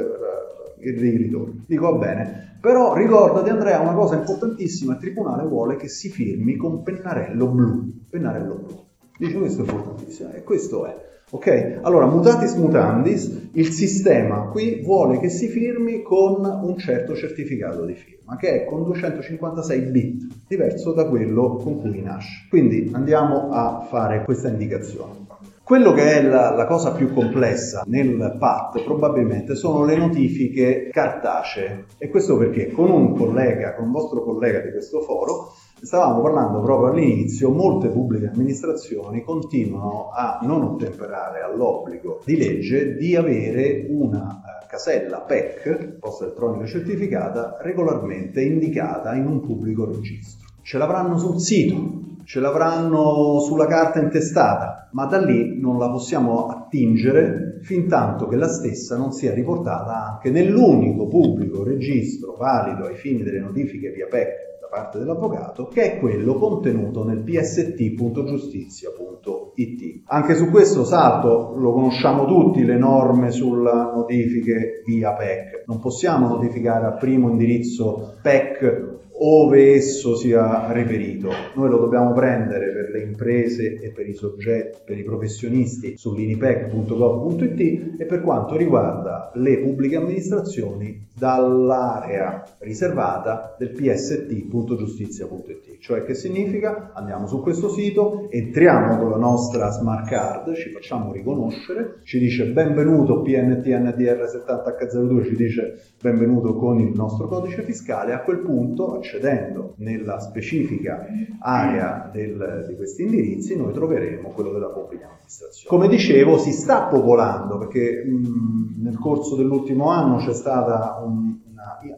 il 0.89 1.19
ritorno. 1.19 1.65
Dico, 1.67 1.91
va 1.91 1.99
bene, 1.99 2.59
però 2.61 2.95
ricordati 2.95 3.51
Andrea 3.51 3.81
una 3.81 3.95
cosa 3.95 4.17
importantissima, 4.17 4.95
il 4.95 4.99
tribunale 4.99 5.47
vuole 5.47 5.77
che 5.77 5.89
si 5.89 6.09
firmi 6.09 6.57
con 6.57 6.83
pennarello 6.83 7.47
blu, 7.49 7.93
pennarello 8.09 8.55
blu. 8.55 8.85
Dice 9.19 9.39
questo 9.39 9.63
è 9.63 9.65
importantissimo 9.65 10.33
e 10.33 10.43
questo 10.43 10.87
è. 10.87 11.13
Ok? 11.31 11.81
Allora, 11.83 12.07
mutatis 12.07 12.55
mutandis, 12.55 13.49
il 13.53 13.71
sistema 13.71 14.49
qui 14.51 14.83
vuole 14.83 15.19
che 15.19 15.29
si 15.29 15.49
firmi 15.49 16.03
con 16.03 16.45
un 16.45 16.79
certo 16.79 17.15
certificato 17.15 17.85
di 17.85 17.95
firma, 17.95 18.37
che 18.37 18.63
è 18.63 18.65
con 18.65 18.85
256 18.85 19.81
bit, 19.91 20.27
diverso 20.47 20.93
da 20.93 21.07
quello 21.07 21.57
con 21.57 21.81
cui 21.81 22.01
nasce. 22.03 22.47
Quindi 22.49 22.91
andiamo 22.93 23.51
a 23.51 23.87
fare 23.89 24.23
questa 24.25 24.49
indicazione. 24.49 25.24
Quello 25.65 25.93
che 25.93 26.19
è 26.19 26.23
la, 26.23 26.55
la, 26.55 26.67
cosa 26.67 26.93
più 26.93 27.11
complessa 27.15 27.85
nel 27.87 28.37
PAT 28.39 28.83
probabilmente 28.83 29.55
sono 29.55 29.87
le 29.87 29.97
notifiche 29.97 30.91
cartacee. 30.93 31.87
E 31.97 32.11
questo 32.11 32.37
perché? 32.37 32.71
Con 32.71 32.91
un 32.91 33.15
collega, 33.17 33.75
con 33.75 33.87
un 33.87 33.93
vostro 33.93 34.23
collega 34.23 34.61
di 34.61 34.71
questo 34.71 35.01
foro, 35.01 35.55
stavamo 35.81 36.21
parlando 36.21 36.61
proprio 36.61 36.91
all'inizio, 36.91 37.49
molte 37.49 37.89
pubbliche 37.89 38.27
amministrazioni 38.27 39.23
continuano 39.23 40.11
a 40.15 40.39
non 40.43 40.65
ottemperare 40.65 41.41
all'obbligo 41.41 42.21
di 42.27 42.37
legge 42.37 42.97
di 42.97 43.17
avere 43.17 43.87
una 43.89 44.43
eh, 44.43 44.67
casella 44.67 45.23
PEC, 45.23 45.97
posta 45.99 46.25
elettronica 46.25 46.67
certificata, 46.67 47.57
regolarmente 47.63 48.43
indicata 48.43 49.15
in 49.15 49.27
un 49.27 49.41
pubblico 49.41 49.87
registro. 49.87 50.47
Ce 50.61 50.77
l'avranno 50.77 51.17
sul 51.17 51.41
sito, 51.41 52.04
ce 52.25 52.41
l'avranno 52.41 53.39
sulla 53.41 53.67
carta 53.67 54.01
intestata, 54.01 54.89
ma 54.93 55.05
da 55.07 55.19
lì 55.19 55.61
non 55.61 55.79
la 55.79 55.91
possiamo 55.91 56.47
attingere 56.47 57.59
fin 57.63 57.87
tanto 57.89 58.27
che 58.27 58.37
la 58.37 58.49
stessa 58.49 58.97
non 58.97 59.13
sia 59.13 59.33
riportata 59.33 60.13
anche 60.13 60.31
nell'unico 60.31 61.07
pubblico 61.07 61.63
registro 61.63 62.35
valido 62.37 62.87
ai 62.87 62.97
fini 62.97 63.23
delle 63.23 63.41
notifiche 63.41 63.91
via 63.91 64.07
PEC 64.07 64.43
da 64.61 64.69
parte 64.71 64.99
dell'avvocato, 64.99 65.69
che 65.69 65.93
è 65.93 65.99
quello 65.99 66.35
contenuto 66.35 67.05
nel 67.05 67.23
pst.giustizia.it. 67.23 70.03
Anche 70.07 70.35
su 70.35 70.51
questo 70.51 70.85
salto 70.85 71.55
lo 71.57 71.73
conosciamo 71.73 72.27
tutti, 72.27 72.65
le 72.65 72.79
norme 72.79 73.31
sulle 73.31 73.73
notifiche 73.73 74.83
via 74.87 75.13
PEC. 75.13 75.65
Non 75.67 75.81
possiamo 75.81 76.29
notificare 76.29 76.87
al 76.87 76.97
primo 76.97 77.29
indirizzo 77.29 78.15
PEC 78.23 79.03
ove 79.17 79.75
esso 79.75 80.17
sia 80.17 80.73
reperito. 80.73 81.31
Noi 81.55 81.69
lo 81.69 81.79
dobbiamo 81.79 82.13
prendere 82.13 82.73
per 82.73 82.91
le 82.91 83.03
imprese 83.03 83.79
e 83.81 83.91
per 83.91 84.09
i 84.09 84.15
soggetti, 84.15 84.79
per 84.85 84.99
i 84.99 85.05
professionisti 85.05 85.97
su 85.97 86.13
linipec.gov.it 86.15 87.95
e 87.99 88.05
per 88.07 88.23
quanto 88.23 88.57
riguarda 88.57 89.31
le 89.35 89.59
pubbliche 89.59 89.97
amministrazioni 89.97 91.07
dall'area 91.17 92.43
riservata 92.59 93.55
del 93.59 93.71
pst.giustizia.it. 93.71 95.79
Cioè 95.79 96.05
che 96.05 96.15
significa? 96.15 96.93
Andiamo 96.95 97.27
su 97.27 97.41
questo 97.41 97.69
sito, 97.69 98.29
entriamo 98.31 98.97
con 98.99 99.11
la 99.11 99.17
nostra 99.17 99.71
smart 99.71 100.09
card, 100.09 100.55
ci 100.55 100.71
facciamo 100.71 101.13
riconoscere, 101.13 101.99
ci 102.05 102.19
dice 102.19 102.47
benvenuto 102.47 103.21
PNTNDR70H02, 103.23 105.25
ci 105.25 105.37
dice 105.37 105.81
benvenuto 106.01 106.55
con 106.55 106.81
il 106.81 106.93
nostro 106.95 107.29
codice 107.29 107.63
fiscale, 107.63 108.13
a 108.13 108.23
quel 108.23 108.39
punto 108.39 109.01
accedendo 109.15 109.75
nella 109.77 110.19
specifica 110.21 111.07
area 111.41 112.11
del, 112.13 112.67
di 112.69 112.77
questi 112.77 113.03
indirizzi 113.03 113.57
noi 113.57 113.73
troveremo 113.73 114.31
quello 114.31 114.53
della 114.53 114.69
pubblica 114.69 115.07
amministrazione. 115.07 115.69
Come 115.69 115.89
dicevo 115.89 116.39
si 116.39 116.53
sta 116.53 116.85
popolando 116.85 117.59
perché 117.59 118.05
mh, 118.05 118.83
nel 118.83 118.99
corso 118.99 119.37
dell'ultimo 119.37 119.91
anno 119.91 120.17
c'è 120.19 120.33
stata 120.33 121.01
un, 121.05 121.37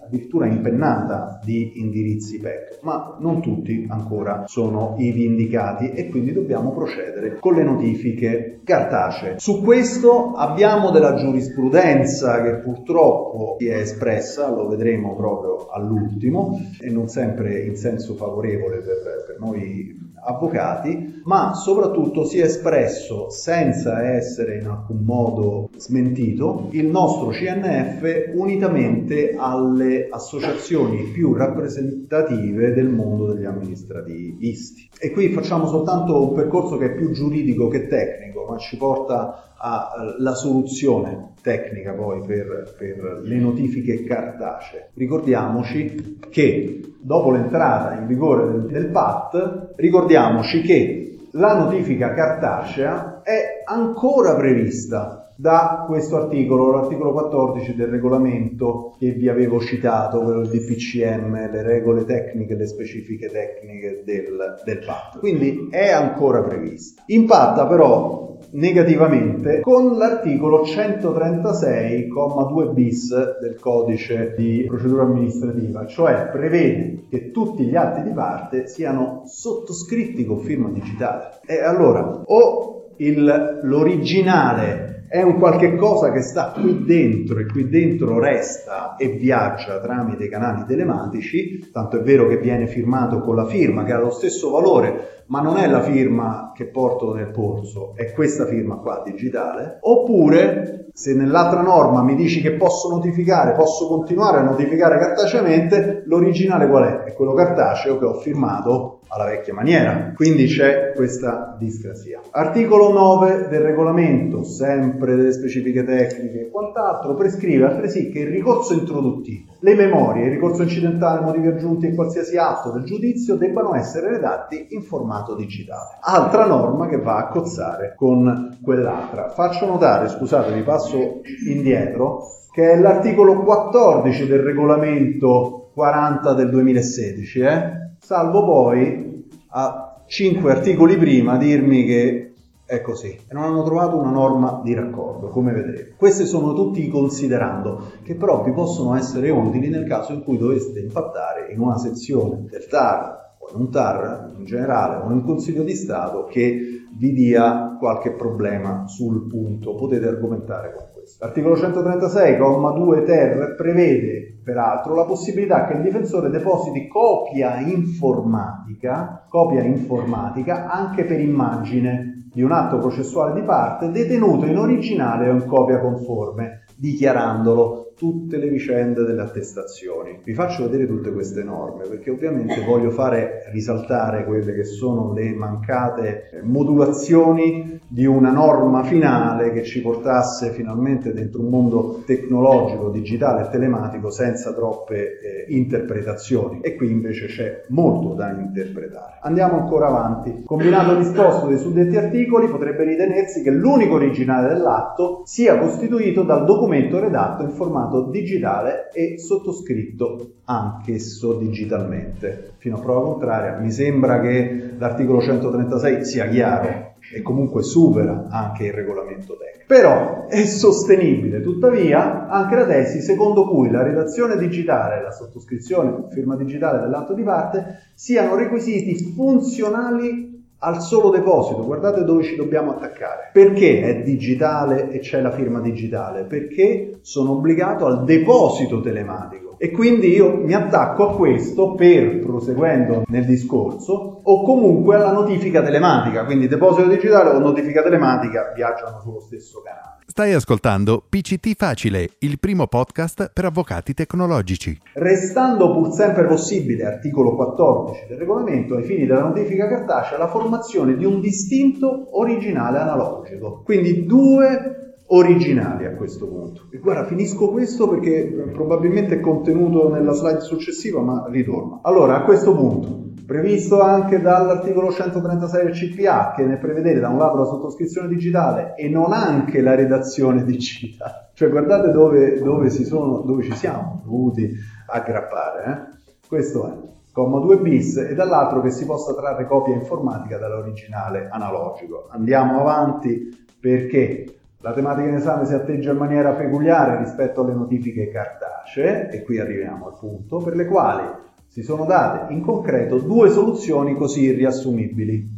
addirittura 0.04 0.46
impennata 0.46 1.40
di 1.42 1.80
indirizzi 1.80 2.38
PEC, 2.38 2.78
ma 2.82 3.16
non 3.20 3.40
tutti 3.40 3.86
ancora 3.88 4.44
sono 4.46 4.94
ivi 4.98 5.24
indicati 5.24 5.92
e 5.92 6.08
quindi 6.08 6.32
dobbiamo 6.32 6.72
procedere 6.72 7.38
con 7.38 7.54
le 7.54 7.64
notifiche 7.64 8.60
cartacee. 8.64 9.38
Su 9.38 9.62
questo 9.62 10.32
abbiamo 10.34 10.90
della 10.90 11.14
giurisprudenza 11.14 12.42
che 12.42 12.56
purtroppo 12.56 13.56
si 13.58 13.68
è 13.68 13.76
espressa, 13.76 14.50
lo 14.50 14.68
vedremo 14.68 15.14
proprio 15.14 15.68
all'ultimo 15.68 16.60
e 16.80 16.90
non 16.90 17.08
sempre 17.08 17.60
in 17.60 17.76
senso 17.76 18.14
favorevole 18.14 18.78
per, 18.78 19.24
per 19.26 19.36
noi 19.38 20.05
avvocati, 20.26 21.22
ma 21.24 21.54
soprattutto 21.54 22.24
si 22.24 22.38
è 22.38 22.44
espresso 22.44 23.30
senza 23.30 24.02
essere 24.02 24.58
in 24.58 24.66
alcun 24.66 25.02
modo 25.04 25.70
smentito 25.76 26.68
il 26.72 26.86
nostro 26.86 27.28
CNF 27.28 28.32
unitamente 28.34 29.34
alle 29.38 30.08
associazioni 30.10 31.04
più 31.04 31.32
rappresentative 31.32 32.72
del 32.72 32.88
mondo 32.88 33.32
degli 33.32 33.44
amministrativisti. 33.44 34.90
E 34.98 35.10
qui 35.12 35.28
facciamo 35.28 35.66
soltanto 35.66 36.28
un 36.28 36.34
percorso 36.34 36.76
che 36.76 36.86
è 36.86 36.94
più 36.94 37.10
giuridico 37.10 37.68
che 37.68 37.86
tecnico, 37.86 38.25
ma 38.44 38.58
ci 38.58 38.76
porta 38.76 39.54
alla 39.58 40.34
soluzione 40.34 41.32
tecnica 41.40 41.92
poi 41.92 42.20
per, 42.26 42.74
per, 42.76 43.20
le 43.22 43.36
notifiche 43.36 44.04
cartacee. 44.04 44.90
Ricordiamoci 44.94 46.18
che 46.28 46.96
dopo 47.00 47.30
l'entrata 47.30 47.94
in 47.94 48.06
vigore 48.06 48.50
del, 48.50 48.66
del 48.66 48.86
PAT, 48.90 49.72
ricordiamoci 49.76 50.60
che 50.62 51.18
la 51.32 51.56
notifica 51.56 52.12
cartacea 52.12 53.22
è 53.22 53.62
ancora 53.64 54.34
prevista 54.34 55.25
da 55.36 55.84
questo 55.86 56.16
articolo, 56.16 56.70
l'articolo 56.70 57.12
14 57.12 57.74
del 57.74 57.88
regolamento 57.88 58.94
che 58.98 59.12
vi 59.12 59.28
avevo 59.28 59.60
citato, 59.60 60.22
quello 60.22 60.40
del 60.40 60.50
DPCM, 60.50 61.50
le 61.50 61.62
regole 61.62 62.04
tecniche, 62.04 62.54
le 62.54 62.66
specifiche 62.66 63.28
tecniche 63.28 64.02
del, 64.04 64.62
del 64.64 64.78
PAT. 64.78 65.18
Quindi 65.18 65.68
è 65.70 65.90
ancora 65.90 66.42
prevista. 66.42 67.02
Impatta 67.06 67.66
però 67.66 68.24
negativamente 68.50 69.60
con 69.60 69.96
l'articolo 69.96 70.62
136,2 70.62 72.72
bis 72.72 73.38
del 73.40 73.58
codice 73.58 74.34
di 74.36 74.64
procedura 74.66 75.02
amministrativa, 75.02 75.86
cioè 75.86 76.28
prevede 76.30 77.04
che 77.10 77.30
tutti 77.30 77.64
gli 77.64 77.76
atti 77.76 78.02
di 78.02 78.12
parte 78.12 78.66
siano 78.66 79.22
sottoscritti 79.26 80.24
con 80.24 80.40
firma 80.40 80.70
digitale. 80.70 81.40
E 81.46 81.62
allora 81.62 82.22
o 82.24 82.92
il, 82.96 83.60
l'originale 83.62 84.95
è 85.08 85.22
un 85.22 85.38
qualche 85.38 85.76
cosa 85.76 86.10
che 86.10 86.22
sta 86.22 86.52
qui 86.52 86.84
dentro 86.84 87.38
e 87.38 87.46
qui 87.46 87.68
dentro 87.68 88.18
resta 88.18 88.96
e 88.96 89.08
viaggia 89.08 89.80
tramite 89.80 90.24
i 90.24 90.28
canali 90.28 90.64
telematici, 90.66 91.70
tanto 91.70 91.98
è 91.98 92.02
vero 92.02 92.26
che 92.26 92.38
viene 92.38 92.66
firmato 92.66 93.20
con 93.20 93.36
la 93.36 93.46
firma 93.46 93.84
che 93.84 93.92
ha 93.92 93.98
lo 93.98 94.10
stesso 94.10 94.50
valore, 94.50 95.24
ma 95.26 95.40
non 95.40 95.56
è 95.58 95.66
la 95.68 95.82
firma 95.82 96.52
che 96.54 96.66
porto 96.66 97.14
nel 97.14 97.30
polso, 97.30 97.94
è 97.94 98.12
questa 98.12 98.46
firma 98.46 98.76
qua 98.76 99.02
digitale, 99.04 99.78
oppure 99.80 100.88
se 100.92 101.14
nell'altra 101.14 101.60
norma 101.60 102.02
mi 102.02 102.14
dici 102.14 102.40
che 102.40 102.52
posso 102.52 102.88
notificare, 102.88 103.52
posso 103.52 103.86
continuare 103.86 104.38
a 104.38 104.42
notificare 104.42 104.98
cartaceamente, 104.98 106.02
l'originale 106.06 106.68
qual 106.68 106.84
è? 106.84 107.02
È 107.04 107.12
quello 107.12 107.34
cartaceo 107.34 107.98
che 107.98 108.04
ho 108.04 108.14
firmato 108.14 108.95
alla 109.08 109.24
vecchia 109.26 109.54
maniera. 109.54 110.12
Quindi 110.14 110.46
c'è 110.46 110.92
questa 110.94 111.56
discrasia. 111.58 112.20
Articolo 112.30 112.92
9 112.92 113.48
del 113.48 113.60
regolamento, 113.60 114.42
sempre 114.44 115.14
delle 115.16 115.32
specifiche 115.32 115.84
tecniche 115.84 116.40
e 116.40 116.50
quant'altro, 116.50 117.14
prescrive 117.14 117.66
altresì 117.66 118.10
che 118.10 118.20
il 118.20 118.28
ricorso 118.28 118.74
introduttivo, 118.74 119.52
le 119.60 119.74
memorie, 119.74 120.26
il 120.26 120.32
ricorso 120.32 120.62
incidentale, 120.62 121.20
motivi 121.20 121.48
aggiunti 121.48 121.86
e 121.86 121.94
qualsiasi 121.94 122.36
atto 122.36 122.70
del 122.70 122.84
giudizio 122.84 123.36
debbano 123.36 123.74
essere 123.74 124.10
redatti 124.10 124.68
in 124.70 124.82
formato 124.82 125.34
digitale. 125.34 125.98
Altra 126.00 126.46
norma 126.46 126.86
che 126.88 126.98
va 126.98 127.18
a 127.18 127.28
cozzare 127.28 127.94
con 127.96 128.58
quell'altra. 128.62 129.28
Faccio 129.28 129.66
notare, 129.66 130.08
scusate, 130.08 130.52
vi 130.52 130.62
passo 130.62 131.20
indietro, 131.46 132.28
che 132.52 132.72
è 132.72 132.78
l'articolo 132.78 133.42
14 133.42 134.26
del 134.26 134.40
regolamento 134.40 135.70
40 135.74 136.32
del 136.32 136.48
2016, 136.50 137.40
eh? 137.40 137.85
Salvo 138.06 138.44
poi 138.44 139.26
a 139.48 140.04
cinque 140.06 140.52
articoli 140.52 140.96
prima 140.96 141.36
dirmi 141.36 141.84
che 141.84 142.34
è 142.64 142.80
così 142.80 143.08
e 143.08 143.34
non 143.34 143.42
hanno 143.42 143.64
trovato 143.64 143.96
una 143.96 144.12
norma 144.12 144.60
di 144.62 144.74
raccordo, 144.74 145.26
come 145.26 145.52
vedremo. 145.52 145.94
Questi 145.96 146.24
sono 146.24 146.54
tutti 146.54 146.86
considerando 146.88 147.90
che 148.04 148.14
però 148.14 148.44
vi 148.44 148.52
possono 148.52 148.94
essere 148.94 149.30
utili 149.30 149.68
nel 149.68 149.88
caso 149.88 150.12
in 150.12 150.22
cui 150.22 150.38
doveste 150.38 150.78
impattare 150.78 151.50
in 151.52 151.58
una 151.58 151.78
sezione 151.78 152.44
del 152.48 152.68
TAR 152.68 153.34
o 153.40 153.50
in 153.52 153.60
un 153.60 153.70
TAR 153.72 154.34
in 154.38 154.44
generale 154.44 155.02
o 155.02 155.06
in 155.06 155.10
un 155.10 155.24
Consiglio 155.24 155.64
di 155.64 155.74
Stato 155.74 156.26
che 156.26 156.60
vi 156.96 157.12
dia 157.12 157.74
qualche 157.76 158.12
problema 158.12 158.86
sul 158.86 159.26
punto, 159.26 159.74
potete 159.74 160.06
argomentare 160.06 160.74
con 160.76 160.95
L'articolo 161.20 161.54
136,2 161.54 163.04
ter 163.04 163.54
prevede 163.56 164.38
peraltro 164.42 164.94
la 164.94 165.04
possibilità 165.04 165.66
che 165.66 165.74
il 165.74 165.82
difensore 165.82 166.30
depositi 166.30 166.88
copia 166.88 167.58
informatica, 167.58 169.24
copia 169.28 169.62
informatica 169.62 170.68
anche 170.68 171.04
per 171.04 171.20
immagine 171.20 172.28
di 172.32 172.42
un 172.42 172.52
atto 172.52 172.78
processuale 172.78 173.40
di 173.40 173.46
parte 173.46 173.90
detenuto 173.90 174.44
in 174.46 174.58
originale 174.58 175.28
o 175.28 175.32
in 175.32 175.46
copia 175.46 175.80
conforme, 175.80 176.64
dichiarandolo 176.76 177.85
tutte 177.96 178.36
le 178.36 178.48
vicende 178.48 179.04
delle 179.04 179.22
attestazioni. 179.22 180.20
Vi 180.22 180.34
faccio 180.34 180.64
vedere 180.64 180.86
tutte 180.86 181.12
queste 181.12 181.42
norme 181.42 181.84
perché 181.88 182.10
ovviamente 182.10 182.62
voglio 182.62 182.90
fare 182.90 183.44
risaltare 183.52 184.24
quelle 184.24 184.54
che 184.54 184.64
sono 184.64 185.14
le 185.14 185.32
mancate 185.34 186.40
modulazioni 186.42 187.80
di 187.88 188.04
una 188.04 188.30
norma 188.30 188.82
finale 188.82 189.52
che 189.52 189.62
ci 189.62 189.80
portasse 189.80 190.50
finalmente 190.50 191.12
dentro 191.12 191.40
un 191.40 191.48
mondo 191.48 192.02
tecnologico, 192.04 192.90
digitale 192.90 193.46
e 193.46 193.50
telematico 193.50 194.10
senza 194.10 194.52
troppe 194.52 195.18
eh, 195.18 195.54
interpretazioni 195.54 196.60
e 196.60 196.74
qui 196.74 196.90
invece 196.90 197.26
c'è 197.26 197.62
molto 197.68 198.14
da 198.14 198.30
interpretare. 198.30 199.18
Andiamo 199.22 199.60
ancora 199.60 199.86
avanti. 199.86 200.42
Combinato 200.44 200.96
disposto 200.96 201.46
dei 201.46 201.58
suddetti 201.58 201.96
articoli 201.96 202.48
potrebbe 202.48 202.84
ritenersi 202.84 203.42
che 203.42 203.50
l'unico 203.50 203.94
originale 203.94 204.48
dell'atto 204.48 205.22
sia 205.24 205.58
costituito 205.58 206.22
dal 206.22 206.44
documento 206.44 207.00
redatto 207.00 207.42
in 207.42 207.50
formato 207.50 207.85
formato 207.86 208.10
digitale 208.10 208.90
e 208.92 209.18
sottoscritto 209.18 210.32
anch'esso 210.44 211.34
digitalmente. 211.34 212.52
Fino 212.58 212.76
a 212.76 212.80
prova 212.80 213.12
contraria, 213.12 213.58
mi 213.58 213.70
sembra 213.70 214.20
che 214.20 214.74
l'articolo 214.76 215.20
136 215.20 216.04
sia 216.04 216.28
chiaro 216.28 216.94
e 217.12 217.22
comunque 217.22 217.62
supera 217.62 218.26
anche 218.28 218.66
il 218.66 218.72
regolamento 218.72 219.36
tecnico. 219.36 219.64
Però 219.66 220.26
è 220.26 220.44
sostenibile 220.44 221.40
tuttavia 221.40 222.28
anche 222.28 222.54
la 222.54 222.66
tesi 222.66 223.00
secondo 223.00 223.46
cui 223.48 223.70
la 223.70 223.82
redazione 223.82 224.36
digitale 224.36 225.02
la 225.02 225.10
sottoscrizione 225.10 226.06
firma 226.10 226.36
digitale 226.36 226.80
dell'atto 226.80 227.14
di 227.14 227.22
parte 227.22 227.80
siano 227.94 228.36
requisiti 228.36 228.96
funzionali 229.14 230.35
al 230.58 230.80
solo 230.80 231.10
deposito, 231.10 231.64
guardate 231.64 232.04
dove 232.04 232.22
ci 232.22 232.36
dobbiamo 232.36 232.72
attaccare. 232.72 233.30
Perché 233.32 233.82
è 233.82 234.02
digitale 234.02 234.90
e 234.90 235.00
c'è 235.00 235.20
la 235.20 235.30
firma 235.30 235.60
digitale? 235.60 236.24
Perché 236.24 236.98
sono 237.02 237.32
obbligato 237.32 237.86
al 237.86 238.04
deposito 238.04 238.80
telematico. 238.80 239.45
E 239.58 239.70
quindi 239.70 240.08
io 240.08 240.36
mi 240.36 240.52
attacco 240.52 241.10
a 241.10 241.16
questo 241.16 241.74
per, 241.74 242.18
proseguendo 242.20 243.04
nel 243.06 243.24
discorso, 243.24 244.20
o 244.22 244.42
comunque 244.42 244.96
alla 244.96 245.12
notifica 245.12 245.62
telematica, 245.62 246.24
quindi 246.24 246.46
deposito 246.48 246.88
digitale 246.88 247.30
o 247.30 247.38
notifica 247.38 247.82
telematica 247.82 248.52
viaggiano 248.54 249.00
sullo 249.00 249.20
stesso 249.20 249.62
canale. 249.62 249.96
Stai 250.08 250.32
ascoltando 250.32 251.02
PCT 251.06 251.56
Facile, 251.56 252.10
il 252.20 252.38
primo 252.38 252.68
podcast 252.68 253.30
per 253.32 253.46
avvocati 253.46 253.92
tecnologici. 253.92 254.78
Restando 254.94 255.72
pur 255.72 255.92
sempre 255.92 256.26
possibile, 256.26 256.84
articolo 256.84 257.34
14 257.34 258.06
del 258.08 258.18
regolamento, 258.18 258.76
ai 258.76 258.84
fini 258.84 259.04
della 259.04 259.22
notifica 259.22 259.68
cartacea, 259.68 260.16
la 260.16 260.28
formazione 260.28 260.96
di 260.96 261.04
un 261.04 261.20
distinto 261.20 262.16
originale 262.18 262.78
analogico. 262.78 263.62
Quindi 263.64 264.06
due 264.06 264.85
originali 265.08 265.86
a 265.86 265.94
questo 265.94 266.26
punto. 266.26 266.66
E 266.70 266.78
guarda, 266.78 267.04
finisco 267.04 267.50
questo 267.50 267.88
perché 267.88 268.50
probabilmente 268.52 269.16
è 269.16 269.20
contenuto 269.20 269.88
nella 269.88 270.12
slide 270.12 270.40
successiva, 270.40 271.00
ma 271.00 271.26
ritorno. 271.28 271.80
Allora, 271.82 272.16
a 272.16 272.24
questo 272.24 272.54
punto, 272.54 273.04
previsto 273.24 273.80
anche 273.80 274.20
dall'articolo 274.20 274.90
136 274.90 275.64
del 275.64 275.72
CPA 275.72 276.32
che 276.34 276.44
ne 276.44 276.56
prevede 276.58 276.98
da 276.98 277.08
un 277.08 277.18
lato 277.18 277.36
la 277.36 277.44
sottoscrizione 277.44 278.08
digitale 278.08 278.74
e 278.76 278.88
non 278.88 279.12
anche 279.12 279.60
la 279.60 279.74
redazione 279.74 280.44
digitale. 280.44 281.30
Cioè 281.34 281.50
guardate 281.50 281.90
dove, 281.90 282.40
dove, 282.40 282.70
sono, 282.70 283.20
dove 283.20 283.42
ci 283.42 283.54
siamo 283.54 284.00
dovuti 284.04 284.50
aggrappare. 284.86 285.64
Eh? 285.64 285.96
Questo 286.26 286.66
è 286.66 286.94
comma 287.12 287.38
2 287.40 287.58
bis 287.60 287.96
e 287.96 288.14
dall'altro 288.14 288.60
che 288.60 288.70
si 288.70 288.84
possa 288.84 289.14
trarre 289.14 289.46
copia 289.46 289.74
informatica 289.74 290.36
dall'originale 290.36 291.28
analogico. 291.30 292.08
Andiamo 292.10 292.60
avanti 292.60 293.46
perché 293.58 294.36
la 294.66 294.72
tematica 294.72 295.06
in 295.06 295.14
esame 295.14 295.46
si 295.46 295.54
atteggia 295.54 295.92
in 295.92 295.96
maniera 295.96 296.32
peculiare 296.32 296.98
rispetto 296.98 297.42
alle 297.42 297.54
notifiche 297.54 298.08
cartacee 298.08 299.10
e 299.10 299.22
qui 299.22 299.38
arriviamo 299.38 299.86
al 299.86 299.96
punto 299.96 300.38
per 300.38 300.56
le 300.56 300.66
quali 300.66 301.04
si 301.46 301.62
sono 301.62 301.84
date 301.84 302.32
in 302.32 302.42
concreto 302.42 302.98
due 302.98 303.30
soluzioni 303.30 303.94
così 303.94 304.32
riassumibili. 304.32 305.34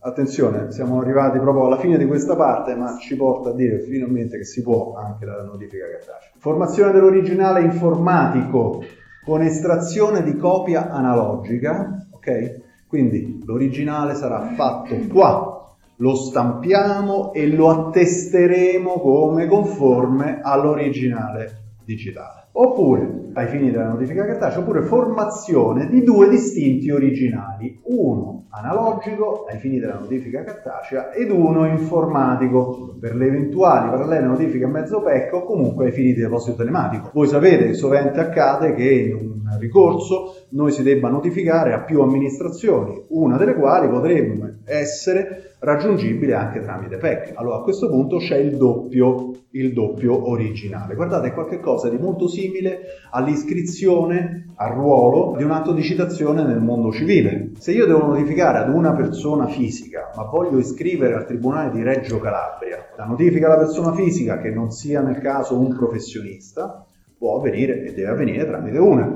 Attenzione, 0.00 0.72
siamo 0.72 1.00
arrivati 1.00 1.38
proprio 1.38 1.66
alla 1.66 1.78
fine 1.78 1.96
di 1.96 2.06
questa 2.06 2.34
parte, 2.34 2.74
ma 2.74 2.96
ci 2.98 3.14
porta 3.14 3.50
a 3.50 3.54
dire 3.54 3.78
finalmente 3.78 4.36
che 4.36 4.44
si 4.44 4.62
può 4.62 4.94
anche 4.96 5.24
la 5.26 5.44
notifica 5.44 5.88
cartacea. 5.88 6.32
Formazione 6.38 6.90
dell'originale 6.90 7.60
informatico 7.60 8.82
con 9.24 9.42
estrazione 9.42 10.24
di 10.24 10.36
copia 10.36 10.90
analogica, 10.90 12.04
ok? 12.10 12.62
Quindi 12.88 13.42
l'originale 13.44 14.14
sarà 14.14 14.54
fatto 14.54 14.96
qua, 15.08 15.55
lo 15.96 16.14
stampiamo 16.14 17.32
e 17.32 17.46
lo 17.48 17.70
attesteremo 17.70 19.00
come 19.00 19.46
conforme 19.46 20.40
all'originale 20.42 21.78
digitale. 21.84 22.48
Oppure 22.52 23.25
ai 23.36 23.48
fini 23.48 23.70
della 23.70 23.88
notifica 23.88 24.24
cartacea, 24.24 24.60
oppure 24.60 24.80
formazione 24.82 25.88
di 25.88 26.02
due 26.02 26.28
distinti 26.28 26.90
originali, 26.90 27.78
uno 27.84 28.46
analogico 28.48 29.44
ai 29.46 29.58
fini 29.58 29.78
della 29.78 29.98
notifica 29.98 30.42
cartacea 30.42 31.12
ed 31.12 31.30
uno 31.30 31.66
informatico 31.66 32.96
per 32.98 33.14
le 33.14 33.26
eventuali 33.26 33.90
parallele 33.90 34.26
notifiche 34.26 34.64
a 34.64 34.68
mezzo 34.68 35.02
PEC 35.02 35.34
o 35.34 35.44
comunque 35.44 35.84
ai 35.86 35.92
fini 35.92 36.14
di 36.14 36.20
deposito 36.22 36.56
telematico. 36.56 37.10
Voi 37.12 37.26
sapete 37.26 37.74
sovente 37.74 38.20
accade 38.20 38.72
che 38.72 38.90
in 38.90 39.14
un 39.14 39.58
ricorso 39.58 40.46
noi 40.50 40.72
si 40.72 40.82
debba 40.82 41.10
notificare 41.10 41.74
a 41.74 41.80
più 41.80 42.00
amministrazioni, 42.00 43.04
una 43.08 43.36
delle 43.36 43.54
quali 43.54 43.88
potrebbe 43.88 44.60
essere 44.64 45.56
raggiungibile 45.58 46.34
anche 46.34 46.60
tramite 46.60 46.96
PEC. 46.96 47.32
Allora 47.34 47.56
a 47.56 47.62
questo 47.62 47.88
punto 47.88 48.18
c'è 48.18 48.36
il 48.36 48.56
doppio, 48.56 49.32
il 49.50 49.72
doppio 49.72 50.30
originale. 50.30 50.94
Guardate, 50.94 51.28
è 51.28 51.32
qualcosa 51.32 51.88
di 51.88 51.98
molto 51.98 52.28
simile 52.28 52.78
all'iscrizione 53.26 54.52
al 54.56 54.72
ruolo 54.72 55.34
di 55.36 55.42
un 55.42 55.50
atto 55.50 55.72
di 55.72 55.82
citazione 55.82 56.42
nel 56.42 56.60
mondo 56.60 56.90
civile. 56.92 57.50
Se 57.58 57.72
io 57.72 57.86
devo 57.86 58.06
notificare 58.06 58.58
ad 58.58 58.72
una 58.72 58.92
persona 58.92 59.46
fisica, 59.46 60.12
ma 60.16 60.22
voglio 60.24 60.58
iscrivere 60.58 61.14
al 61.14 61.26
Tribunale 61.26 61.70
di 61.72 61.82
Reggio 61.82 62.18
Calabria, 62.20 62.86
la 62.96 63.04
notifica 63.04 63.46
alla 63.46 63.58
persona 63.58 63.92
fisica, 63.92 64.38
che 64.38 64.50
non 64.50 64.70
sia 64.70 65.02
nel 65.02 65.18
caso 65.18 65.58
un 65.58 65.74
professionista, 65.76 66.86
può 67.18 67.38
avvenire 67.38 67.84
e 67.84 67.92
deve 67.92 68.08
avvenire 68.08 68.46
tramite 68.46 68.78
una 68.78 69.12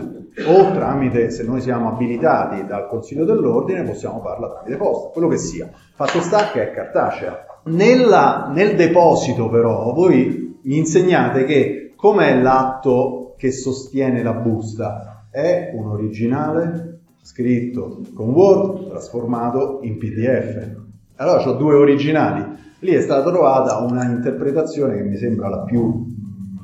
o 0.46 0.72
tramite, 0.72 1.30
se 1.30 1.42
noi 1.44 1.60
siamo 1.60 1.88
abilitati 1.88 2.64
dal 2.66 2.86
Consiglio 2.86 3.24
dell'Ordine, 3.24 3.82
possiamo 3.82 4.20
farla 4.20 4.48
tramite 4.50 4.76
posta, 4.76 5.08
quello 5.10 5.28
che 5.28 5.38
sia. 5.38 5.70
Fatto 5.94 6.20
sta 6.20 6.50
che 6.50 6.70
è 6.70 6.72
cartacea. 6.72 7.46
Nella, 7.64 8.50
nel 8.52 8.74
deposito 8.74 9.48
però 9.48 9.92
voi 9.92 10.58
mi 10.62 10.76
insegnate 10.76 11.44
che 11.44 11.92
com'è 11.96 12.40
l'atto 12.40 13.19
che 13.40 13.52
sostiene 13.52 14.22
la 14.22 14.34
busta? 14.34 15.24
È 15.30 15.70
un 15.72 15.86
originale 15.86 16.98
scritto 17.22 18.02
con 18.12 18.28
Word 18.28 18.90
trasformato 18.90 19.78
in 19.80 19.96
PDF. 19.96 20.76
Allora 21.16 21.48
ho 21.48 21.54
due 21.54 21.74
originali. 21.74 22.44
Lì 22.80 22.92
è 22.92 23.00
stata 23.00 23.30
trovata 23.30 23.78
una 23.78 24.04
interpretazione 24.04 24.96
che 24.96 25.04
mi 25.04 25.16
sembra 25.16 25.48
la 25.48 25.60
più, 25.60 26.04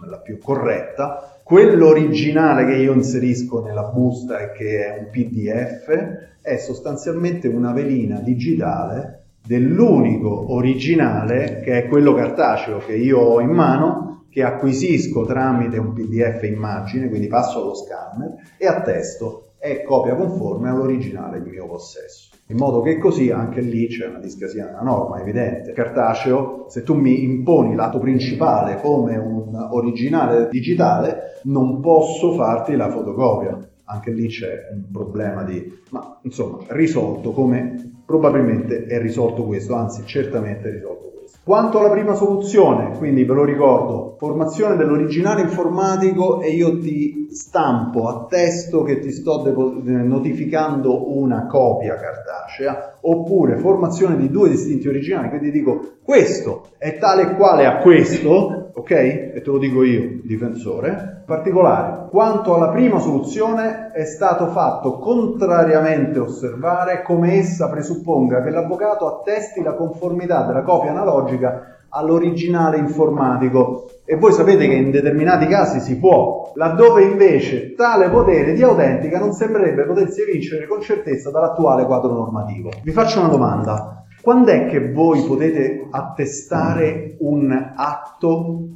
la 0.04 0.18
più 0.18 0.38
corretta, 0.38 1.40
quello 1.42 1.86
originale 1.86 2.66
che 2.66 2.76
io 2.76 2.92
inserisco 2.92 3.62
nella 3.62 3.84
busta 3.84 4.40
e 4.40 4.52
che 4.52 4.84
è 4.84 4.98
un 4.98 5.08
PDF 5.10 6.38
è 6.42 6.56
sostanzialmente 6.58 7.48
una 7.48 7.72
velina 7.72 8.20
digitale 8.20 9.28
dell'unico 9.46 10.52
originale 10.52 11.60
che 11.64 11.84
è 11.84 11.88
quello 11.88 12.12
cartaceo 12.12 12.78
che 12.78 12.96
io 12.96 13.18
ho 13.18 13.40
in 13.40 13.50
mano, 13.50 14.15
che 14.37 14.43
acquisisco 14.43 15.24
tramite 15.24 15.78
un 15.78 15.95
PDF 15.95 16.43
immagine, 16.43 17.09
quindi 17.09 17.26
passo 17.26 17.62
allo 17.62 17.74
scanner 17.74 18.34
e 18.59 18.66
attesto 18.66 19.53
è 19.57 19.82
copia 19.82 20.14
conforme 20.14 20.68
all'originale 20.68 21.43
di 21.43 21.49
mio 21.49 21.66
possesso. 21.66 22.37
In 22.49 22.59
modo 22.59 22.82
che 22.82 22.99
così 22.99 23.30
anche 23.30 23.62
lì 23.62 23.87
c'è 23.87 24.09
una 24.09 24.18
discrasia 24.18 24.66
nella 24.66 24.82
norma, 24.82 25.22
evidente. 25.22 25.72
Cartaceo, 25.72 26.66
se 26.68 26.82
tu 26.82 26.93
mi 26.93 27.22
imponi 27.22 27.74
lato 27.74 27.99
principale 27.99 28.78
come 28.78 29.16
un 29.16 29.55
originale 29.70 30.51
digitale, 30.51 31.41
non 31.45 31.80
posso 31.80 32.34
farti 32.34 32.76
la 32.76 32.91
fotocopia. 32.91 33.59
Anche 33.84 34.11
lì 34.11 34.28
c'è 34.28 34.68
un 34.70 34.91
problema 34.93 35.45
di... 35.45 35.80
ma 35.93 36.18
insomma, 36.24 36.59
risolto 36.66 37.32
come 37.32 38.03
probabilmente 38.05 38.84
è 38.84 39.01
risolto 39.01 39.45
questo, 39.45 39.74
anzi 39.74 40.05
certamente 40.05 40.68
è 40.68 40.72
risolto 40.72 40.99
questo. 40.99 41.15
Quanto 41.47 41.78
alla 41.78 41.90
prima 41.90 42.14
soluzione, 42.14 42.99
quindi 42.99 43.22
ve 43.22 43.32
lo 43.32 43.44
ricordo, 43.44 44.16
formazione 44.18 44.74
dell'originale 44.74 45.42
informatico 45.42 46.40
e 46.40 46.51
io 46.51 46.80
ti 46.80 47.28
stampo, 47.30 48.09
attesto 48.09 48.82
che 48.82 48.99
ti 48.99 49.12
sto 49.12 49.42
depo- 49.42 49.80
notificando 49.80 51.16
una 51.16 51.47
copia 51.47 51.94
cartacea, 51.94 52.99
oppure 53.01 53.59
formazione 53.59 54.16
di 54.16 54.28
due 54.28 54.49
distinti 54.49 54.88
originali, 54.88 55.28
quindi 55.28 55.53
dico 55.53 55.99
questo 56.03 56.70
è 56.78 56.99
tale 56.99 57.22
e 57.22 57.36
quale 57.36 57.64
a 57.64 57.76
questo, 57.76 58.55
ok? 58.76 58.90
E 58.90 59.40
te 59.42 59.50
lo 59.50 59.58
dico 59.58 59.82
io, 59.82 60.20
difensore. 60.22 61.22
Particolare, 61.24 62.08
quanto 62.10 62.54
alla 62.54 62.68
prima 62.68 62.98
soluzione 62.98 63.90
è 63.92 64.04
stato 64.04 64.48
fatto 64.48 64.98
contrariamente 64.98 66.18
osservare 66.18 67.02
come 67.02 67.38
essa 67.38 67.70
presupponga 67.70 68.42
che 68.42 68.50
l'avvocato 68.50 69.06
attesti 69.06 69.62
la 69.62 69.74
conformità 69.74 70.42
della 70.42 70.62
copia 70.62 70.90
analogica 70.90 71.76
all'originale 71.88 72.76
informatico 72.76 73.88
e 74.04 74.16
voi 74.16 74.32
sapete 74.32 74.68
che 74.68 74.74
in 74.74 74.90
determinati 74.90 75.46
casi 75.46 75.80
si 75.80 75.98
può, 75.98 76.52
laddove 76.54 77.02
invece 77.02 77.74
tale 77.74 78.10
potere 78.10 78.52
di 78.52 78.62
autentica 78.62 79.18
non 79.18 79.32
sembrerebbe 79.32 79.84
potersi 79.84 80.22
vincere 80.30 80.66
con 80.66 80.82
certezza 80.82 81.30
dall'attuale 81.30 81.86
quadro 81.86 82.12
normativo. 82.12 82.70
Vi 82.82 82.92
faccio 82.92 83.20
una 83.20 83.28
domanda. 83.28 84.05
Quando 84.26 84.50
è 84.50 84.66
che 84.66 84.90
voi 84.90 85.22
potete 85.24 85.86
attestare 85.88 87.14
un 87.20 87.52
atto, 87.76 88.68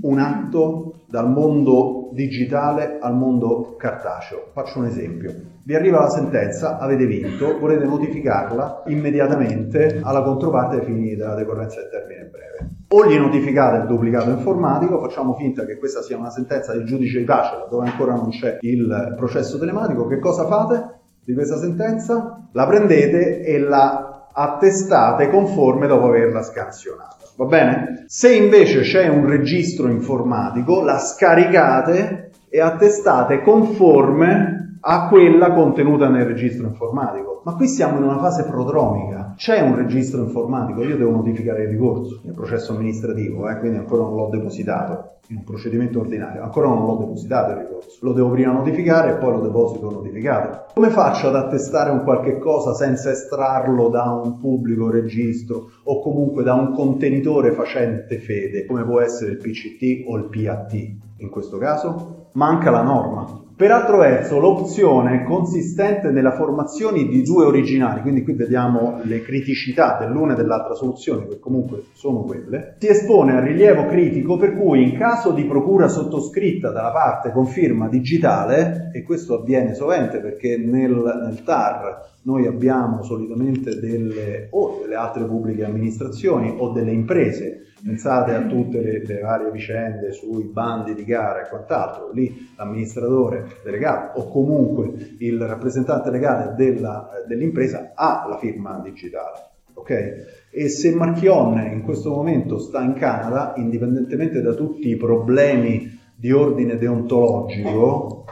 un 0.00 0.18
atto 0.18 0.94
dal 1.10 1.30
mondo 1.30 2.08
digitale 2.14 2.96
al 3.02 3.14
mondo 3.14 3.76
cartaceo? 3.76 4.48
Faccio 4.54 4.78
un 4.78 4.86
esempio. 4.86 5.30
Vi 5.62 5.74
arriva 5.74 6.00
la 6.00 6.08
sentenza, 6.08 6.78
avete 6.78 7.04
vinto, 7.04 7.58
volete 7.58 7.84
notificarla 7.84 8.84
immediatamente 8.86 10.00
alla 10.02 10.22
controparte 10.22 10.76
ai 10.76 10.84
fini 10.86 11.14
della 11.14 11.34
decorrenza 11.34 11.80
del 11.80 11.90
termine 11.90 12.30
breve. 12.32 12.70
O 12.88 13.06
gli 13.06 13.18
notificate 13.18 13.82
il 13.82 13.86
duplicato 13.86 14.30
informatico, 14.30 14.98
facciamo 15.00 15.34
finta 15.34 15.66
che 15.66 15.76
questa 15.76 16.00
sia 16.00 16.16
una 16.16 16.30
sentenza 16.30 16.72
del 16.72 16.86
giudice 16.86 17.18
di 17.18 17.24
pace, 17.24 17.66
dove 17.68 17.90
ancora 17.90 18.14
non 18.14 18.30
c'è 18.30 18.56
il 18.62 19.12
processo 19.18 19.58
telematico, 19.58 20.06
che 20.06 20.18
cosa 20.18 20.46
fate 20.46 21.00
di 21.22 21.34
questa 21.34 21.58
sentenza? 21.58 22.48
La 22.52 22.66
prendete 22.66 23.42
e 23.42 23.58
la 23.58 24.13
attestate 24.34 25.30
conforme 25.30 25.86
dopo 25.86 26.06
averla 26.06 26.42
scansionata. 26.42 27.16
Va 27.36 27.44
bene? 27.46 28.04
Se 28.06 28.34
invece 28.34 28.80
c'è 28.80 29.08
un 29.08 29.26
registro 29.26 29.88
informatico, 29.88 30.82
la 30.82 30.98
scaricate 30.98 32.30
e 32.48 32.60
attestate 32.60 33.42
conforme 33.42 34.78
a 34.80 35.08
quella 35.08 35.52
contenuta 35.52 36.08
nel 36.08 36.26
registro 36.26 36.66
informatico. 36.66 37.23
Ma 37.44 37.56
qui 37.56 37.68
siamo 37.68 37.98
in 37.98 38.04
una 38.04 38.18
fase 38.18 38.44
prodromica. 38.44 39.34
C'è 39.36 39.60
un 39.60 39.76
registro 39.76 40.22
informatico, 40.22 40.82
io 40.82 40.96
devo 40.96 41.10
notificare 41.10 41.64
il 41.64 41.68
ricorso 41.68 42.20
nel 42.24 42.32
processo 42.32 42.72
amministrativo, 42.72 43.46
eh, 43.50 43.58
quindi 43.58 43.76
ancora 43.76 44.04
non 44.04 44.16
l'ho 44.16 44.28
depositato 44.30 45.18
in 45.28 45.36
un 45.36 45.44
procedimento 45.44 46.00
ordinario, 46.00 46.42
ancora 46.42 46.68
non 46.68 46.86
l'ho 46.86 46.96
depositato 46.96 47.50
il 47.50 47.58
ricorso. 47.58 47.98
Lo 48.00 48.14
devo 48.14 48.30
prima 48.30 48.52
notificare 48.52 49.10
e 49.10 49.14
poi 49.16 49.32
lo 49.32 49.40
deposito 49.42 49.90
notificato. 49.90 50.72
Come 50.72 50.88
faccio 50.88 51.28
ad 51.28 51.36
attestare 51.36 51.90
un 51.90 52.02
qualche 52.02 52.38
cosa 52.38 52.72
senza 52.72 53.10
estrarlo 53.10 53.90
da 53.90 54.04
un 54.04 54.38
pubblico 54.38 54.88
registro 54.88 55.68
o 55.82 56.00
comunque 56.00 56.44
da 56.44 56.54
un 56.54 56.72
contenitore 56.72 57.52
facente 57.52 58.20
fede, 58.20 58.64
come 58.64 58.84
può 58.84 59.00
essere 59.00 59.32
il 59.32 59.36
PCT 59.36 60.08
o 60.08 60.16
il 60.16 60.30
PAT 60.30 60.72
in 61.18 61.28
questo 61.28 61.58
caso? 61.58 62.28
Manca 62.32 62.70
la 62.70 62.82
norma. 62.82 63.42
Per 63.56 63.70
altro 63.70 63.98
verso, 63.98 64.40
l'opzione 64.40 65.22
consistente 65.22 66.10
nella 66.10 66.32
formazione 66.32 67.06
di 67.06 67.22
due 67.22 67.44
originali, 67.44 68.00
quindi 68.00 68.24
qui 68.24 68.32
vediamo 68.32 68.98
le 69.04 69.22
criticità 69.22 69.96
dell'una 70.00 70.32
e 70.32 70.36
dell'altra 70.36 70.74
soluzione, 70.74 71.28
che 71.28 71.38
comunque 71.38 71.84
sono 71.92 72.22
quelle, 72.22 72.74
si 72.80 72.88
espone 72.88 73.36
al 73.36 73.44
rilievo 73.44 73.86
critico 73.86 74.36
per 74.36 74.56
cui 74.56 74.82
in 74.82 74.98
caso 74.98 75.30
di 75.30 75.44
procura 75.44 75.86
sottoscritta 75.86 76.70
dalla 76.70 76.90
parte 76.90 77.30
con 77.30 77.46
firma 77.46 77.86
digitale, 77.86 78.90
e 78.92 79.04
questo 79.04 79.38
avviene 79.38 79.74
sovente 79.74 80.18
perché 80.18 80.56
nel, 80.56 80.90
nel 80.90 81.44
TAR 81.44 82.12
noi 82.24 82.46
abbiamo 82.46 83.02
solitamente 83.02 83.78
delle, 83.78 84.48
o 84.50 84.80
delle 84.82 84.94
altre 84.94 85.24
pubbliche 85.26 85.64
amministrazioni 85.64 86.54
o 86.58 86.70
delle 86.70 86.92
imprese. 86.92 87.60
Pensate 87.84 88.32
a 88.32 88.46
tutte 88.46 88.80
le, 88.80 89.04
le, 89.04 89.20
varie 89.20 89.50
vicende 89.50 90.12
sui 90.12 90.44
bandi 90.44 90.94
di 90.94 91.04
gara 91.04 91.44
e 91.44 91.48
quant'altro, 91.50 92.12
lì 92.12 92.48
l'amministratore 92.56 93.43
delegato 93.62 94.20
o 94.20 94.28
comunque 94.28 95.16
il 95.18 95.40
rappresentante 95.40 96.10
legale 96.10 96.54
della, 96.54 97.10
dell'impresa 97.26 97.92
ha 97.94 98.26
la 98.28 98.38
firma 98.38 98.80
digitale. 98.82 99.52
Okay? 99.74 100.12
E 100.50 100.68
se 100.68 100.94
Marchionne 100.94 101.72
in 101.72 101.82
questo 101.82 102.10
momento 102.10 102.58
sta 102.58 102.80
in 102.82 102.94
Canada, 102.94 103.54
indipendentemente 103.56 104.40
da 104.40 104.54
tutti 104.54 104.88
i 104.88 104.96
problemi 104.96 105.98
di 106.14 106.32
ordine 106.32 106.76
deontologico, 106.76 108.24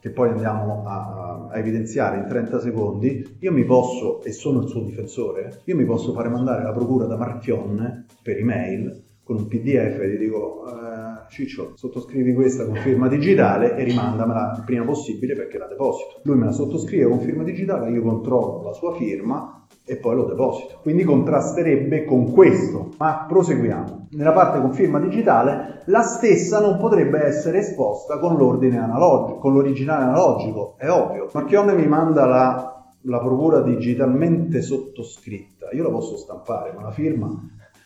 che 0.00 0.10
poi 0.10 0.28
andiamo 0.28 0.84
a, 0.84 1.48
a, 1.50 1.58
evidenziare 1.58 2.18
in 2.18 2.26
30 2.26 2.60
secondi, 2.60 3.36
io 3.40 3.52
mi 3.52 3.64
posso, 3.64 4.22
e 4.22 4.32
sono 4.32 4.60
il 4.60 4.68
suo 4.68 4.82
difensore, 4.82 5.62
io 5.64 5.76
mi 5.76 5.86
posso 5.86 6.12
fare 6.12 6.28
mandare 6.28 6.62
la 6.62 6.72
procura 6.72 7.06
da 7.06 7.16
Marchionne 7.16 8.04
per 8.22 8.36
email 8.36 9.03
con 9.24 9.36
un 9.36 9.46
pdf 9.48 10.00
e 10.00 10.08
gli 10.10 10.18
dico 10.18 10.66
eh, 10.68 11.04
Ciccio 11.30 11.72
sottoscrivi 11.74 12.34
questa 12.34 12.64
con 12.66 12.76
firma 12.76 13.08
digitale 13.08 13.74
e 13.76 13.84
rimandamela 13.84 14.54
il 14.58 14.64
prima 14.64 14.84
possibile 14.84 15.34
perché 15.34 15.58
la 15.58 15.66
deposito. 15.66 16.20
Lui 16.24 16.36
me 16.36 16.44
la 16.44 16.52
sottoscrive 16.52 17.08
con 17.08 17.20
firma 17.20 17.42
digitale, 17.42 17.90
io 17.90 18.02
controllo 18.02 18.62
la 18.62 18.72
sua 18.72 18.94
firma 18.94 19.66
e 19.84 19.96
poi 19.96 20.14
lo 20.14 20.24
deposito. 20.24 20.78
Quindi 20.82 21.04
contrasterebbe 21.04 22.04
con 22.04 22.30
questo. 22.30 22.90
Ma 22.98 23.24
proseguiamo. 23.28 24.08
Nella 24.10 24.32
parte 24.32 24.60
con 24.60 24.72
firma 24.72 25.00
digitale, 25.00 25.82
la 25.86 26.02
stessa 26.02 26.60
non 26.60 26.78
potrebbe 26.78 27.24
essere 27.24 27.58
esposta 27.58 28.18
con 28.18 28.36
l'ordine 28.36 28.78
analogico, 28.78 29.38
con 29.38 29.54
l'originale 29.54 30.04
analogico, 30.04 30.74
è 30.78 30.88
ovvio. 30.88 31.28
Marchionne 31.32 31.74
mi 31.74 31.86
manda 31.86 32.26
la, 32.26 32.92
la 33.02 33.18
procura 33.18 33.60
digitalmente 33.60 34.62
sottoscritta, 34.62 35.70
io 35.72 35.82
la 35.82 35.90
posso 35.90 36.16
stampare, 36.16 36.72
ma 36.72 36.82
la 36.82 36.92
firma 36.92 37.28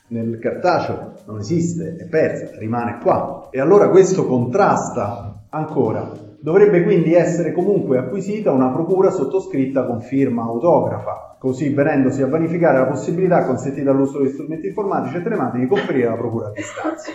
nel 0.09 0.39
cartaceo 0.39 1.15
non 1.27 1.39
esiste, 1.39 1.97
è 1.97 2.05
persa, 2.07 2.57
rimane 2.59 2.99
qua. 3.01 3.49
E 3.51 3.61
allora 3.61 3.89
questo 3.89 4.27
contrasta 4.27 5.43
ancora. 5.51 6.28
Dovrebbe 6.41 6.83
quindi 6.83 7.15
essere 7.15 7.53
comunque 7.53 7.99
acquisita 7.99 8.53
una 8.53 8.71
procura 8.71 9.11
sottoscritta 9.11 9.87
con 9.87 10.01
firma 10.01 10.43
autografa 10.43 11.29
così 11.39 11.69
venendosi 11.69 12.21
a 12.23 12.27
vanificare 12.27 12.79
la 12.79 12.87
possibilità 12.87 13.45
consentita 13.45 13.93
all'uso 13.93 14.21
di 14.21 14.29
strumenti 14.29 14.67
informatici 14.67 15.17
e 15.17 15.23
telematici 15.23 15.63
di 15.63 15.69
conferire 15.69 16.09
la 16.09 16.17
procura 16.17 16.49
a 16.49 16.53
distanza. 16.53 17.13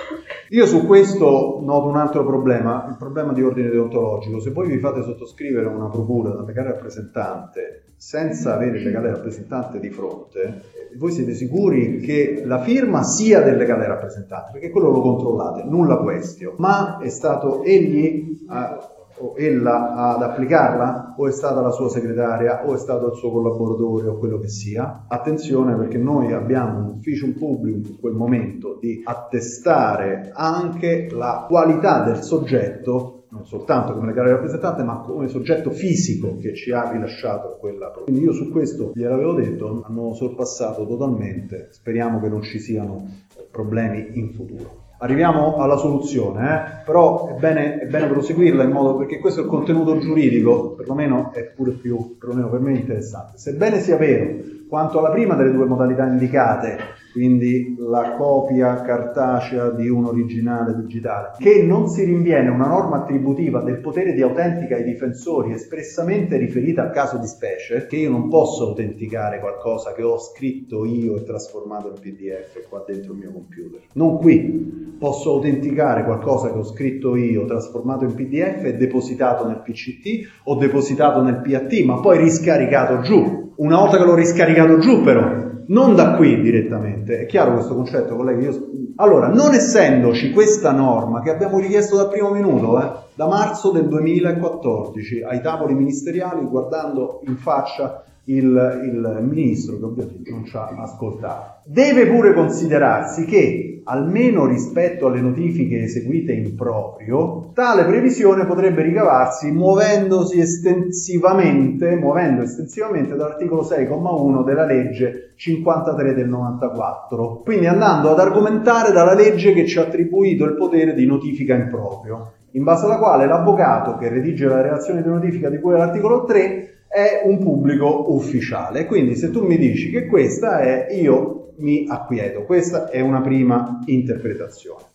Io 0.50 0.66
su 0.66 0.86
questo 0.86 1.60
noto 1.62 1.88
un 1.88 1.98
altro 1.98 2.26
problema, 2.26 2.88
il 2.90 2.96
problema 2.98 3.34
di 3.34 3.44
ordine 3.44 3.70
deontologico. 3.70 4.40
Se 4.40 4.52
voi 4.52 4.68
vi 4.68 4.78
fate 4.78 5.04
sottoscrivere 5.04 5.68
una 5.68 5.90
procura 5.90 6.30
da 6.30 6.44
legale 6.44 6.72
rappresentante 6.72 7.84
senza 7.98 8.56
avere 8.56 8.78
il 8.78 8.84
legale 8.84 9.12
rappresentante 9.12 9.80
di 9.80 9.90
fronte, 9.90 10.62
voi 10.98 11.12
siete 11.12 11.34
sicuri 11.34 12.00
che 12.00 12.44
la 12.46 12.60
firma 12.60 13.04
sia 13.04 13.42
del 13.42 13.58
legale 13.58 13.88
rappresentante, 13.88 14.52
perché 14.54 14.70
quello 14.70 14.90
lo 14.90 15.02
controllate, 15.02 15.64
nulla 15.64 15.98
questio, 15.98 16.54
ma 16.58 17.00
è 17.00 17.10
stato 17.10 17.64
egli 17.64 18.46
a 18.48 18.93
o 19.18 19.36
ella 19.38 19.94
ad 19.94 20.22
applicarla 20.22 21.16
o 21.18 21.28
è 21.28 21.32
stata 21.32 21.62
la 21.62 21.72
sua 21.72 21.90
segretaria 21.90 22.66
o 22.66 22.74
è 22.74 22.78
stato 22.78 23.12
il 23.12 23.18
suo 23.18 23.32
collaboratore 23.32 24.08
o 24.08 24.18
quello 24.18 24.40
che 24.40 24.50
sia. 24.50 25.06
Attenzione 25.08 25.76
perché 25.76 25.98
noi 25.98 26.34
abbiamo 26.34 26.80
un 26.80 26.86
ufficio 26.98 27.28
pubblico 27.38 27.90
in 27.90 28.00
quel 28.00 28.14
momento 28.14 28.78
di 28.80 29.02
attestare 29.04 30.32
anche 30.34 31.10
la 31.12 31.46
qualità 31.48 32.04
del 32.04 32.22
soggetto 32.22 33.24
non 33.34 33.48
soltanto 33.48 33.94
come 33.94 34.06
legale 34.06 34.30
rappresentante, 34.30 34.84
ma 34.84 35.00
come 35.00 35.28
soggetto 35.28 35.72
fisico 35.72 36.38
che 36.38 36.54
ci 36.54 36.72
ha 36.72 36.92
rilasciato 36.92 37.58
quella 37.60 37.88
prova. 37.88 38.06
Quindi 38.06 38.22
io 38.22 38.32
su 38.32 38.52
questo 38.52 38.92
gliel'avevo 38.94 39.34
detto, 39.34 39.84
hanno 39.88 40.14
sorpassato 40.14 40.86
totalmente, 40.86 41.70
speriamo 41.72 42.20
che 42.22 42.30
non 42.30 42.44
ci 42.44 42.60
siano 42.60 43.08
problemi 43.50 44.20
in 44.20 44.34
futuro 44.34 44.83
arriviamo 45.04 45.58
alla 45.58 45.76
soluzione, 45.76 46.56
eh? 46.56 46.84
però 46.86 47.28
è 47.28 47.38
bene, 47.38 47.80
è 47.80 47.86
bene, 47.88 48.08
proseguirla 48.08 48.64
in 48.64 48.72
modo 48.72 48.96
perché 48.96 49.20
questo 49.20 49.42
è 49.42 49.44
il 49.44 49.50
contenuto 49.50 50.00
giuridico, 50.00 50.76
perlomeno 50.76 51.32
è 51.34 51.44
pure 51.44 51.72
più, 51.72 52.18
perlomeno 52.18 52.50
per 52.50 52.62
me 52.62 52.74
interessante. 52.74 53.38
Sebbene 53.38 53.80
sia 53.80 53.98
vero 53.98 54.38
quanto 54.70 55.00
alla 55.00 55.12
prima 55.12 55.36
delle 55.36 55.52
due 55.52 55.66
modalità 55.66 56.06
indicate, 56.06 56.78
quindi 57.14 57.76
la 57.78 58.16
copia 58.18 58.82
cartacea 58.82 59.70
di 59.70 59.88
un 59.88 60.06
originale 60.06 60.76
digitale, 60.76 61.34
che 61.38 61.62
non 61.62 61.88
si 61.88 62.04
rinviene 62.04 62.50
una 62.50 62.68
norma 62.68 62.98
attributiva 62.98 63.62
del 63.62 63.80
potere 63.80 64.14
di 64.14 64.24
autentica 64.24 64.76
ai 64.76 64.84
difensori 64.84 65.54
espressamente 65.54 66.38
riferita 66.38 66.82
al 66.82 66.92
caso 66.92 67.18
di 67.20 67.28
specie, 67.28 67.86
che 67.86 67.98
io 67.98 68.10
non 68.10 68.30
posso 68.30 68.68
autenticare 68.68 69.40
qualcosa 69.40 69.94
che 69.94 70.02
ho 70.02 70.18
scritto 70.18 70.86
io 70.86 71.16
e 71.16 71.24
trasformato 71.24 71.88
in 71.90 72.00
PDF 72.00 72.68
qua 72.68 72.84
dentro 72.86 73.14
il 73.14 73.20
mio 73.20 73.32
computer. 73.32 73.82
Non 73.94 74.18
qui. 74.18 74.82
Posso 74.98 75.32
autenticare 75.32 76.06
qualcosa 76.06 76.52
che 76.52 76.58
ho 76.58 76.64
scritto 76.64 77.16
io, 77.16 77.46
trasformato 77.46 78.06
in 78.06 78.16
PDF 78.16 78.64
e 78.64 78.78
depositato 78.78 79.46
nel 79.46 79.62
PCT 79.62 80.46
o 80.46 80.56
depositato 80.56 81.22
nel 81.22 81.42
PAT, 81.42 81.84
ma 81.84 82.00
poi 82.00 82.18
riscaricato 82.18 83.02
giù. 83.02 83.52
Una 83.56 83.78
volta 83.78 83.98
che 83.98 84.06
l'ho 84.06 84.16
riscaricato 84.16 84.80
giù 84.80 85.02
però, 85.02 85.52
non 85.68 85.96
da 85.96 86.16
qui 86.16 86.42
direttamente. 86.42 87.20
È 87.20 87.26
chiaro 87.26 87.54
questo 87.54 87.76
concetto, 87.76 88.16
colleghi? 88.16 88.44
Io... 88.44 88.70
Allora, 88.98 89.28
non 89.28 89.54
essendoci 89.54 90.32
questa 90.32 90.72
norma 90.72 91.22
che 91.22 91.32
abbiamo 91.32 91.60
richiesto 91.60 91.96
dal 91.96 92.10
primo 92.10 92.32
minuto, 92.32 92.82
eh, 92.82 92.92
da 93.16 93.28
marzo 93.28 93.72
del 93.72 93.88
2014, 93.88 95.24
ai 95.24 95.42
tavoli 95.42 95.74
ministeriali, 95.74 96.46
guardando 96.46 97.22
in 97.26 97.38
faccia 97.38 98.04
il, 98.26 98.82
il 98.86 99.20
ministro, 99.22 99.78
che 99.78 99.86
ovviamente 99.86 100.30
non 100.32 100.46
ci 100.46 100.56
ha 100.56 100.68
ascoltato, 100.78 101.62
deve 101.66 102.08
pure 102.08 102.34
considerarsi 102.34 103.26
che 103.26 103.74
almeno 103.86 104.46
rispetto 104.46 105.08
alle 105.08 105.22
notifiche 105.22 105.84
eseguite 105.84 106.32
in 106.32 106.56
proprio, 106.56 107.52
tale 107.54 107.84
previsione 107.84 108.46
potrebbe 108.46 108.82
ricavarsi 108.82 109.52
muovendosi 109.52 110.40
estensivamente, 110.40 111.96
muovendo 111.96 112.44
estensivamente 112.44 113.16
dall'articolo 113.16 113.64
6,1 113.64 114.44
della 114.46 114.66
legge 114.66 115.34
53 115.36 116.14
del 116.14 116.30
94, 116.30 117.42
quindi 117.44 117.68
andando 117.68 118.12
ad 118.12 118.20
argomentare 118.20 118.94
dalla 118.94 119.14
legge 119.14 119.54
che 119.54 119.66
ci 119.68 119.78
ha 119.80 119.84
attribuito 119.84 120.46
il 120.46 120.56
potere 120.56 120.94
di 120.94 121.06
notifica 121.06 121.56
in 121.56 121.68
proprio, 121.70 122.32
in 122.52 122.64
base 122.64 122.86
alla 122.86 123.00
quale 123.00 123.26
l'avvocato 123.26 123.98
che 123.98 124.08
redige 124.10 124.46
la 124.46 124.62
relazione 124.62 125.02
di 125.02 125.10
notifica 125.10 125.50
di 125.50 125.60
cui 125.60 125.74
è 125.74 125.78
l'articolo 125.78 126.24
3 126.24 126.73
è 126.94 127.24
un 127.26 127.40
pubblico 127.40 128.14
ufficiale. 128.14 128.86
Quindi 128.86 129.16
se 129.16 129.32
tu 129.32 129.44
mi 129.44 129.58
dici 129.58 129.90
che 129.90 130.06
questa 130.06 130.60
è, 130.60 130.90
io 130.92 131.54
mi 131.58 131.88
acquieto. 131.90 132.44
Questa 132.44 132.90
è 132.90 133.02
una 133.02 133.22
prima 133.22 133.80
interpretazione. 133.86 134.92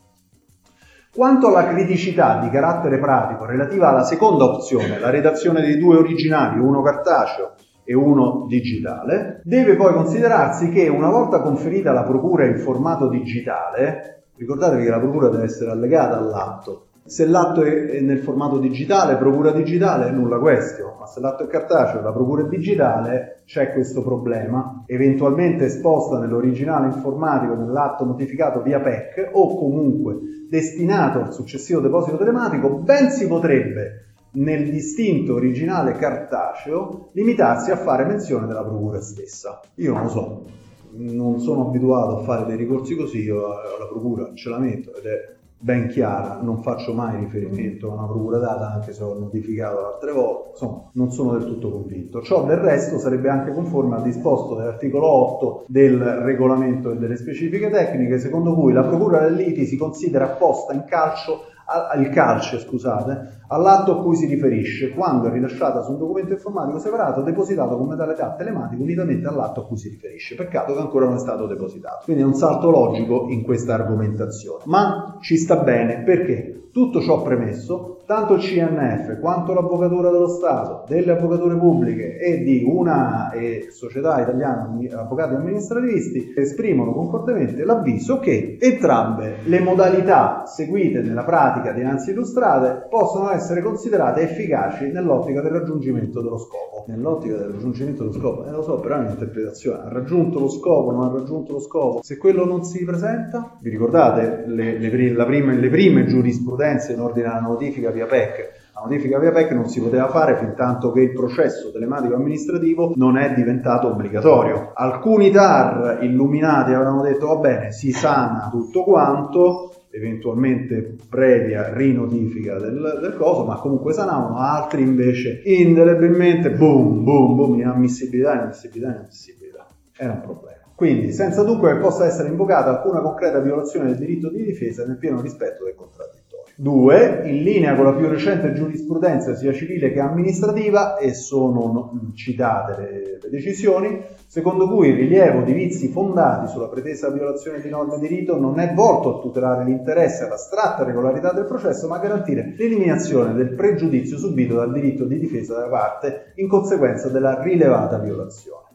Quanto 1.13 1.49
alla 1.49 1.67
criticità 1.67 2.39
di 2.39 2.51
carattere 2.51 2.99
pratico 2.99 3.45
relativa 3.45 3.89
alla 3.89 4.05
seconda 4.05 4.45
opzione, 4.45 5.01
la 5.01 5.11
redazione 5.11 5.61
dei 5.61 5.77
due 5.77 5.97
originali, 5.97 6.61
uno 6.61 6.83
cartaceo 6.83 7.55
e 7.83 7.95
uno 7.95 8.45
digitale, 8.47 9.41
deve 9.43 9.75
poi 9.75 9.95
considerarsi 9.95 10.69
che 10.69 10.87
una 10.87 11.09
volta 11.09 11.41
conferita 11.41 11.91
la 11.91 12.05
procura 12.05 12.45
in 12.45 12.59
formato 12.59 13.09
digitale, 13.09 14.27
ricordatevi 14.37 14.85
che 14.85 14.91
la 14.91 15.01
procura 15.01 15.29
deve 15.29 15.45
essere 15.45 15.73
allegata 15.73 16.19
all'atto, 16.19 16.88
se 17.09 17.27
l'atto 17.27 17.63
è 17.63 18.01
nel 18.01 18.19
formato 18.19 18.59
digitale, 18.59 19.17
procura 19.17 19.51
digitale, 19.51 20.11
nulla 20.11 20.39
questo, 20.39 20.95
ma 20.99 21.07
se 21.07 21.21
l'atto 21.21 21.45
è 21.45 21.47
cartaceo, 21.47 22.03
la 22.03 22.13
procura 22.13 22.43
è 22.43 22.49
digitale, 22.49 23.41
c'è 23.47 23.73
questo 23.73 24.03
problema, 24.03 24.85
eventualmente 24.87 25.65
esposta 25.65 26.19
nell'originale 26.19 26.89
informatico 26.89 27.55
nell'atto 27.55 28.05
notificato 28.05 28.61
via 28.61 28.81
PEC 28.81 29.31
o 29.33 29.57
comunque 29.57 30.19
destinato 30.51 31.21
al 31.21 31.33
successivo 31.33 31.81
deposito 31.81 32.19
telematico, 32.19 32.77
ben 32.77 33.09
si 33.09 33.27
potrebbe 33.27 34.05
nel 34.33 34.69
distinto 34.69 35.33
originale 35.33 35.93
cartaceo 35.93 37.09
limitarsi 37.13 37.71
a 37.71 37.77
fare 37.77 38.05
menzione 38.05 38.47
della 38.47 38.65
procura 38.65 39.01
stessa. 39.01 39.61
Io 39.77 39.95
non 39.95 40.03
lo 40.03 40.09
so, 40.11 40.43
non 40.91 41.41
sono 41.41 41.69
abituato 41.69 42.19
a 42.19 42.23
fare 42.23 42.45
dei 42.45 42.59
ricorsi 42.59 42.95
così, 42.95 43.23
io 43.23 43.49
la 43.49 43.87
procura 43.89 44.31
ce 44.35 44.51
la 44.51 44.59
metto 44.59 44.95
ed 44.95 45.07
è 45.07 45.37
ben 45.61 45.89
chiara, 45.89 46.39
non 46.41 46.63
faccio 46.63 46.95
mai 46.95 47.19
riferimento 47.19 47.91
a 47.91 47.95
una 47.95 48.07
procura 48.07 48.39
data 48.39 48.73
anche 48.73 48.93
se 48.93 49.03
ho 49.03 49.19
notificato 49.19 49.87
altre 49.87 50.13
volte, 50.13 50.51
insomma 50.51 50.89
non 50.93 51.11
sono 51.11 51.33
del 51.33 51.45
tutto 51.45 51.71
convinto. 51.71 52.23
Ciò 52.23 52.45
del 52.45 52.59
resto 52.59 52.99
sarebbe 52.99 53.29
anche 53.29 53.53
conforme 53.53 53.97
al 53.97 54.03
disposto 54.03 54.55
dell'articolo 54.55 55.07
8 55.07 55.65
del 55.67 56.01
regolamento 56.01 56.93
e 56.93 56.97
delle 56.97 57.17
specifiche 57.17 57.71
tecniche, 57.71 58.19
secondo 58.19 58.55
cui 58.55 58.73
la 58.73 58.85
procura 58.85 59.21
del 59.21 59.35
liti 59.35 59.67
si 59.67 59.77
considera 59.77 60.29
posta 60.29 60.73
in 60.73 60.85
calcio 60.87 61.41
al 61.69 62.09
calce, 62.09 62.61
scusate, 62.61 63.38
all'atto 63.49 63.93
a 63.93 64.03
cui 64.03 64.17
si 64.17 64.27
riferisce 64.27 64.91
quando 64.91 65.29
è 65.29 65.33
rilasciata 65.33 65.83
su 65.83 65.93
un 65.93 65.99
documento 65.99 66.33
informatico 66.33 66.79
separato 66.79 67.23
depositato 67.23 67.77
con 67.77 67.87
modalità 67.87 68.35
telematica 68.37 68.83
unitamente 68.83 69.27
all'atto 69.29 69.61
a 69.61 69.67
cui 69.67 69.77
si 69.77 69.89
riferisce. 69.89 70.35
Peccato 70.35 70.75
che 70.75 70.81
ancora 70.81 71.07
non 71.07 71.17
è 71.17 71.19
stato 71.19 71.47
depositato. 71.47 72.05
Quindi 72.05 72.23
è 72.23 72.27
un 72.27 72.35
salto 72.35 72.71
logico 72.71 73.27
in 73.29 73.43
questa 73.43 73.75
argomentazione. 73.75 74.63
Ma 74.67 75.19
ci 75.21 75.37
sta 75.37 75.57
bene 75.57 76.03
perché 76.03 76.59
tutto 76.79 77.01
ciò 77.01 77.23
premesso, 77.23 78.03
tanto 78.07 78.35
il 78.35 78.41
CNF 78.41 79.19
quanto 79.21 79.53
l'Avvocatura 79.53 80.11
dello 80.11 80.29
Stato, 80.29 80.85
delle 80.87 81.13
avvocature 81.13 81.57
pubbliche 81.57 82.19
e 82.19 82.39
di 82.43 82.63
una 82.65 83.31
e 83.33 83.69
Società 83.71 84.21
Italiana 84.21 84.71
Avvocati 84.97 85.35
Amministrativisti 85.35 86.35
esprimono 86.37 86.93
concordemente 86.93 87.65
l'avviso 87.65 88.19
che 88.19 88.59
entrambe 88.61 89.39
le 89.45 89.61
modalità 89.61 90.45
seguite 90.47 91.01
nella 91.01 91.25
pratica 91.25 91.73
dinanzi 91.73 92.11
illustrate 92.11 92.87
possono 92.89 93.31
essere 93.31 93.38
considerate 93.63 94.23
efficaci 94.23 94.91
nell'ottica 94.91 95.41
del 95.41 95.53
raggiungimento 95.53 96.21
dello 96.21 96.39
scopo. 96.39 96.85
Nell'ottica 96.87 97.37
del 97.37 97.49
raggiungimento 97.49 98.05
dello 98.05 98.15
scopo, 98.15 98.47
eh, 98.47 98.51
lo 98.51 98.63
so, 98.63 98.81
però 98.81 98.97
è 98.97 98.99
un'interpretazione. 98.99 99.85
Ha 99.85 99.89
raggiunto 99.89 100.39
lo 100.39 100.49
scopo, 100.49 100.91
non 100.93 101.05
ha 101.05 101.13
raggiunto 101.13 101.53
lo 101.53 101.61
scopo. 101.61 102.01
Se 102.03 102.17
quello 102.17 102.45
non 102.45 102.65
si 102.65 102.85
presenta, 102.85 103.57
vi 103.61 103.71
ricordate 103.71 104.45
le, 104.47 104.79
le, 104.79 104.89
prime, 105.25 105.57
le 105.57 105.69
prime 105.69 106.07
giurisprudenze 106.07 106.93
in 106.93 107.01
ordine 107.01 107.29
alla 107.29 107.41
notifica 107.41 107.91
via 107.91 108.07
PEC? 108.07 108.67
La 108.75 108.85
notifica 108.85 109.19
via 109.19 109.33
PEC 109.33 109.51
non 109.51 109.69
si 109.69 109.81
poteva 109.81 110.09
fare 110.09 110.37
fin 110.37 110.55
tanto 110.55 110.93
che 110.93 111.01
il 111.01 111.13
processo 111.13 111.73
telematico 111.73 112.15
amministrativo 112.15 112.93
non 112.95 113.19
è 113.19 113.35
diventato 113.35 113.89
obbligatorio. 113.89 114.71
Alcuni 114.73 115.33
TAR 115.33 115.99
illuminati 116.03 116.73
avevano 116.73 117.03
detto 117.03 117.27
va 117.27 117.37
bene, 117.37 117.73
si 117.73 117.91
sana 117.91 118.49
tutto 118.53 118.85
quanto, 118.85 119.68
eventualmente 119.91 120.97
previa 121.09 121.73
rinotifica 121.73 122.59
del, 122.59 122.99
del 123.01 123.15
coso, 123.17 123.45
ma 123.45 123.57
comunque 123.57 123.93
sanavano, 123.93 124.39
altri 124.39 124.83
invece 124.83 125.43
indelebilmente, 125.45 126.51
boom, 126.51 127.05
boom, 127.05 127.37
boom, 127.37 127.55
inammissibilità, 127.61 128.35
inammissibilità, 128.35 128.91
inammissibilità. 128.91 129.67
Era 129.97 130.13
un 130.13 130.21
problema. 130.21 130.57
Quindi, 130.75 131.11
senza 131.11 131.43
dunque 131.43 131.73
che 131.73 131.81
possa 131.81 132.07
essere 132.07 132.29
invocata 132.29 132.71
alcuna 132.71 133.01
concreta 133.01 133.41
violazione 133.41 133.87
del 133.87 133.99
diritto 133.99 134.31
di 134.31 134.45
difesa 134.45 134.87
nel 134.87 134.99
pieno 134.99 135.21
rispetto 135.21 135.65
del 135.65 135.75
contraddittorio. 135.75 136.18
2. 136.61 137.23
In 137.25 137.45
linea 137.45 137.77
con 137.77 137.85
la 137.85 137.95
più 137.95 138.09
recente 138.09 138.53
giurisprudenza 138.53 139.37
sia 139.37 139.53
civile 139.53 139.93
che 139.93 140.01
amministrativa, 140.01 140.97
e 140.97 141.15
sono 141.15 142.11
citate 142.15 142.77
le, 142.77 143.19
le, 143.23 143.31
decisioni, 143.31 144.03
secondo 144.27 144.67
cui 144.67 144.89
il 144.89 144.97
rilievo 144.97 145.43
di 145.43 145.53
vizi 145.53 145.87
fondati 145.87 146.49
sulla 146.49 146.67
pretesa 146.67 147.11
violazione 147.11 147.61
di 147.61 147.69
norme 147.69 148.01
di 148.01 148.09
rito 148.09 148.41
non 148.41 148.59
è 148.59 148.75
volto 148.75 149.19
a 149.19 149.21
tutelare 149.21 149.65
l'interesse 149.67 150.25
all'astratta 150.25 150.83
regolarità 150.83 151.33
del 151.33 151.47
processo, 151.47 151.87
ma 151.87 151.99
a 151.99 152.01
garantire 152.01 152.55
l'eliminazione 152.57 153.35
del 153.35 153.55
pregiudizio 153.55 154.19
subito 154.19 154.57
dal 154.57 154.73
diritto 154.73 155.05
di 155.05 155.21
difesa 155.21 155.57
da 155.61 155.69
parte 155.69 156.33
in 156.37 156.49
conseguenza 156.49 157.09
della 157.09 157.41
rilevata 157.41 157.99
violazione. 157.99 158.67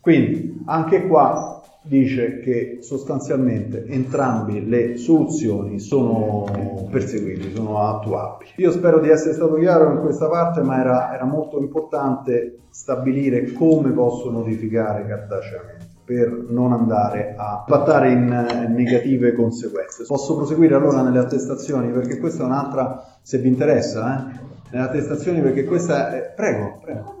Quindi, 0.00 0.62
anche 0.66 1.08
qua 1.08 1.60
dice 1.86 2.40
che 2.40 2.78
sostanzialmente 2.80 3.84
entrambe 3.86 4.60
le 4.60 4.96
soluzioni 4.96 5.78
sono 5.78 6.88
perseguibili, 6.90 7.54
sono 7.54 7.80
attuabili. 7.80 8.50
Io 8.56 8.72
spero 8.72 9.00
di 9.00 9.08
essere 9.08 9.34
stato 9.34 9.54
chiaro 9.54 9.92
in 9.92 10.00
questa 10.00 10.28
parte, 10.28 10.62
ma 10.62 10.80
era, 10.80 11.14
era 11.14 11.24
molto 11.24 11.58
importante 11.60 12.58
stabilire 12.70 13.52
come 13.52 13.90
posso 13.90 14.30
notificare 14.30 15.06
cartaceamente 15.06 15.94
per 16.04 16.30
non 16.48 16.72
andare 16.72 17.34
a 17.36 17.64
impattare 17.66 18.12
in 18.12 18.74
negative 18.74 19.32
conseguenze. 19.32 20.04
Posso 20.06 20.36
proseguire 20.36 20.76
allora 20.76 21.02
nelle 21.02 21.18
attestazioni 21.18 21.90
perché 21.90 22.18
questa 22.18 22.44
è 22.44 22.46
un'altra, 22.46 23.18
se 23.22 23.38
vi 23.38 23.48
interessa, 23.48 24.16
eh? 24.16 24.38
nelle 24.70 24.84
attestazioni 24.84 25.40
perché 25.40 25.64
questa 25.64 26.14
è... 26.14 26.32
Prego, 26.32 26.78
prego 26.80 27.15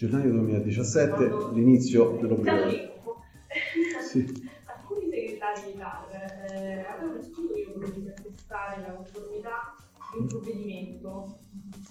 gennaio 0.00 0.30
2017, 0.30 1.30
l'inizio 1.52 2.16
dell'obbligatorio. 2.22 2.88
Sì. 4.08 4.24
Alcuni 4.64 5.10
segretari 5.10 5.60
di 5.66 5.78
TAR 5.78 6.06
eh, 6.10 6.86
avevano 6.88 7.18
che 7.18 7.60
io 7.60 7.72
volevo 7.74 8.08
attestare 8.08 8.80
la 8.80 8.94
conformità 8.94 9.74
di 10.14 10.20
un 10.20 10.26
provvedimento, 10.26 11.38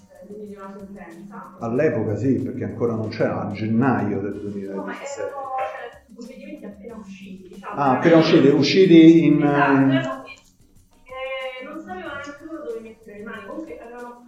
eh, 0.10 0.26
quindi 0.26 0.48
di 0.48 0.56
una 0.56 0.76
sentenza. 0.76 1.58
All'epoca 1.60 2.16
sì, 2.16 2.34
perché 2.42 2.64
ancora 2.64 2.96
non 2.96 3.10
c'era, 3.10 3.48
a 3.48 3.52
gennaio 3.52 4.22
del 4.22 4.40
2017. 4.40 4.74
No, 4.74 4.84
ma 4.86 4.94
erano 4.94 5.06
cioè, 5.06 6.14
provvedimenti 6.16 6.66
appena 6.66 6.96
usciti. 6.96 7.48
Diciamo, 7.50 7.76
ah, 7.76 7.92
appena 7.92 8.18
usciti, 8.18 8.48
usciti 8.48 9.26
in... 9.26 9.44
Esatto, 9.44 10.28
eh, 11.06 11.64
non 11.64 11.80
sapevano 11.80 12.14
neanche 12.16 12.44
loro 12.44 12.64
dove 12.64 12.80
mettere 12.80 13.18
le 13.20 13.24
mani, 13.24 13.46
comunque. 13.46 13.79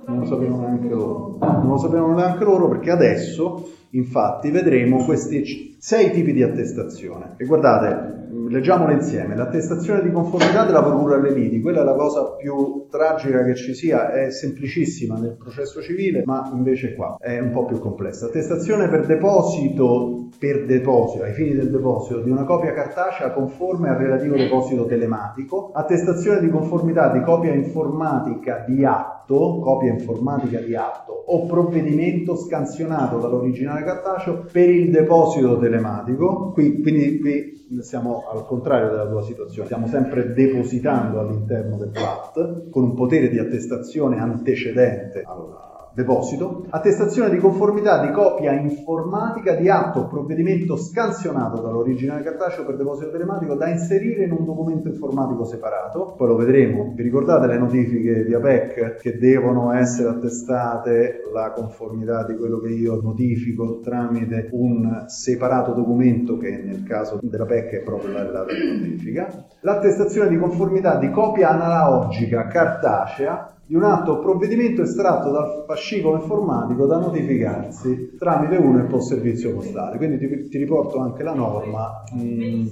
Non 0.08 0.20
lo 0.20 0.26
sapevano 0.26 0.68
neanche 0.68 0.90
loro, 0.90 1.38
non 1.40 1.68
lo 1.68 1.78
sapevano 1.78 2.16
neanche 2.16 2.44
loro 2.44 2.68
perché 2.68 2.90
adesso 2.92 3.64
Infatti 3.92 4.52
vedremo 4.52 5.04
questi 5.04 5.76
sei 5.78 6.12
tipi 6.12 6.32
di 6.32 6.44
attestazione. 6.44 7.36
E 7.38 7.46
guardate, 7.46 8.22
leggiamole 8.50 8.94
insieme. 8.94 9.36
L'attestazione 9.36 10.02
di 10.02 10.12
conformità 10.12 10.64
della 10.64 10.84
procura 10.84 11.16
alle 11.16 11.32
liti, 11.32 11.60
quella 11.60 11.82
è 11.82 11.84
la 11.84 11.96
cosa 11.96 12.36
più 12.36 12.86
tragica 12.90 13.44
che 13.44 13.56
ci 13.56 13.74
sia, 13.74 14.12
è 14.12 14.30
semplicissima 14.32 15.18
nel 15.18 15.36
processo 15.38 15.82
civile, 15.82 16.24
ma 16.26 16.52
invece 16.54 16.94
qua 16.94 17.18
è 17.20 17.40
un 17.40 17.52
po' 17.52 17.66
più 17.66 17.80
complessa. 17.80 18.28
Attestazione 18.28 18.88
per 18.90 19.06
deposito, 19.06 20.30
per 20.38 20.66
deposito, 20.66 21.24
ai 21.24 21.34
fini 21.34 21.54
del 21.54 21.70
deposito 21.70 22.20
di 22.22 22.30
una 22.30 22.44
copia 22.44 22.74
cartacea 22.74 23.32
conforme 23.32 23.90
al 23.90 23.98
relativo 23.98 24.36
deposito 24.36 24.86
telematico. 24.86 25.72
Attestazione 25.74 26.40
di 26.40 26.50
conformità 26.50 27.12
di 27.12 27.22
copia 27.22 27.54
informatica 27.54 28.64
di 28.68 28.86
atto, 28.86 29.60
copia 29.60 29.92
informatica 29.92 30.60
di 30.60 30.76
atto 30.76 31.24
o 31.26 31.46
provvedimento 31.46 32.36
scansionato 32.36 33.18
dall'originale 33.18 33.81
cartaceo 33.84 34.46
per 34.52 34.70
il 34.70 34.92
deposito 34.92 35.58
telematico. 35.60 36.52
Qui, 36.52 36.82
quindi 36.82 37.20
qui 37.20 37.80
siamo 37.82 38.24
al 38.32 38.46
contrario 38.46 38.90
della 38.90 39.08
tua 39.08 39.24
situazione, 39.24 39.66
stiamo 39.66 39.88
sempre 39.88 40.34
depositando 40.34 41.20
all'interno 41.20 41.78
del 41.78 41.90
PLAT 41.90 42.70
con 42.70 42.84
un 42.84 42.94
potere 42.94 43.30
di 43.30 43.40
attestazione 43.40 44.20
antecedente 44.20 45.24
alla 45.26 45.71
deposito, 45.94 46.66
attestazione 46.70 47.30
di 47.30 47.38
conformità 47.38 48.06
di 48.06 48.12
copia 48.12 48.54
informatica 48.54 49.54
di 49.56 49.70
atto 49.70 50.00
o 50.00 50.08
provvedimento 50.08 50.78
scansionato 50.78 51.62
dall'originale 51.62 52.24
cartaceo 52.24 52.66
per 52.66 52.78
deposito 52.78 53.12
telematico 53.12 53.56
da 53.56 53.70
inserire 53.70 54.24
in 54.24 54.32
un 54.32 54.46
documento 54.46 54.88
informatico 54.88 55.44
separato, 55.44 56.14
poi 56.18 56.28
lo 56.28 56.36
vedremo, 56.36 56.94
vi 56.96 57.04
ricordate 57.04 57.48
le 57.48 57.58
notifiche 57.58 58.24
via 58.24 58.40
PEC 58.40 58.96
che 58.96 59.18
devono 59.18 59.72
essere 59.74 60.10
attestate? 60.10 61.22
La 61.34 61.52
conformità 61.52 62.26
di 62.26 62.36
quello 62.36 62.60
che 62.60 62.70
io 62.70 63.00
notifico 63.02 63.80
tramite 63.80 64.50
un 64.52 65.06
separato 65.08 65.74
documento 65.74 66.38
che 66.38 66.62
nel 66.64 66.84
caso 66.84 67.20
della 67.22 67.46
PEC 67.46 67.80
è 67.80 67.84
proprio 67.84 68.12
la 68.14 68.46
di 68.46 68.80
notifica, 68.80 69.46
l'attestazione 69.62 70.30
di 70.30 70.38
conformità 70.38 70.98
di 70.98 71.10
copia 71.10 71.50
analogica 71.50 72.48
cartacea 72.48 73.56
di 73.72 73.78
un 73.78 73.84
atto 73.84 74.12
o 74.12 74.20
provvedimento 74.20 74.82
estratto 74.82 75.32
dal 75.32 75.64
fascicolo 75.66 76.18
informatico 76.18 76.86
da 76.86 76.98
notificarsi 76.98 78.16
tramite 78.20 78.58
uno 78.58 78.80
e 78.80 78.84
post 78.84 79.14
servizio 79.14 79.54
postale. 79.54 79.96
Quindi 79.96 80.18
ti, 80.18 80.50
ti 80.50 80.58
riporto 80.58 81.00
anche 81.00 81.24
la 81.24 81.34
norma. 81.34 82.04
Mm, 82.14 82.66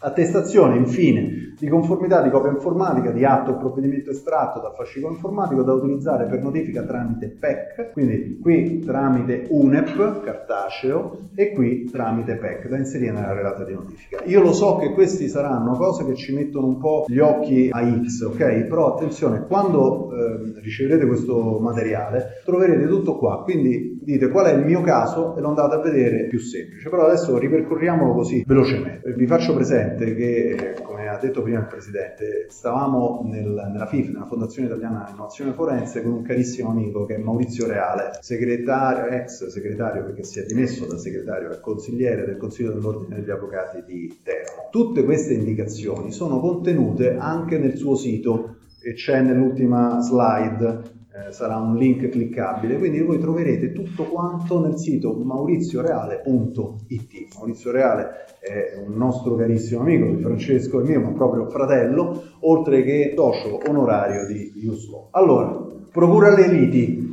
attestazione, 0.00 0.76
infine, 0.76 1.54
di 1.58 1.68
conformità 1.68 2.20
di 2.20 2.28
copia 2.28 2.50
informatica 2.50 3.12
di 3.12 3.24
atto 3.24 3.52
o 3.52 3.56
provvedimento 3.56 4.10
estratto 4.10 4.60
dal 4.60 4.74
fascicolo 4.74 5.14
informatico 5.14 5.62
da 5.62 5.72
utilizzare 5.72 6.26
per 6.26 6.42
notifica 6.42 6.82
tramite 6.82 7.28
PEC, 7.28 7.92
quindi 7.92 8.38
qui 8.38 8.80
tramite 8.80 9.46
UNEP, 9.48 10.22
cartaceo, 10.22 11.30
e 11.34 11.52
qui 11.52 11.88
tramite 11.90 12.36
PEC, 12.36 12.68
da 12.68 12.76
inserire 12.76 13.12
nella 13.12 13.32
relata 13.32 13.64
di 13.64 13.72
notifica. 13.72 14.20
Io 14.26 14.42
lo 14.42 14.52
so 14.52 14.76
che 14.76 14.92
questi 14.92 15.28
saranno 15.28 15.76
cose 15.76 16.04
che 16.04 16.14
ci 16.14 16.34
mettono 16.34 16.66
un 16.66 16.76
po' 16.76 17.06
gli 17.08 17.20
occhi 17.20 17.70
a 17.72 17.82
X, 17.82 18.20
ok? 18.20 18.66
Però 18.66 18.96
attenzione, 18.96 19.46
quando... 19.46 20.10
Eh, 20.12 20.40
riceverete 20.60 21.06
questo 21.06 21.58
materiale, 21.60 22.40
troverete 22.44 22.86
tutto 22.86 23.16
qua, 23.16 23.42
quindi 23.42 23.98
dite 24.02 24.28
qual 24.28 24.46
è 24.46 24.54
il 24.54 24.64
mio 24.64 24.80
caso 24.80 25.36
e 25.36 25.40
lo 25.40 25.48
andate 25.48 25.74
a 25.74 25.80
vedere 25.80 26.26
più 26.26 26.38
semplice, 26.38 26.88
però 26.88 27.06
adesso 27.06 27.38
ripercorriamolo 27.38 28.12
così 28.12 28.44
velocemente. 28.46 29.12
Vi 29.12 29.26
faccio 29.26 29.54
presente 29.54 30.14
che, 30.14 30.76
come 30.82 31.08
ha 31.08 31.18
detto 31.18 31.42
prima 31.42 31.60
il 31.60 31.66
Presidente, 31.66 32.46
stavamo 32.48 33.22
nel, 33.24 33.70
nella 33.72 33.86
FIF, 33.86 34.12
nella 34.12 34.26
Fondazione 34.26 34.68
Italiana 34.68 35.08
Innovazione 35.10 35.52
Forense, 35.52 36.02
con 36.02 36.12
un 36.12 36.22
carissimo 36.22 36.70
amico 36.70 37.04
che 37.04 37.16
è 37.16 37.18
Maurizio 37.18 37.66
Reale, 37.66 38.10
segretario, 38.20 39.06
ex 39.06 39.46
segretario 39.46 40.04
perché 40.04 40.24
si 40.24 40.40
è 40.40 40.44
dimesso 40.44 40.86
da 40.86 40.98
segretario 40.98 41.50
e 41.50 41.60
consigliere 41.60 42.24
del 42.24 42.36
Consiglio 42.36 42.72
dell'Ordine 42.72 43.20
degli 43.20 43.30
Avvocati 43.30 43.82
di 43.86 44.18
Teramo. 44.22 44.68
Tutte 44.70 45.04
queste 45.04 45.34
indicazioni 45.34 46.12
sono 46.12 46.40
contenute 46.40 47.16
anche 47.16 47.58
nel 47.58 47.76
suo 47.76 47.94
sito 47.94 48.56
e 48.82 48.94
c'è 48.94 49.20
nell'ultima 49.20 50.00
slide 50.00 51.00
eh, 51.14 51.30
sarà 51.30 51.58
un 51.58 51.76
link 51.76 52.08
cliccabile, 52.08 52.78
quindi 52.78 53.02
voi 53.02 53.18
troverete 53.18 53.72
tutto 53.72 54.04
quanto 54.04 54.64
nel 54.64 54.78
sito 54.78 55.12
maurizioreale.it. 55.12 57.34
Maurizio 57.36 57.70
Reale 57.70 58.24
è 58.40 58.82
un 58.86 58.96
nostro 58.96 59.34
carissimo 59.34 59.82
amico 59.82 60.06
di 60.06 60.22
Francesco 60.22 60.80
e 60.80 60.84
mio, 60.84 61.02
ma 61.02 61.12
proprio 61.12 61.50
fratello, 61.50 62.18
oltre 62.40 62.82
che 62.82 63.12
socio 63.14 63.60
onorario 63.68 64.26
di 64.26 64.54
Uslo. 64.66 65.08
Allora, 65.10 65.62
procura 65.90 66.34
le 66.34 66.48
liti. 66.48 67.10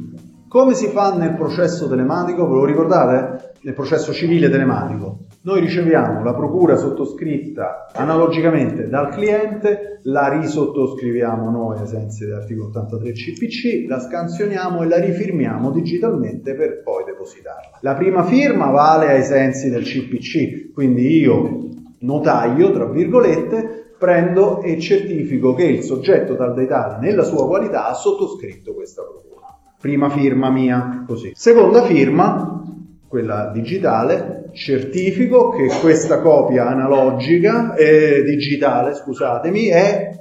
Come 0.47 0.75
si 0.75 0.87
fa 0.87 1.13
nel 1.13 1.35
processo 1.35 1.89
telematico? 1.89 2.47
Ve 2.47 2.53
lo 2.53 2.63
ricordate? 2.63 3.51
Nel 3.63 3.73
processo 3.73 4.13
civile 4.13 4.49
telematico. 4.49 5.18
Noi 5.41 5.61
riceviamo 5.61 6.21
la 6.21 6.33
procura 6.33 6.75
sottoscritta 6.75 7.87
analogicamente 7.93 8.89
dal 8.89 9.07
cliente, 9.07 9.99
la 10.03 10.37
risottoscriviamo 10.37 11.49
noi 11.49 11.79
ai 11.79 11.87
sensi 11.87 12.25
dell'articolo 12.25 12.67
83 12.67 13.13
CPC, 13.13 13.87
la 13.87 14.01
scansioniamo 14.01 14.83
e 14.83 14.87
la 14.87 14.99
rifirmiamo 14.99 15.71
digitalmente 15.71 16.55
per 16.55 16.83
poi 16.83 17.05
depositarla. 17.05 17.77
La 17.79 17.93
prima 17.93 18.23
firma 18.23 18.69
vale 18.69 19.11
ai 19.11 19.23
sensi 19.23 19.69
del 19.69 19.83
CPC, 19.83 20.73
quindi 20.73 21.19
io, 21.19 21.69
notaio, 21.99 22.71
tra 22.71 22.85
virgolette, 22.87 23.93
prendo 23.97 24.61
e 24.61 24.77
certifico 24.77 25.53
che 25.53 25.63
il 25.63 25.83
soggetto 25.83 26.35
tal 26.35 26.53
dei 26.53 26.67
tali 26.67 27.05
nella 27.05 27.23
sua 27.23 27.47
qualità 27.47 27.87
ha 27.87 27.93
sottoscritto 27.93 28.73
questa 28.73 29.03
procura. 29.03 29.57
Prima 29.79 30.09
firma 30.09 30.49
mia, 30.49 31.05
così. 31.07 31.31
Seconda 31.33 31.83
firma, 31.83 32.58
quella 33.09 33.49
digitale, 33.51 34.51
certifico 34.53 35.49
che 35.49 35.67
questa 35.81 36.21
copia 36.21 36.67
analogica, 36.67 37.73
eh, 37.73 38.21
digitale, 38.23 38.93
scusatemi, 38.93 39.65
è 39.67 40.11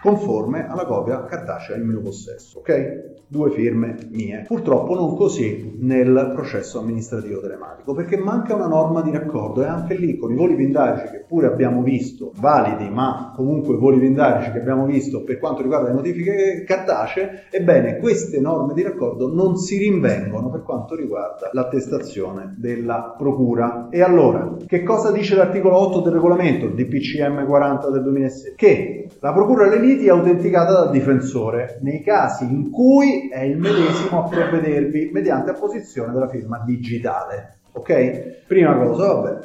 conforme 0.00 0.66
alla 0.68 0.84
copia 0.84 1.24
cartacea 1.24 1.76
in 1.76 1.86
mio 1.86 2.00
possesso, 2.00 2.58
ok? 2.58 3.13
Due 3.26 3.50
firme 3.50 3.96
mie. 4.10 4.44
Purtroppo 4.46 4.94
non 4.94 5.16
così 5.16 5.76
nel 5.78 6.32
processo 6.34 6.78
amministrativo 6.78 7.40
telematico, 7.40 7.94
perché 7.94 8.16
manca 8.16 8.54
una 8.54 8.66
norma 8.66 9.00
di 9.02 9.10
raccordo 9.10 9.62
e 9.62 9.66
anche 9.66 9.94
lì 9.94 10.16
con 10.16 10.32
i 10.32 10.36
voli 10.36 10.54
pindarici 10.54 11.10
che 11.10 11.24
pure 11.26 11.46
abbiamo 11.46 11.82
visto, 11.82 12.32
validi, 12.36 12.88
ma 12.90 13.32
comunque 13.34 13.76
voli 13.76 13.98
pindarici 13.98 14.52
che 14.52 14.58
abbiamo 14.58 14.84
visto 14.84 15.24
per 15.24 15.38
quanto 15.38 15.62
riguarda 15.62 15.88
le 15.88 15.94
notifiche 15.94 16.64
cartacee, 16.66 17.44
ebbene 17.50 17.98
queste 17.98 18.40
norme 18.40 18.74
di 18.74 18.82
raccordo 18.82 19.32
non 19.32 19.56
si 19.56 19.78
rinvengono 19.78 20.50
per 20.50 20.62
quanto 20.62 20.94
riguarda 20.94 21.50
l'attestazione 21.52 22.54
della 22.58 23.14
procura. 23.16 23.88
E 23.90 24.02
allora, 24.02 24.56
che 24.66 24.82
cosa 24.82 25.10
dice 25.10 25.34
l'articolo 25.34 25.76
8 25.78 26.00
del 26.00 26.12
regolamento 26.12 26.68
DPCM 26.68 27.46
40 27.46 27.90
del 27.90 28.02
2006? 28.02 28.54
Che 28.54 29.08
la 29.20 29.32
procura 29.32 29.68
le 29.68 29.78
liti 29.78 30.06
è 30.06 30.10
autenticata 30.10 30.72
dal 30.72 30.90
difensore 30.90 31.78
nei 31.82 32.02
casi 32.02 32.44
in 32.44 32.70
cui 32.70 33.13
è 33.30 33.42
il 33.42 33.58
medesimo 33.58 34.24
a 34.24 34.28
provvedervi 34.28 35.10
mediante 35.12 35.50
apposizione 35.50 36.12
della 36.12 36.28
firma 36.28 36.62
digitale. 36.64 37.58
Ok? 37.72 38.44
Prima 38.46 38.76
cosa, 38.76 39.12
vabbè, 39.12 39.38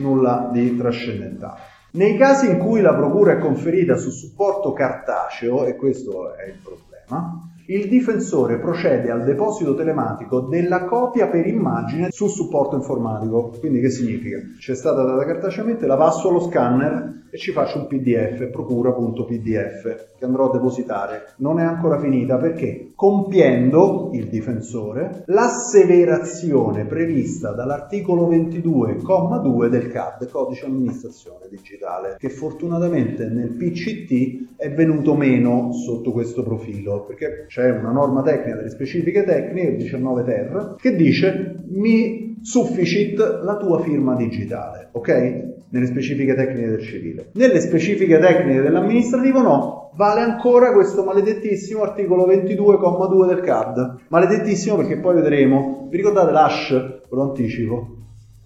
nulla 0.00 0.48
di 0.52 0.76
trascendentale. 0.76 1.60
Nei 1.90 2.16
casi 2.16 2.50
in 2.50 2.58
cui 2.58 2.80
la 2.80 2.94
procura 2.94 3.32
è 3.32 3.38
conferita 3.38 3.96
su 3.96 4.10
supporto 4.10 4.72
cartaceo, 4.72 5.64
e 5.64 5.74
questo 5.74 6.34
è 6.34 6.46
il 6.46 6.58
problema, 6.62 7.48
il 7.66 7.88
difensore 7.88 8.58
procede 8.58 9.10
al 9.10 9.24
deposito 9.24 9.74
telematico 9.74 10.40
della 10.40 10.84
copia 10.84 11.28
per 11.28 11.46
immagine 11.46 12.10
sul 12.10 12.30
supporto 12.30 12.76
informatico. 12.76 13.52
Quindi 13.58 13.80
che 13.80 13.90
significa? 13.90 14.38
C'è 14.58 14.74
stata 14.74 15.02
data 15.02 15.24
cartaceamente, 15.24 15.86
la 15.86 15.96
passo 15.96 16.28
allo 16.30 16.40
scanner 16.40 17.26
ci 17.38 17.52
faccio 17.52 17.78
un 17.78 17.86
pdf, 17.86 18.50
procura.pdf, 18.50 20.16
che 20.18 20.24
andrò 20.24 20.50
a 20.50 20.52
depositare. 20.52 21.34
Non 21.36 21.60
è 21.60 21.62
ancora 21.62 21.98
finita 21.98 22.36
perché 22.36 22.90
compiendo 22.94 24.10
il 24.12 24.28
difensore 24.28 25.22
l'asseverazione 25.26 26.84
prevista 26.84 27.52
dall'articolo 27.52 28.28
22,2 28.28 29.68
del 29.68 29.88
CAD, 29.88 30.28
codice 30.28 30.66
amministrazione 30.66 31.46
digitale, 31.48 32.16
che 32.18 32.28
fortunatamente 32.28 33.26
nel 33.26 33.54
PCT 33.54 34.56
è 34.56 34.72
venuto 34.72 35.14
meno 35.14 35.72
sotto 35.72 36.10
questo 36.10 36.42
profilo, 36.42 37.04
perché 37.04 37.46
c'è 37.46 37.70
una 37.70 37.92
norma 37.92 38.22
tecnica 38.22 38.56
delle 38.56 38.70
specifiche 38.70 39.24
tecniche, 39.24 39.76
19 39.76 40.24
ter, 40.24 40.74
che 40.78 40.96
dice 40.96 41.54
mi 41.68 42.27
sufficit 42.42 43.40
la 43.42 43.56
tua 43.56 43.80
firma 43.80 44.14
digitale, 44.14 44.88
ok? 44.92 45.56
Nelle 45.70 45.86
specifiche 45.86 46.34
tecniche 46.34 46.68
del 46.68 46.82
civile. 46.82 47.30
Nelle 47.34 47.60
specifiche 47.60 48.18
tecniche 48.18 48.62
dell'amministrativo 48.62 49.40
no, 49.40 49.90
vale 49.96 50.20
ancora 50.20 50.72
questo 50.72 51.04
maledettissimo 51.04 51.82
articolo 51.82 52.26
22,2 52.26 53.26
del 53.26 53.40
CAD. 53.40 53.96
Maledettissimo 54.08 54.76
perché 54.76 54.98
poi 54.98 55.14
vedremo, 55.14 55.86
vi 55.90 55.96
ricordate 55.96 56.32
l'hash, 56.32 57.00
lo 57.10 57.22
anticipo, 57.22 57.96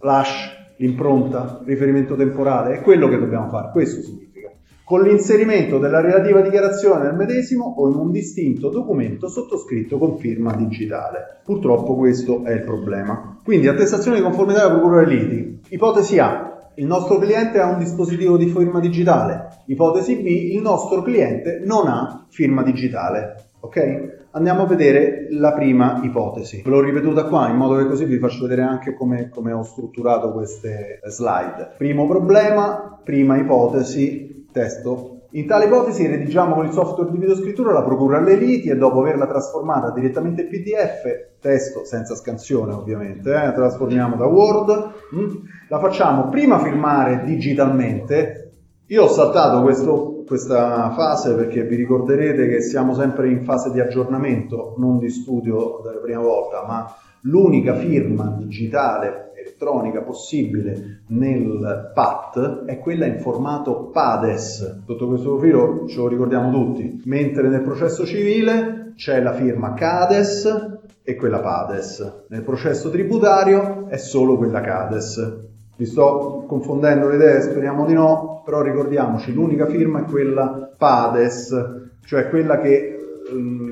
l'hash, 0.01 0.75
l'impronta, 0.77 1.61
riferimento 1.65 2.17
temporale, 2.17 2.75
è 2.75 2.81
quello 2.81 3.09
che 3.09 3.19
dobbiamo 3.19 3.49
fare, 3.49 3.71
questo 3.71 4.01
significa 4.01 4.32
con 4.93 5.05
l'inserimento 5.05 5.79
della 5.79 6.03
relativa 6.03 6.43
dichiarazione 6.43 7.05
nel 7.05 7.15
medesimo 7.15 7.77
o 7.79 7.89
in 7.89 7.95
un 7.95 8.11
distinto 8.11 8.69
documento 8.69 9.27
sottoscritto 9.27 9.97
con 9.97 10.19
firma 10.19 10.55
digitale. 10.55 11.41
Purtroppo 11.43 11.97
questo 11.97 12.45
è 12.45 12.53
il 12.53 12.61
problema. 12.61 13.39
Quindi 13.43 13.69
attestazione 13.69 14.19
di 14.19 14.23
conformità 14.23 14.65
alla 14.65 14.75
procura 14.75 15.03
dei 15.03 15.17
liti. 15.17 15.61
Ipotesi 15.71 16.19
A. 16.19 16.73
Il 16.75 16.85
nostro 16.85 17.17
cliente 17.17 17.59
ha 17.59 17.71
un 17.71 17.79
dispositivo 17.79 18.37
di 18.37 18.49
firma 18.49 18.81
digitale. 18.81 19.63
Ipotesi 19.65 20.17
B. 20.17 20.27
Il 20.27 20.61
nostro 20.61 21.01
cliente 21.01 21.63
non 21.65 21.87
ha 21.87 22.27
firma 22.29 22.63
digitale. 22.63 23.47
Ok? 23.61 24.27
Andiamo 24.33 24.65
a 24.65 24.67
vedere 24.67 25.29
la 25.31 25.55
prima 25.55 26.01
ipotesi. 26.03 26.61
Ve 26.63 26.69
l'ho 26.69 26.83
ripetuta 26.83 27.25
qua 27.25 27.49
in 27.49 27.57
modo 27.57 27.79
che 27.79 27.87
così 27.87 28.05
vi 28.05 28.19
faccio 28.19 28.43
vedere 28.43 28.61
anche 28.61 28.93
come, 28.93 29.31
come 29.31 29.53
ho 29.53 29.63
strutturato 29.63 30.33
queste 30.33 31.01
slide. 31.05 31.77
Primo 31.79 32.07
problema, 32.07 33.01
prima 33.03 33.39
ipotesi, 33.39 34.33
testo. 34.53 35.17
In 35.35 35.47
tale 35.47 35.65
ipotesi 35.65 36.07
redigiamo 36.07 36.55
con 36.55 36.67
il 36.67 36.73
software 36.73 37.11
di 37.11 37.17
videoscrittura 37.17 37.73
la 37.73 37.83
procura 37.83 38.19
alle 38.19 38.37
liti 38.37 38.69
e 38.69 38.77
dopo 38.77 39.01
averla 39.01 39.27
trasformata 39.27 39.91
direttamente 39.91 40.43
in 40.43 40.49
PDF, 40.49 41.39
testo 41.41 41.87
senza 41.87 42.15
scansione 42.15 42.75
ovviamente, 42.75 43.31
eh, 43.31 43.53
trasformiamo 43.55 44.17
da 44.17 44.27
Word, 44.27 44.93
mh, 45.11 45.19
mm, 45.19 45.31
la 45.69 45.79
facciamo 45.79 46.29
prima 46.29 46.59
firmare 46.59 47.25
digitalmente. 47.25 48.51
Io 48.89 49.05
ho 49.05 49.09
saltato 49.09 49.63
questo, 49.63 50.23
questa 50.27 50.91
fase 50.91 51.35
perché 51.35 51.63
vi 51.63 51.77
ricorderete 51.77 52.47
che 52.47 52.61
siamo 52.61 52.93
sempre 52.93 53.31
in 53.31 53.43
fase 53.43 53.73
di 53.73 53.81
aggiornamento, 53.81 54.75
non 54.77 54.99
di 54.99 55.09
studio 55.09 55.81
della 55.83 56.01
prima 56.01 56.21
volta, 56.21 56.63
ma 56.67 56.95
l'unica 57.23 57.75
firma 57.75 58.35
digitale 58.39 59.32
elettronica 59.63 60.03
possibile 60.03 61.03
nel 61.09 61.93
PAT 61.95 62.65
è 62.65 62.79
quella 62.79 63.07
in 63.07 63.21
formato 63.21 63.91
PADES. 63.91 64.83
Sotto 64.85 65.07
questo 65.07 65.37
profilo 65.37 65.87
ce 65.87 65.99
lo 65.99 66.09
ricordiamo 66.09 66.51
tutti, 66.51 67.01
mentre 67.05 67.49
nel 67.49 67.63
processo 67.63 68.05
civile 68.05 68.93
c'è 68.97 69.23
la 69.23 69.33
firma 69.33 69.73
CADES 69.75 70.81
e 71.05 71.15
quella 71.15 71.41
PADES. 71.41 72.25
Nel 72.29 72.43
processo 72.43 72.91
tributario 72.91 73.87
è 73.89 73.97
solo 73.97 74.37
quella 74.37 74.61
CADES. 74.61 75.51
Vi 75.77 75.87
sto 75.87 76.45
confondendo 76.47 77.09
le 77.09 77.15
idee, 77.15 77.41
speriamo 77.43 77.87
di 77.87 77.95
no, 77.95 78.43
però 78.45 78.63
ricordiamoci, 78.63 79.33
l'unica 79.33 79.67
firma 79.67 80.01
è 80.01 80.05
quella 80.05 80.71
PADES, 80.77 81.91
cioè 82.05 82.29
quella 82.29 82.59
che 82.59 82.97
um, 83.31 83.72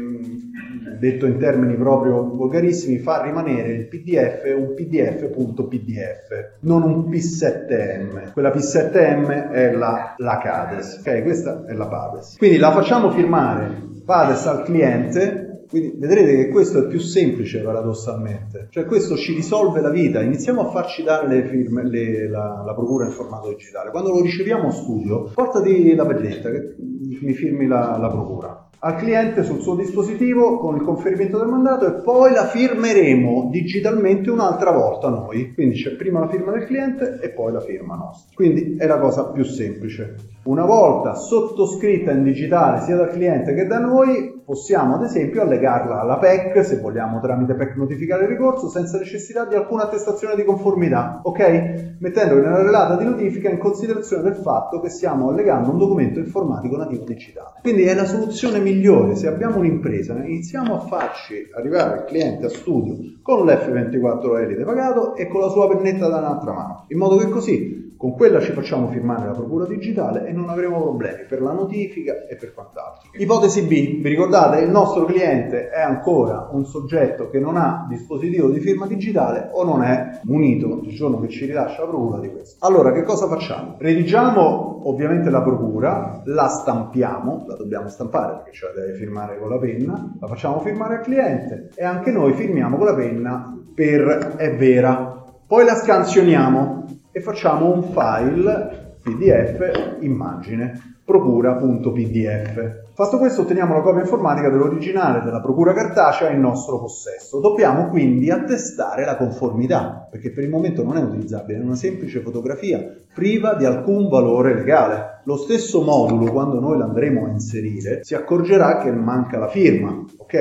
detto 1.00 1.26
in 1.26 1.38
termini 1.38 1.74
proprio 1.74 2.22
volgarissimi, 2.22 2.98
fa 2.98 3.22
rimanere 3.22 3.72
il 3.72 3.88
PDF 3.88 4.44
un 4.54 4.74
PDF.pdf, 4.74 6.58
non 6.60 6.82
un 6.82 7.10
P7M. 7.10 8.32
Quella 8.32 8.50
P7M 8.50 9.50
è 9.50 9.72
la, 9.72 10.14
la 10.18 10.38
CADES, 10.38 10.98
ok? 11.00 11.22
Questa 11.22 11.64
è 11.66 11.72
la 11.72 11.86
PADES. 11.86 12.36
Quindi 12.36 12.58
la 12.58 12.70
facciamo 12.72 13.10
firmare 13.10 13.88
PADES 14.04 14.46
al 14.46 14.62
cliente 14.62 15.50
quindi 15.70 15.94
vedrete 15.98 16.34
che 16.34 16.48
questo 16.48 16.84
è 16.84 16.88
più 16.88 16.98
semplice 16.98 17.60
paradossalmente, 17.60 18.66
cioè 18.70 18.86
questo 18.86 19.16
ci 19.16 19.34
risolve 19.34 19.80
la 19.80 19.90
vita, 19.90 20.20
iniziamo 20.20 20.62
a 20.62 20.70
farci 20.70 21.04
dare 21.04 21.28
le 21.28 21.44
firme, 21.44 21.88
le, 21.88 22.28
la, 22.28 22.64
la, 22.66 22.74
procura 22.74 23.04
in 23.04 23.12
formato 23.12 23.50
digitale, 23.50 23.90
quando 23.92 24.10
lo 24.10 24.20
riceviamo 24.20 24.66
a 24.66 24.72
studio 24.72 25.30
portati 25.32 25.94
la 25.94 26.04
pelletta 26.04 26.50
che 26.50 26.74
mi 26.76 27.32
firmi 27.34 27.68
la, 27.68 27.96
la 27.98 28.08
procura, 28.08 28.68
al 28.82 28.96
cliente 28.96 29.42
sul 29.42 29.60
suo 29.60 29.74
dispositivo 29.74 30.58
con 30.58 30.76
il 30.76 30.82
conferimento 30.82 31.38
del 31.38 31.48
mandato 31.48 31.86
e 31.86 32.00
poi 32.02 32.32
la 32.32 32.46
firmeremo 32.46 33.48
digitalmente 33.50 34.30
un'altra 34.30 34.70
volta 34.70 35.08
noi. 35.08 35.52
Quindi 35.52 35.76
c'è 35.76 35.96
prima 35.96 36.20
la 36.20 36.28
firma 36.28 36.52
del 36.52 36.64
cliente 36.64 37.18
e 37.20 37.30
poi 37.30 37.52
la 37.52 37.60
firma 37.60 37.96
nostra. 37.96 38.34
Quindi 38.34 38.76
è 38.78 38.86
la 38.86 38.98
cosa 38.98 39.30
più 39.30 39.44
semplice. 39.44 40.16
Una 40.44 40.64
volta 40.64 41.14
sottoscritta 41.14 42.12
in 42.12 42.22
digitale 42.22 42.80
sia 42.80 42.96
dal 42.96 43.10
cliente 43.10 43.54
che 43.54 43.66
da 43.66 43.78
noi, 43.78 44.39
possiamo 44.50 44.96
ad 44.96 45.04
esempio 45.04 45.42
allegarla 45.42 46.00
alla 46.00 46.18
PEC, 46.18 46.64
se 46.64 46.80
vogliamo 46.80 47.20
tramite 47.20 47.54
PEC 47.54 47.76
notificare 47.76 48.24
il 48.24 48.30
ricorso, 48.30 48.68
senza 48.68 48.98
necessità 48.98 49.44
di 49.44 49.54
alcuna 49.54 49.84
attestazione 49.84 50.34
di 50.34 50.42
conformità, 50.42 51.20
ok? 51.22 51.98
Mettendo 52.00 52.34
nella 52.34 52.60
relata 52.60 52.96
di 52.96 53.04
notifica 53.04 53.48
in 53.48 53.58
considerazione 53.58 54.24
del 54.24 54.34
fatto 54.34 54.80
che 54.80 54.88
stiamo 54.88 55.28
allegando 55.28 55.70
un 55.70 55.78
documento 55.78 56.18
informatico 56.18 56.76
nativo 56.76 57.04
digitale. 57.04 57.60
Quindi 57.62 57.84
è 57.84 57.94
la 57.94 58.04
soluzione 58.04 58.58
migliore. 58.58 59.14
Se 59.14 59.28
abbiamo 59.28 59.58
un'impresa, 59.58 60.14
iniziamo 60.14 60.74
a 60.74 60.80
farci 60.80 61.48
arrivare 61.54 61.98
il 61.98 62.04
cliente 62.06 62.46
a 62.46 62.48
studio 62.48 62.96
con 63.22 63.46
l'F24 63.46 64.40
Elite 64.40 64.64
pagato 64.64 65.14
e 65.14 65.28
con 65.28 65.42
la 65.42 65.48
sua 65.48 65.68
pennetta 65.68 66.08
da 66.08 66.18
un'altra 66.18 66.52
mano, 66.52 66.84
in 66.88 66.98
modo 66.98 67.18
che 67.18 67.28
così 67.28 67.80
con 68.00 68.14
quella 68.14 68.40
ci 68.40 68.52
facciamo 68.52 68.88
firmare 68.88 69.26
la 69.26 69.32
procura 69.32 69.66
digitale 69.66 70.26
e 70.26 70.32
non 70.32 70.48
avremo 70.48 70.80
problemi 70.80 71.24
per 71.28 71.42
la 71.42 71.52
notifica 71.52 72.26
e 72.26 72.34
per 72.36 72.54
quant'altro. 72.54 73.10
Ipotesi 73.12 73.60
B, 73.60 74.00
vi 74.00 74.08
ricordate, 74.08 74.39
il 74.60 74.70
nostro 74.70 75.04
cliente 75.04 75.68
è 75.68 75.80
ancora 75.80 76.48
un 76.52 76.64
soggetto 76.64 77.28
che 77.28 77.38
non 77.38 77.56
ha 77.56 77.86
dispositivo 77.88 78.48
di 78.48 78.60
firma 78.60 78.86
digitale 78.86 79.50
o 79.52 79.64
non 79.64 79.82
è 79.82 80.20
munito 80.22 80.80
il 80.82 80.94
giorno 80.94 81.20
che 81.20 81.28
ci 81.28 81.46
rilascia 81.46 81.82
la 81.82 81.88
procura 81.88 82.18
di 82.18 82.30
questo. 82.30 82.64
Allora, 82.66 82.92
che 82.92 83.02
cosa 83.02 83.26
facciamo? 83.26 83.76
Redigiamo 83.78 84.82
ovviamente 84.84 85.30
la 85.30 85.42
procura, 85.42 86.22
la 86.24 86.48
stampiamo, 86.48 87.44
la 87.46 87.56
dobbiamo 87.56 87.88
stampare 87.88 88.36
perché 88.36 88.52
ce 88.52 88.66
la 88.66 88.80
deve 88.80 88.98
firmare 88.98 89.38
con 89.38 89.48
la 89.48 89.58
penna, 89.58 90.12
la 90.18 90.26
facciamo 90.26 90.60
firmare 90.60 90.96
al 90.96 91.02
cliente 91.02 91.70
e 91.74 91.84
anche 91.84 92.10
noi 92.10 92.32
firmiamo 92.32 92.76
con 92.76 92.86
la 92.86 92.94
penna 92.94 93.58
per 93.74 94.34
è 94.36 94.56
vera. 94.56 95.24
Poi 95.46 95.64
la 95.64 95.74
scansioniamo 95.74 96.84
e 97.12 97.20
facciamo 97.20 97.72
un 97.72 97.82
file 97.82 98.96
pdf 99.02 99.96
immagine 100.00 100.98
procura.pdf. 101.10 102.88
Fatto 102.94 103.18
questo 103.18 103.42
otteniamo 103.42 103.74
la 103.74 103.80
copia 103.80 104.02
informatica 104.02 104.48
dell'originale 104.48 105.24
della 105.24 105.40
procura 105.40 105.72
cartacea 105.72 106.30
in 106.30 106.38
nostro 106.38 106.78
possesso. 106.78 107.40
Dobbiamo 107.40 107.88
quindi 107.88 108.30
attestare 108.30 109.04
la 109.04 109.16
conformità, 109.16 110.06
perché 110.08 110.30
per 110.30 110.44
il 110.44 110.50
momento 110.50 110.84
non 110.84 110.96
è 110.96 111.02
utilizzabile, 111.02 111.58
è 111.58 111.62
una 111.62 111.74
semplice 111.74 112.20
fotografia 112.20 112.94
priva 113.12 113.54
di 113.54 113.64
alcun 113.64 114.08
valore 114.08 114.54
legale. 114.54 115.22
Lo 115.24 115.36
stesso 115.36 115.82
modulo, 115.82 116.30
quando 116.30 116.60
noi 116.60 116.78
l'andremo 116.78 117.26
a 117.26 117.30
inserire, 117.30 118.04
si 118.04 118.14
accorgerà 118.14 118.78
che 118.78 118.92
manca 118.92 119.38
la 119.38 119.48
firma, 119.48 120.04
ok? 120.16 120.34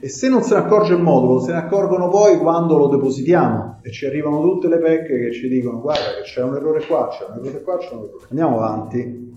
E 0.00 0.08
se 0.08 0.28
non 0.28 0.42
se 0.42 0.54
ne 0.54 0.60
accorge 0.60 0.94
il 0.94 1.00
modulo, 1.00 1.38
se 1.38 1.52
ne 1.52 1.58
accorgono 1.58 2.08
poi 2.08 2.38
quando 2.38 2.76
lo 2.76 2.88
depositiamo 2.88 3.80
e 3.82 3.92
ci 3.92 4.06
arrivano 4.06 4.40
tutte 4.40 4.66
le 4.68 4.78
pecche 4.78 5.18
che 5.18 5.32
ci 5.32 5.48
dicono 5.48 5.80
guarda 5.80 6.14
che 6.16 6.22
c'è 6.22 6.42
un 6.42 6.56
errore 6.56 6.84
qua, 6.86 7.08
c'è 7.08 7.24
un 7.30 7.38
errore 7.38 7.62
qua, 7.62 7.76
c'è 7.78 7.92
un 7.92 8.00
errore. 8.00 8.24
Andiamo 8.30 8.56
avanti 8.56 9.28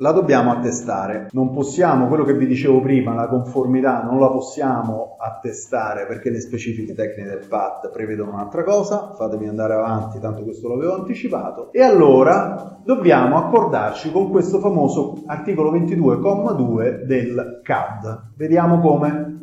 la 0.00 0.12
dobbiamo 0.12 0.50
attestare. 0.50 1.28
Non 1.32 1.52
possiamo, 1.52 2.06
quello 2.08 2.24
che 2.24 2.34
vi 2.34 2.46
dicevo 2.46 2.80
prima, 2.80 3.14
la 3.14 3.28
conformità 3.28 4.02
non 4.02 4.18
la 4.18 4.28
possiamo 4.28 5.16
attestare 5.18 6.06
perché 6.06 6.30
le 6.30 6.40
specifiche 6.40 6.94
tecniche 6.94 7.28
del 7.28 7.46
PAD 7.46 7.90
prevedono 7.92 8.32
un'altra 8.32 8.64
cosa, 8.64 9.12
fatemi 9.14 9.48
andare 9.48 9.74
avanti, 9.74 10.18
tanto 10.18 10.42
questo 10.42 10.68
l'avevo 10.68 10.94
anticipato, 10.94 11.70
e 11.72 11.82
allora 11.82 12.78
dobbiamo 12.82 13.36
accordarci 13.36 14.10
con 14.10 14.30
questo 14.30 14.58
famoso 14.58 15.22
articolo 15.26 15.72
22,2 15.72 17.02
del 17.04 17.60
CAD. 17.62 18.32
Vediamo 18.36 18.80
come. 18.80 19.38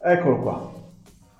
Eccolo 0.00 0.40
qua. 0.40 0.72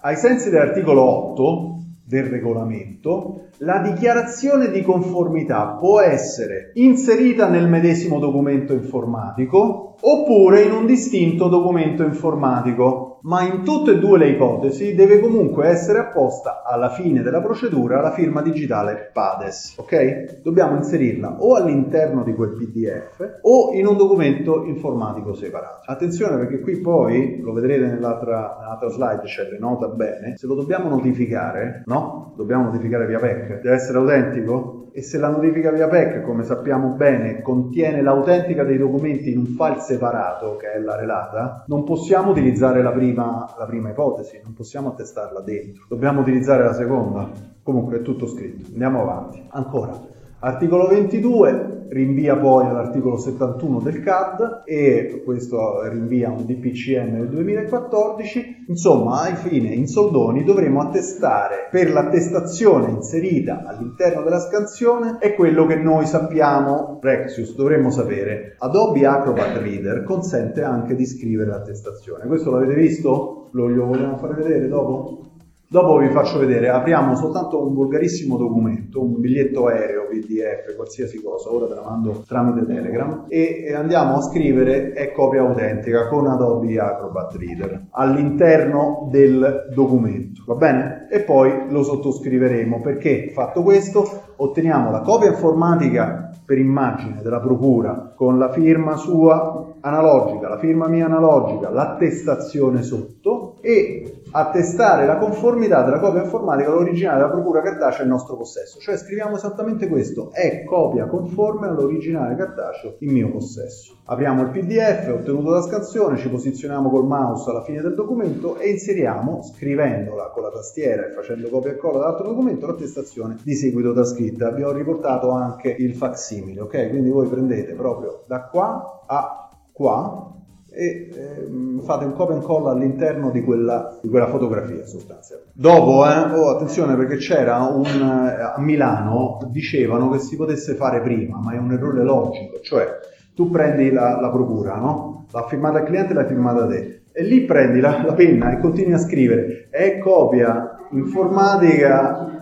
Ai 0.01 0.17
sensi 0.17 0.49
dell'articolo 0.51 1.03
8 1.03 1.78
del 2.09 2.25
regolamento, 2.25 3.49
la 3.59 3.81
dichiarazione 3.81 4.71
di 4.71 4.81
conformità 4.81 5.77
può 5.79 6.01
essere 6.01 6.71
inserita 6.75 7.51
nel 7.51 7.69
medesimo 7.69 8.19
documento 8.19 8.73
informatico 8.73 9.97
oppure 10.01 10.63
in 10.63 10.73
un 10.73 10.87
distinto 10.87 11.49
documento 11.49 12.05
informatico, 12.05 13.18
ma 13.29 13.43
in 13.43 13.63
tutte 13.63 13.93
e 13.93 13.99
due 13.99 14.17
le 14.17 14.29
ipotesi 14.29 14.95
deve 14.95 15.21
comunque 15.21 15.67
essere 15.69 15.99
apposta 15.99 16.63
alla 16.65 16.89
fine 16.89 17.21
della 17.21 17.43
procedura 17.43 18.01
la 18.01 18.13
firma 18.13 18.41
digitale 18.41 19.11
PADES, 19.13 19.75
ok? 19.77 20.41
Dobbiamo 20.41 20.77
inserirla 20.77 21.37
o 21.39 21.55
all'interno 21.55 22.23
di 22.23 22.33
quel 22.33 22.55
PDF 22.55 23.41
o 23.43 23.73
in 23.75 23.87
un 23.87 23.99
documento 23.99 24.65
informatico 24.65 25.35
separato. 25.35 25.83
Attenzione 25.85 26.39
perché 26.39 26.61
qui 26.61 26.81
poi, 26.81 27.41
lo 27.43 27.53
vedrete 27.53 27.85
nell'altra, 27.85 28.57
nell'altra 28.61 28.89
slide, 28.89 29.23
c'è 29.25 29.43
le 29.51 29.59
nota 29.59 29.89
bene, 29.89 30.37
se 30.39 30.47
lo 30.47 30.55
dobbiamo 30.55 30.89
notificare, 30.89 31.83
no? 31.85 32.33
Dobbiamo 32.35 32.65
notificare 32.65 33.07
via 33.07 33.19
PEC, 33.19 33.61
deve 33.61 33.75
essere 33.75 33.99
autentico? 33.99 34.79
e 34.99 35.03
se 35.03 35.17
la 35.19 35.29
notifica 35.29 35.71
via 35.71 35.87
PEC, 35.87 36.23
come 36.23 36.43
sappiamo 36.43 36.89
bene, 36.89 37.41
contiene 37.41 38.03
l'autentica 38.03 38.65
dei 38.65 38.79
documenti 38.79 39.31
in 39.31 39.39
un 39.39 39.47
file 39.47 39.79
separato, 39.79 40.57
che 40.57 40.73
è 40.73 40.81
la 40.81 40.97
relata, 40.97 41.63
non 41.69 41.85
possiamo 41.85 42.33
utilizzare 42.33 42.83
la 42.83 42.91
prima, 42.91 43.18
la 43.25 43.65
prima 43.67 43.91
ipotesi, 43.91 44.41
non 44.43 44.55
possiamo 44.55 44.89
attestarla 44.89 45.41
dentro, 45.41 45.85
dobbiamo 45.89 46.21
utilizzare 46.21 46.65
la 46.65 46.73
seconda. 46.73 47.31
Comunque 47.63 47.99
è 47.99 48.03
tutto 48.03 48.27
scritto. 48.27 48.71
Andiamo 48.73 49.03
avanti. 49.03 49.47
Ancora. 49.51 50.17
Articolo 50.41 50.87
22 50.87 51.87
rinvia 51.89 52.37
poi 52.37 52.67
all'articolo 52.67 53.17
71 53.17 53.81
del 53.81 54.01
CAD 54.01 54.63
e 54.67 55.23
questo 55.25 55.83
rinvia 55.89 56.29
a 56.29 56.33
un 56.33 56.47
DPCM 56.47 57.17
del 57.17 57.29
2014. 57.29 58.67
Insomma, 58.69 59.23
ai 59.23 59.35
fine 59.35 59.71
in 59.71 59.89
soldoni 59.89 60.45
dovremo 60.45 60.81
attestare 60.81 61.67
per 61.73 61.91
l'attestazione 61.91 62.91
inserita 62.91 63.65
all'interno 63.67 64.23
della 64.23 64.39
scansione 64.39 65.17
è 65.19 65.35
quello 65.35 65.67
che 65.67 65.75
noi 65.75 66.07
sappiamo, 66.07 67.01
Rexius 67.03 67.57
dovremmo 67.57 67.91
sapere. 67.91 68.55
Adobe 68.59 69.07
Acrobat 69.07 69.57
Reader 69.57 70.05
consente 70.05 70.63
anche 70.63 70.95
di 70.95 71.05
scrivere 71.05 71.51
l'attestazione. 71.51 72.27
Questo 72.29 72.53
l'avete 72.53 72.75
visto? 72.75 73.49
Lo, 73.53 73.67
vogliamo 73.67 74.19
fare 74.19 74.35
vedere 74.35 74.69
dopo? 74.69 75.28
Dopo 75.71 75.99
vi 75.99 76.09
faccio 76.09 76.39
vedere, 76.39 76.71
apriamo 76.71 77.15
soltanto 77.15 77.63
un 77.63 77.75
volgarissimo 77.75 78.39
documento, 78.39 79.03
un 79.03 79.21
biglietto 79.21 79.67
aereo, 79.67 80.07
PDF, 80.09 80.75
qualsiasi 80.75 81.21
cosa, 81.23 81.53
ora 81.53 81.67
ve 81.67 81.75
la 81.75 81.83
mando 81.83 82.25
tramite 82.27 82.65
Telegram, 82.65 83.27
e 83.29 83.75
andiamo 83.77 84.17
a 84.17 84.23
scrivere 84.23 84.93
è 84.93 85.13
copia 85.13 85.43
autentica 85.43 86.09
con 86.09 86.27
Adobe 86.27 86.79
Acrobat 86.79 87.35
Reader 87.35 87.89
all'interno 87.91 89.09
del 89.11 89.69
documento, 89.75 90.43
va 90.47 90.55
bene? 90.55 91.07
E 91.11 91.21
poi 91.21 91.67
lo 91.69 91.83
sottoscriveremo 91.83 92.81
perché 92.81 93.31
fatto 93.35 93.63
questo 93.63 94.23
otteniamo 94.37 94.91
la 94.91 95.03
copia 95.03 95.29
informatica 95.29 96.31
per 96.47 96.57
immagine 96.57 97.21
della 97.21 97.41
procura 97.41 98.15
con 98.17 98.39
la 98.39 98.51
firma 98.53 98.97
sua 98.97 99.75
analogica, 99.81 100.49
la 100.49 100.57
firma 100.57 100.89
mia 100.89 101.05
analogica, 101.05 101.69
l'attestazione 101.69 102.83
sotto 102.83 103.48
e 103.69 104.23
attestare 104.31 105.05
la 105.05 105.19
conformità 105.19 105.83
della 105.83 105.99
copia 105.99 106.23
informatica 106.23 106.71
all'originale 106.71 107.19
della 107.19 107.31
procura 107.31 107.61
cartacea 107.61 108.03
in 108.03 108.09
nostro 108.09 108.39
possesso. 108.39 108.79
Cioè 108.79 108.97
scriviamo 108.97 109.37
esattamente 109.37 109.89
questo, 109.89 110.31
è 110.33 110.65
copia 110.65 111.05
conforme 111.05 111.67
all'originale 111.67 112.35
cartaceo 112.35 112.95
in 113.01 113.13
mio 113.13 113.31
possesso. 113.31 113.97
Apriamo 114.07 114.41
il 114.41 114.49
PDF 114.49 115.13
ottenuto 115.13 115.51
da 115.51 115.61
scansione, 115.61 116.17
ci 116.17 116.31
posizioniamo 116.31 116.89
col 116.89 117.05
mouse 117.05 117.51
alla 117.51 117.63
fine 117.63 117.83
del 117.83 117.95
documento 117.95 118.57
e 118.57 118.71
inseriamo, 118.71 119.43
scrivendola 119.43 120.31
con 120.31 120.45
la 120.45 120.51
tastiera 120.51 121.07
e 121.07 121.11
facendo 121.11 121.51
copia 121.51 121.73
e 121.73 121.77
colla 121.77 121.99
dall'altro 121.99 122.29
documento, 122.29 122.67
l'attestazione 122.67 123.37
di 123.43 123.55
seguito 123.55 123.93
trascritta. 123.93 124.51
Vi 124.51 124.63
ho 124.63 124.73
riportato 124.73 125.29
anche 125.29 125.69
il 125.69 125.95
facsimile, 125.95 126.63
ok? 126.63 126.89
Quindi 126.89 127.11
voi 127.11 127.29
prendete 127.29 127.75
proprio 127.75 128.23
da 128.27 128.45
qua 128.45 129.03
a 129.05 129.51
qua 129.73 130.37
e 130.79 131.09
ehm, 131.13 131.83
fate 131.83 132.05
un 132.05 132.13
copia 132.13 132.37
e 132.37 132.39
incolla 132.39 132.71
all'interno 132.71 133.33
di 133.33 133.43
quella, 133.43 133.99
di 134.01 134.09
quella 134.09 134.29
fotografia 134.29 134.87
sostanzialmente. 134.87 135.51
Dopo, 135.57 136.07
eh, 136.07 136.21
oh, 136.39 136.51
attenzione 136.51 136.95
perché 136.95 137.17
c'era 137.17 137.63
un, 137.63 137.85
eh, 137.85 138.41
a 138.41 138.55
Milano, 138.59 139.41
dicevano 139.51 140.09
che 140.11 140.21
si 140.21 140.37
potesse 140.37 140.75
fare 140.75 141.01
prima, 141.01 141.41
ma 141.41 141.55
è 141.55 141.59
un 141.59 141.73
errore 141.73 142.05
logico, 142.05 142.61
cioè 142.63 142.87
tu 143.35 143.51
prendi 143.51 143.91
la, 143.91 144.21
la 144.21 144.31
procura, 144.31 144.77
no? 144.77 145.27
L'ha 145.33 145.47
firmata 145.49 145.81
il 145.81 145.85
cliente 145.87 146.13
e 146.13 146.15
l'hai 146.15 146.27
firmata 146.27 146.65
te, 146.69 147.01
e 147.11 147.25
lì 147.25 147.41
prendi 147.41 147.81
la, 147.81 148.05
la 148.07 148.15
penna 148.15 148.53
e 148.53 148.61
continui 148.61 148.93
a 148.93 148.99
scrivere, 148.99 149.67
è 149.71 149.99
copia 149.99 150.77
informatica 150.93 152.38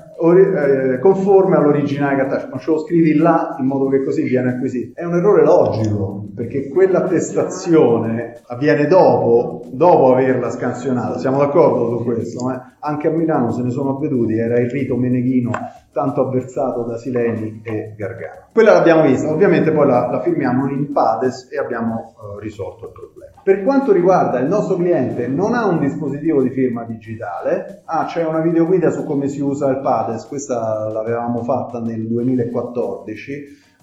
conforme 1.00 1.56
all'originale 1.56 2.16
cartaceo, 2.16 2.48
ma 2.50 2.58
ce 2.58 2.70
lo 2.70 2.78
scrivi 2.78 3.14
là 3.14 3.56
in 3.58 3.66
modo 3.66 3.88
che 3.88 4.02
così 4.02 4.22
viene 4.22 4.50
acquisito. 4.50 4.98
È 4.98 5.04
un 5.04 5.14
errore 5.16 5.42
logico, 5.44 6.26
perché 6.34 6.68
quell'attestazione 6.68 8.40
avviene 8.46 8.86
dopo, 8.86 9.62
dopo 9.70 10.12
averla 10.12 10.50
scansionata, 10.50 11.18
siamo 11.18 11.38
d'accordo 11.38 11.98
su 11.98 12.04
questo? 12.04 12.50
eh? 12.50 12.60
Anche 12.80 13.08
a 13.08 13.10
Milano 13.10 13.50
se 13.50 13.62
ne 13.62 13.70
sono 13.70 13.96
avveduti, 13.96 14.36
era 14.38 14.58
il 14.58 14.70
rito 14.70 14.96
meneghino 14.96 15.50
tanto 15.92 16.26
avversato 16.26 16.84
da 16.84 16.98
Sileni 16.98 17.62
e 17.64 17.94
Gargano. 17.96 18.48
Quella 18.52 18.74
l'abbiamo 18.74 19.02
vista, 19.02 19.30
ovviamente 19.30 19.72
poi 19.72 19.86
la, 19.86 20.08
la 20.10 20.20
firmiamo 20.20 20.68
in 20.70 20.92
PADES 20.92 21.48
e 21.50 21.58
abbiamo 21.58 22.14
eh, 22.36 22.40
risolto 22.40 22.86
il 22.86 22.92
problema. 22.92 23.15
Per 23.46 23.62
quanto 23.62 23.92
riguarda 23.92 24.40
il 24.40 24.48
nostro 24.48 24.74
cliente, 24.74 25.28
non 25.28 25.54
ha 25.54 25.66
un 25.66 25.78
dispositivo 25.78 26.42
di 26.42 26.50
firma 26.50 26.82
digitale, 26.82 27.82
ah, 27.84 28.04
c'è 28.06 28.26
una 28.26 28.40
videoguida 28.40 28.90
su 28.90 29.04
come 29.04 29.28
si 29.28 29.40
usa 29.40 29.70
il 29.70 29.78
PADES, 29.78 30.26
questa 30.26 30.90
l'avevamo 30.90 31.44
fatta 31.44 31.78
nel 31.78 32.08
2014. 32.08 33.32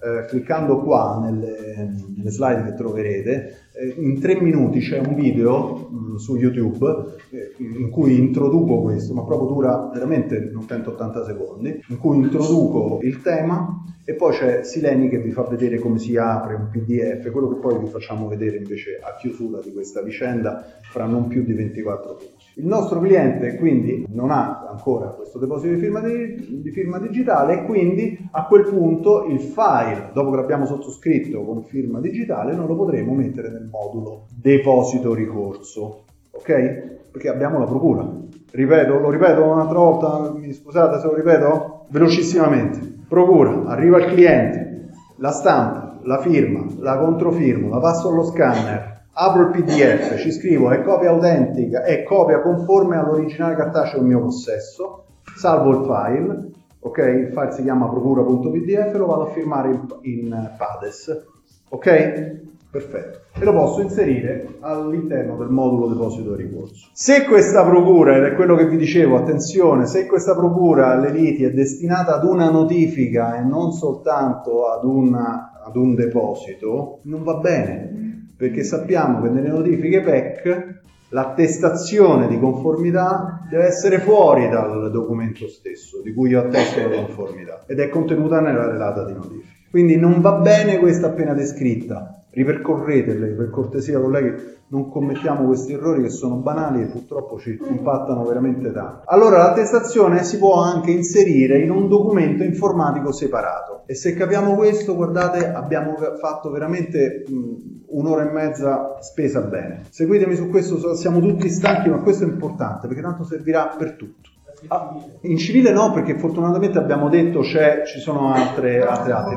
Eh, 0.04 0.26
cliccando 0.26 0.82
qua 0.82 1.18
nelle, 1.22 1.94
nelle, 2.14 2.30
slide 2.30 2.64
che 2.64 2.74
troverete, 2.74 3.63
in 3.96 4.20
tre 4.20 4.40
minuti 4.40 4.78
c'è 4.78 4.98
un 4.98 5.14
video 5.14 5.88
mh, 5.90 6.16
su 6.16 6.36
YouTube 6.36 7.16
eh, 7.30 7.54
in 7.58 7.90
cui 7.90 8.16
introduco 8.18 8.80
questo, 8.82 9.14
ma 9.14 9.24
proprio 9.24 9.48
dura 9.48 9.90
veramente 9.92 10.50
180 10.52 11.24
secondi, 11.24 11.82
in 11.88 11.98
cui 11.98 12.18
introduco 12.18 13.00
il 13.02 13.20
tema 13.20 13.82
e 14.04 14.14
poi 14.14 14.32
c'è 14.32 14.62
Sileni 14.62 15.08
che 15.08 15.18
vi 15.18 15.30
fa 15.30 15.42
vedere 15.42 15.78
come 15.78 15.98
si 15.98 16.16
apre 16.16 16.54
un 16.54 16.68
PDF, 16.70 17.30
quello 17.30 17.48
che 17.48 17.60
poi 17.60 17.78
vi 17.78 17.86
facciamo 17.86 18.28
vedere 18.28 18.58
invece 18.58 19.00
a 19.02 19.16
chiusura 19.16 19.60
di 19.60 19.72
questa 19.72 20.02
vicenda 20.02 20.64
fra 20.82 21.06
non 21.06 21.26
più 21.26 21.42
di 21.42 21.54
24 21.54 22.16
minuti. 22.18 22.33
Il 22.56 22.66
nostro 22.66 23.00
cliente 23.00 23.56
quindi 23.56 24.06
non 24.10 24.30
ha 24.30 24.68
ancora 24.70 25.08
questo 25.08 25.40
deposito 25.40 25.74
di 25.74 25.80
firma, 25.80 26.00
di, 26.00 26.60
di 26.62 26.70
firma 26.70 27.00
digitale 27.00 27.54
e 27.54 27.64
quindi 27.64 28.16
a 28.30 28.46
quel 28.46 28.68
punto 28.68 29.24
il 29.24 29.40
file, 29.40 30.10
dopo 30.12 30.30
che 30.30 30.36
l'abbiamo 30.36 30.64
sottoscritto 30.64 31.42
con 31.42 31.64
firma 31.64 31.98
digitale, 31.98 32.54
noi 32.54 32.68
lo 32.68 32.76
potremo 32.76 33.12
mettere 33.12 33.50
nel 33.50 33.68
modulo 33.68 34.26
deposito 34.40 35.14
ricorso, 35.14 36.04
ok? 36.30 37.08
Perché 37.10 37.28
abbiamo 37.28 37.58
la 37.58 37.66
procura. 37.66 38.08
Ripeto, 38.52 38.98
lo 38.98 39.10
ripeto 39.10 39.42
un'altra 39.42 39.78
volta, 39.78 40.32
mi 40.32 40.52
scusate 40.52 41.00
se 41.00 41.06
lo 41.06 41.14
ripeto, 41.14 41.86
velocissimamente. 41.90 42.78
Procura, 43.08 43.64
arriva 43.64 43.98
il 43.98 44.12
cliente, 44.12 44.90
la 45.16 45.32
stampa, 45.32 45.98
la 46.04 46.20
firma, 46.20 46.64
la 46.78 46.98
controfirma, 46.98 47.68
la 47.68 47.80
passo 47.80 48.10
allo 48.10 48.22
scanner, 48.22 48.93
apro 49.14 49.42
il 49.42 49.50
PDF, 49.50 50.18
ci 50.18 50.32
scrivo 50.32 50.70
è 50.70 50.82
copia 50.82 51.10
autentica, 51.10 51.82
è 51.82 52.02
copia 52.02 52.40
conforme 52.40 52.96
all'originale 52.96 53.54
cartaceo 53.54 54.00
in 54.00 54.06
mio 54.06 54.20
possesso, 54.20 55.04
salvo 55.36 55.70
il 55.70 55.84
file, 55.84 56.50
ok? 56.80 56.98
Il 56.98 57.32
file 57.32 57.52
si 57.52 57.62
chiama 57.62 57.88
procura.pdf 57.88 58.94
e 58.94 58.98
lo 58.98 59.06
vado 59.06 59.22
a 59.22 59.30
firmare 59.30 59.68
in, 59.70 59.86
in 60.02 60.50
PADES, 60.56 61.26
ok? 61.68 62.42
Perfetto. 62.74 63.20
E 63.38 63.44
lo 63.44 63.52
posso 63.52 63.82
inserire 63.82 64.56
all'interno 64.58 65.36
del 65.36 65.48
modulo 65.48 65.86
deposito 65.86 66.34
ricorso. 66.34 66.88
Se 66.92 67.24
questa 67.24 67.64
procura, 67.64 68.16
ed 68.16 68.24
è 68.24 68.34
quello 68.34 68.56
che 68.56 68.66
vi 68.66 68.76
dicevo, 68.76 69.16
attenzione, 69.16 69.86
se 69.86 70.06
questa 70.06 70.34
procura 70.34 70.90
alle 70.90 71.10
liti 71.10 71.44
è 71.44 71.52
destinata 71.52 72.16
ad 72.16 72.24
una 72.24 72.50
notifica 72.50 73.36
e 73.36 73.42
non 73.42 73.70
soltanto 73.70 74.68
ad, 74.68 74.82
una, 74.82 75.62
ad 75.64 75.76
un 75.76 75.94
deposito, 75.94 76.98
non 77.02 77.22
va 77.22 77.34
bene, 77.36 78.13
perché 78.36 78.64
sappiamo 78.64 79.22
che 79.22 79.28
nelle 79.28 79.48
notifiche 79.48 80.00
PEC 80.00 80.82
l'attestazione 81.10 82.26
di 82.26 82.38
conformità 82.38 83.46
deve 83.48 83.66
essere 83.66 84.00
fuori 84.00 84.48
dal 84.48 84.90
documento 84.90 85.46
stesso 85.46 86.00
di 86.02 86.12
cui 86.12 86.30
io 86.30 86.40
attesto 86.40 86.80
la 86.80 86.96
conformità 86.96 87.64
ed 87.66 87.78
è 87.78 87.88
contenuta 87.88 88.40
nella 88.40 88.68
relata 88.68 89.04
di 89.04 89.12
notifica. 89.12 89.52
Quindi 89.70 89.96
non 89.96 90.20
va 90.20 90.32
bene 90.34 90.78
questa 90.78 91.08
appena 91.08 91.34
descritta, 91.34 92.23
ripercorretele 92.34 93.28
per 93.28 93.50
cortesia 93.50 94.00
colleghi, 94.00 94.52
non 94.68 94.90
commettiamo 94.90 95.44
questi 95.44 95.74
errori 95.74 96.02
che 96.02 96.10
sono 96.10 96.36
banali 96.36 96.82
e 96.82 96.86
purtroppo 96.86 97.38
ci 97.38 97.58
impattano 97.68 98.24
veramente 98.24 98.72
tanto. 98.72 99.02
Allora 99.06 99.38
l'attestazione 99.38 100.24
si 100.24 100.38
può 100.38 100.60
anche 100.60 100.90
inserire 100.90 101.58
in 101.60 101.70
un 101.70 101.88
documento 101.88 102.42
informatico 102.42 103.12
separato 103.12 103.82
e 103.86 103.94
se 103.94 104.14
capiamo 104.14 104.54
questo, 104.54 104.94
guardate, 104.94 105.52
abbiamo 105.52 105.94
fatto 106.20 106.50
veramente 106.50 107.24
mh, 107.26 107.84
un'ora 107.88 108.28
e 108.28 108.32
mezza 108.32 108.96
spesa 109.00 109.40
bene. 109.42 109.82
Seguitemi 109.90 110.34
su 110.34 110.48
questo, 110.48 110.94
siamo 110.94 111.20
tutti 111.20 111.48
stanchi, 111.48 111.90
ma 111.90 111.98
questo 111.98 112.24
è 112.24 112.28
importante 112.28 112.88
perché 112.88 113.02
tanto 113.02 113.24
servirà 113.24 113.74
per 113.78 113.96
tutto. 113.96 114.30
Ah, 114.68 114.96
in 115.22 115.36
civile 115.36 115.72
no, 115.72 115.92
perché 115.92 116.18
fortunatamente 116.18 116.78
abbiamo 116.78 117.10
detto 117.10 117.40
c'è, 117.40 117.82
ci 117.84 117.98
sono 117.98 118.32
altre, 118.32 118.80
altre 118.80 119.12
atti. 119.12 119.34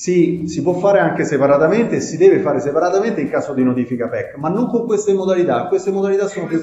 Sì, 0.00 0.44
si 0.46 0.62
può 0.62 0.72
fare 0.78 0.98
anche 0.98 1.26
separatamente 1.26 1.96
e 1.96 2.00
si 2.00 2.16
deve 2.16 2.38
fare 2.38 2.58
separatamente 2.58 3.20
in 3.20 3.28
caso 3.28 3.52
di 3.52 3.62
notifica 3.62 4.08
PEC, 4.08 4.36
ma 4.36 4.48
non 4.48 4.66
con 4.66 4.86
queste 4.86 5.12
modalità. 5.12 5.66
Queste 5.66 5.90
modalità 5.90 6.26
sono 6.26 6.46
più... 6.46 6.58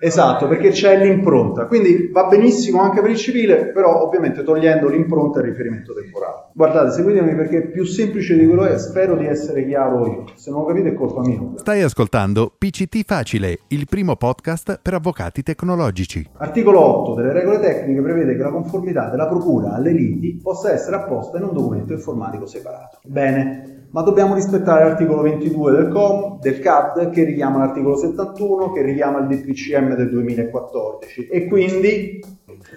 Esatto, 0.00 0.46
perché 0.46 0.70
c'è 0.70 1.02
l'impronta, 1.02 1.66
quindi 1.66 2.08
va 2.12 2.26
benissimo 2.26 2.80
anche 2.80 3.00
per 3.00 3.10
il 3.10 3.16
civile, 3.16 3.66
però 3.72 4.02
ovviamente 4.02 4.42
togliendo 4.42 4.88
l'impronta 4.88 5.40
e 5.40 5.42
il 5.42 5.48
riferimento 5.48 5.92
temporale. 5.94 6.50
Guardate, 6.52 6.92
seguitemi 6.92 7.34
perché 7.34 7.58
è 7.58 7.66
più 7.68 7.84
semplice 7.84 8.36
di 8.36 8.46
quello 8.46 8.64
è, 8.64 8.78
spero 8.78 9.16
di 9.16 9.26
essere 9.26 9.66
chiaro 9.66 10.06
io, 10.06 10.24
se 10.34 10.50
non 10.50 10.60
lo 10.60 10.66
capite 10.66 10.90
è 10.90 10.94
colpa 10.94 11.20
mia. 11.20 11.40
Stai 11.56 11.82
ascoltando 11.82 12.52
PCT 12.56 13.04
Facile, 13.04 13.58
il 13.68 13.86
primo 13.88 14.16
podcast 14.16 14.78
per 14.80 14.94
avvocati 14.94 15.42
tecnologici. 15.42 16.28
Articolo 16.36 16.80
8 16.80 17.14
delle 17.14 17.32
regole 17.32 17.58
tecniche 17.58 18.00
prevede 18.00 18.36
che 18.36 18.42
la 18.42 18.50
conformità 18.50 19.08
della 19.10 19.26
procura 19.26 19.72
alle 19.72 19.92
liti 19.92 20.38
possa 20.42 20.72
essere 20.72 20.96
apposta 20.96 21.38
in 21.38 21.44
un 21.44 21.54
documento 21.54 21.92
informatico 21.92 22.46
separato. 22.46 22.98
Bene, 23.04 23.77
ma 23.90 24.02
dobbiamo 24.02 24.34
rispettare 24.34 24.84
l'articolo 24.84 25.22
22 25.22 25.72
del, 25.72 25.88
COM, 25.88 26.40
del 26.40 26.58
CAD 26.58 27.10
che 27.10 27.24
richiama 27.24 27.58
l'articolo 27.58 27.96
71 27.96 28.72
che 28.72 28.82
richiama 28.82 29.20
il 29.20 29.26
DPCM 29.26 29.94
del 29.94 30.10
2014 30.10 31.26
e 31.26 31.46
quindi 31.46 32.22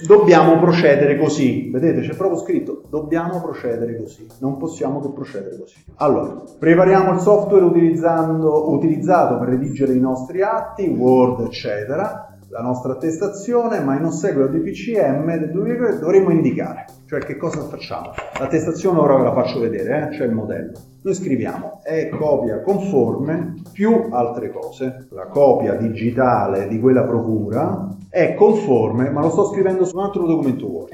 dobbiamo 0.07 0.57
procedere 0.59 1.17
così. 1.17 1.69
Vedete, 1.69 2.01
c'è 2.01 2.15
proprio 2.15 2.39
scritto 2.39 2.83
dobbiamo 2.89 3.41
procedere 3.41 3.97
così, 3.97 4.25
non 4.39 4.57
possiamo 4.57 5.01
che 5.01 5.09
procedere 5.09 5.57
così. 5.57 5.83
Allora, 5.95 6.41
prepariamo 6.57 7.13
il 7.13 7.19
software 7.19 7.65
utilizzato 7.65 9.37
per 9.37 9.49
redigere 9.49 9.93
i 9.93 9.99
nostri 9.99 10.41
atti, 10.41 10.87
Word, 10.87 11.45
eccetera 11.45 12.30
la 12.51 12.61
nostra 12.61 12.91
attestazione, 12.91 13.79
ma 13.79 13.95
in 13.95 14.03
ossequio 14.03 14.43
al 14.43 14.51
DPCM 14.51 15.37
del 15.37 15.51
2003 15.51 15.99
dovremmo 15.99 16.31
indicare, 16.31 16.85
cioè 17.07 17.21
che 17.21 17.37
cosa 17.37 17.61
facciamo. 17.61 18.11
L'attestazione 18.37 18.99
ora 18.99 19.15
ve 19.15 19.23
la 19.23 19.33
faccio 19.33 19.59
vedere, 19.59 20.03
eh? 20.03 20.17
c'è 20.17 20.25
il 20.25 20.33
modello. 20.33 20.73
Noi 21.01 21.13
scriviamo 21.13 21.79
è 21.81 22.09
copia 22.09 22.61
conforme 22.61 23.61
più 23.71 24.09
altre 24.11 24.51
cose. 24.51 25.07
La 25.11 25.27
copia 25.27 25.75
digitale 25.75 26.67
di 26.67 26.77
quella 26.79 27.03
procura 27.03 27.87
è 28.09 28.35
conforme, 28.35 29.09
ma 29.09 29.21
lo 29.21 29.29
sto 29.29 29.45
scrivendo 29.45 29.85
su 29.85 29.95
un 29.95 30.03
altro 30.03 30.25
documento 30.27 30.67
Word. 30.67 30.89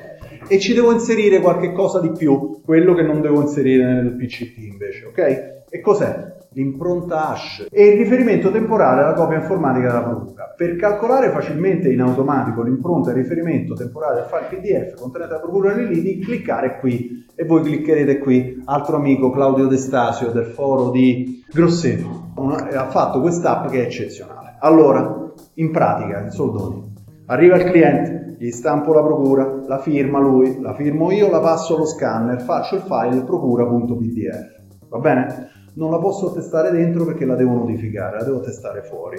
E 0.48 0.60
ci 0.60 0.76
devo 0.76 0.92
inserire 0.92 1.42
qualche 1.42 1.74
cosa 1.74 2.00
di 2.00 2.12
più, 2.12 2.62
quello 2.64 2.94
che 2.94 3.02
non 3.02 3.20
devo 3.20 3.42
inserire 3.42 3.84
nel 3.84 4.16
PCT 4.16 4.58
invece, 4.60 5.06
ok? 5.06 5.66
E 5.70 5.82
cos'è? 5.82 6.36
L'impronta 6.58 7.30
hash 7.30 7.68
e 7.70 7.86
il 7.86 7.98
riferimento 7.98 8.50
temporale 8.50 9.04
alla 9.04 9.14
copia 9.14 9.38
informatica 9.38 9.88
della 9.90 10.04
procura. 10.04 10.54
Per 10.58 10.76
calcolare 10.76 11.30
facilmente 11.30 11.92
in 11.92 12.02
automatico 12.02 12.64
l'impronta 12.64 13.12
e 13.12 13.14
il 13.14 13.22
riferimento 13.22 13.76
temporale 13.76 14.22
del 14.22 14.26
file 14.26 14.60
PDF 14.60 15.00
contenente 15.00 15.36
la 15.36 15.40
procura 15.40 15.74
delle 15.74 15.90
liti, 15.90 16.18
cliccare 16.20 16.80
qui 16.80 17.26
e 17.36 17.46
voi 17.46 17.62
cliccherete 17.62 18.18
qui. 18.18 18.60
Altro 18.66 18.96
amico 18.96 19.30
Claudio 19.30 19.68
Destasio 19.68 20.32
del 20.32 20.46
foro 20.46 20.90
di 20.90 21.44
Grosseto 21.48 22.32
ha 22.74 22.88
fatto 22.88 23.22
quest'app 23.22 23.68
che 23.68 23.84
è 23.84 23.86
eccezionale. 23.86 24.56
Allora, 24.60 25.32
in 25.56 25.72
pratica, 25.72 26.22
in 26.22 26.32
soldoni, 26.32 26.92
arriva 27.28 27.58
il 27.58 27.70
cliente, 27.70 28.36
gli 28.40 28.50
stampo 28.50 28.94
la 28.94 29.04
procura, 29.04 29.62
la 29.68 29.78
firma 29.78 30.20
lui, 30.20 30.60
la 30.60 30.74
firmo 30.74 31.12
io, 31.12 31.30
la 31.30 31.40
passo 31.40 31.76
allo 31.76 31.86
scanner, 31.86 32.42
faccio 32.42 32.76
il 32.76 32.82
file 32.82 33.24
procura.pdf. 33.24 34.56
Va 34.90 34.98
bene? 34.98 35.56
Non 35.78 35.92
la 35.92 36.00
posso 36.00 36.34
testare 36.34 36.72
dentro 36.72 37.06
perché 37.06 37.26
la 37.26 37.36
devo 37.36 37.54
notificare, 37.54 38.18
la 38.18 38.24
devo 38.24 38.42
testare 38.42 38.82
fuori. 38.82 39.18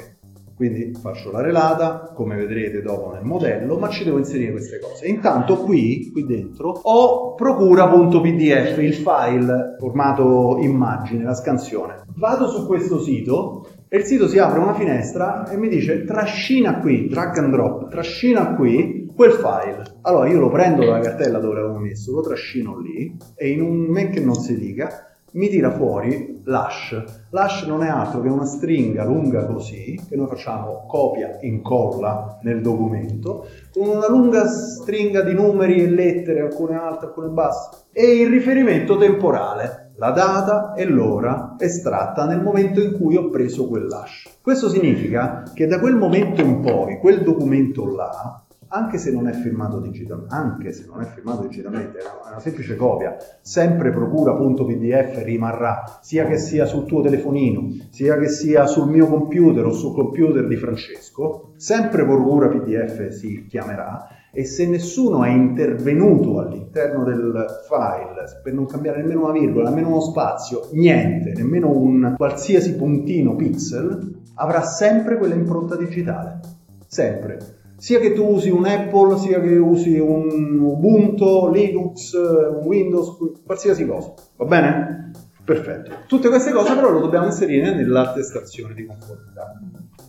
Quindi 0.54 0.92
faccio 1.00 1.30
la 1.30 1.40
relata, 1.40 2.10
come 2.12 2.34
vedrete 2.34 2.82
dopo 2.82 3.12
nel 3.12 3.22
modello, 3.22 3.78
ma 3.78 3.88
ci 3.88 4.02
devo 4.02 4.18
inserire 4.18 4.50
queste 4.50 4.80
cose. 4.80 5.06
Intanto 5.06 5.58
qui, 5.58 6.10
qui 6.10 6.26
dentro, 6.26 6.70
ho 6.70 7.34
procura.pdf, 7.34 8.78
il 8.78 8.94
file 8.94 9.76
formato 9.78 10.58
immagine, 10.60 11.22
la 11.22 11.34
scansione. 11.34 12.02
Vado 12.16 12.48
su 12.48 12.66
questo 12.66 12.98
sito 13.00 13.68
e 13.86 13.98
il 13.98 14.04
sito 14.04 14.26
si 14.26 14.38
apre 14.38 14.58
una 14.58 14.74
finestra 14.74 15.48
e 15.48 15.56
mi 15.56 15.68
dice 15.68 16.02
trascina 16.02 16.80
qui, 16.80 17.06
drag 17.06 17.38
and 17.38 17.52
drop, 17.52 17.88
trascina 17.88 18.56
qui 18.56 19.06
quel 19.14 19.34
file. 19.34 19.98
Allora 20.02 20.28
io 20.28 20.40
lo 20.40 20.50
prendo 20.50 20.84
dalla 20.84 20.98
cartella 20.98 21.38
dove 21.38 21.54
l'avevo 21.54 21.78
messo, 21.78 22.12
lo 22.12 22.20
trascino 22.20 22.80
lì 22.80 23.16
e 23.36 23.48
in 23.48 23.62
un 23.62 23.76
men 23.76 24.10
che 24.10 24.18
non 24.18 24.34
si 24.34 24.58
dica 24.58 25.07
mi 25.32 25.48
tira 25.48 25.70
fuori 25.70 26.40
l'hash. 26.44 27.02
L'hash 27.30 27.64
non 27.64 27.82
è 27.82 27.88
altro 27.88 28.20
che 28.20 28.28
una 28.28 28.46
stringa 28.46 29.04
lunga 29.04 29.44
così, 29.44 30.00
che 30.08 30.16
noi 30.16 30.26
facciamo 30.28 30.84
copia 30.86 31.38
e 31.38 31.46
incolla 31.46 32.38
nel 32.42 32.62
documento, 32.62 33.46
con 33.72 33.88
una 33.88 34.08
lunga 34.08 34.46
stringa 34.46 35.22
di 35.22 35.34
numeri 35.34 35.82
e 35.82 35.90
lettere, 35.90 36.40
alcune 36.40 36.76
alte, 36.76 37.06
alcune 37.06 37.28
basse, 37.28 37.86
e 37.92 38.22
il 38.22 38.28
riferimento 38.28 38.96
temporale, 38.96 39.92
la 39.96 40.10
data 40.10 40.74
e 40.74 40.84
l'ora 40.84 41.56
estratta 41.58 42.24
nel 42.24 42.40
momento 42.40 42.80
in 42.80 42.92
cui 42.92 43.16
ho 43.16 43.28
preso 43.28 43.66
quell'hash. 43.66 44.38
Questo 44.40 44.68
significa 44.68 45.42
che 45.52 45.66
da 45.66 45.78
quel 45.80 45.96
momento 45.96 46.40
in 46.40 46.60
poi, 46.60 46.98
quel 46.98 47.22
documento 47.22 47.94
là, 47.94 48.42
anche 48.68 48.98
se 48.98 49.10
non 49.10 49.28
è 49.28 49.32
firmato 49.32 49.80
digitalmente, 49.80 50.34
anche 50.34 50.72
se 50.72 50.84
non 50.86 51.00
è 51.00 51.04
firmato 51.06 51.42
digitalmente, 51.42 51.98
è 51.98 52.02
una, 52.28 52.38
semplice 52.40 52.76
copia, 52.76 53.16
sempre 53.40 53.90
procura.pdf 53.90 55.22
rimarrà, 55.24 55.98
sia 56.00 56.26
che 56.26 56.38
sia 56.38 56.66
sul 56.66 56.84
tuo 56.84 57.00
telefonino, 57.00 57.88
sia 57.90 58.18
che 58.18 58.28
sia 58.28 58.66
sul 58.66 58.88
mio 58.88 59.06
computer 59.06 59.64
o 59.64 59.72
sul 59.72 59.94
computer 59.94 60.46
di 60.46 60.56
Francesco, 60.56 61.52
sempre 61.56 62.04
procura 62.04 62.48
PDF 62.48 63.08
si 63.08 63.46
chiamerà 63.46 64.08
e 64.30 64.44
se 64.44 64.66
nessuno 64.66 65.24
è 65.24 65.30
intervenuto 65.30 66.38
all'interno 66.38 67.04
del 67.04 67.46
file 67.66 68.40
per 68.42 68.52
non 68.52 68.66
cambiare 68.66 68.98
nemmeno 69.00 69.22
una 69.22 69.32
virgola, 69.32 69.70
nemmeno 69.70 69.88
uno 69.88 70.00
spazio, 70.00 70.68
niente, 70.72 71.32
nemmeno 71.34 71.70
un 71.70 72.14
qualsiasi 72.16 72.76
puntino 72.76 73.34
pixel, 73.34 74.16
avrà 74.34 74.62
sempre 74.62 75.16
quella 75.16 75.34
impronta 75.34 75.76
digitale. 75.76 76.40
Sempre 76.86 77.57
sia 77.78 78.00
che 78.00 78.12
tu 78.12 78.24
usi 78.24 78.50
un 78.50 78.66
Apple, 78.66 79.16
sia 79.18 79.40
che 79.40 79.56
usi 79.56 79.98
un 79.98 80.58
Ubuntu, 80.60 81.48
Linux, 81.50 82.12
un 82.12 82.62
Windows, 82.64 83.16
qualsiasi 83.46 83.86
cosa. 83.86 84.12
Va 84.36 84.44
bene? 84.44 85.10
Perfetto. 85.44 85.90
Tutte 86.06 86.28
queste 86.28 86.52
cose 86.52 86.74
però 86.74 86.92
le 86.92 87.00
dobbiamo 87.00 87.26
inserire 87.26 87.74
nell'attestazione 87.74 88.74
di 88.74 88.84
conformità. 88.84 89.52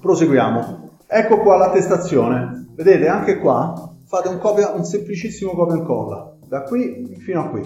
Proseguiamo. 0.01 0.89
Ecco 1.07 1.39
qua 1.39 1.57
l'attestazione. 1.57 2.67
Vedete, 2.75 3.07
anche 3.07 3.37
qua 3.37 3.93
fate 4.05 4.27
un, 4.27 4.39
copia, 4.39 4.71
un 4.71 4.83
semplicissimo 4.83 5.51
copia 5.51 5.75
e 5.75 5.77
incolla. 5.77 6.35
Da 6.45 6.63
qui 6.63 7.15
fino 7.19 7.41
a 7.41 7.49
qui 7.49 7.61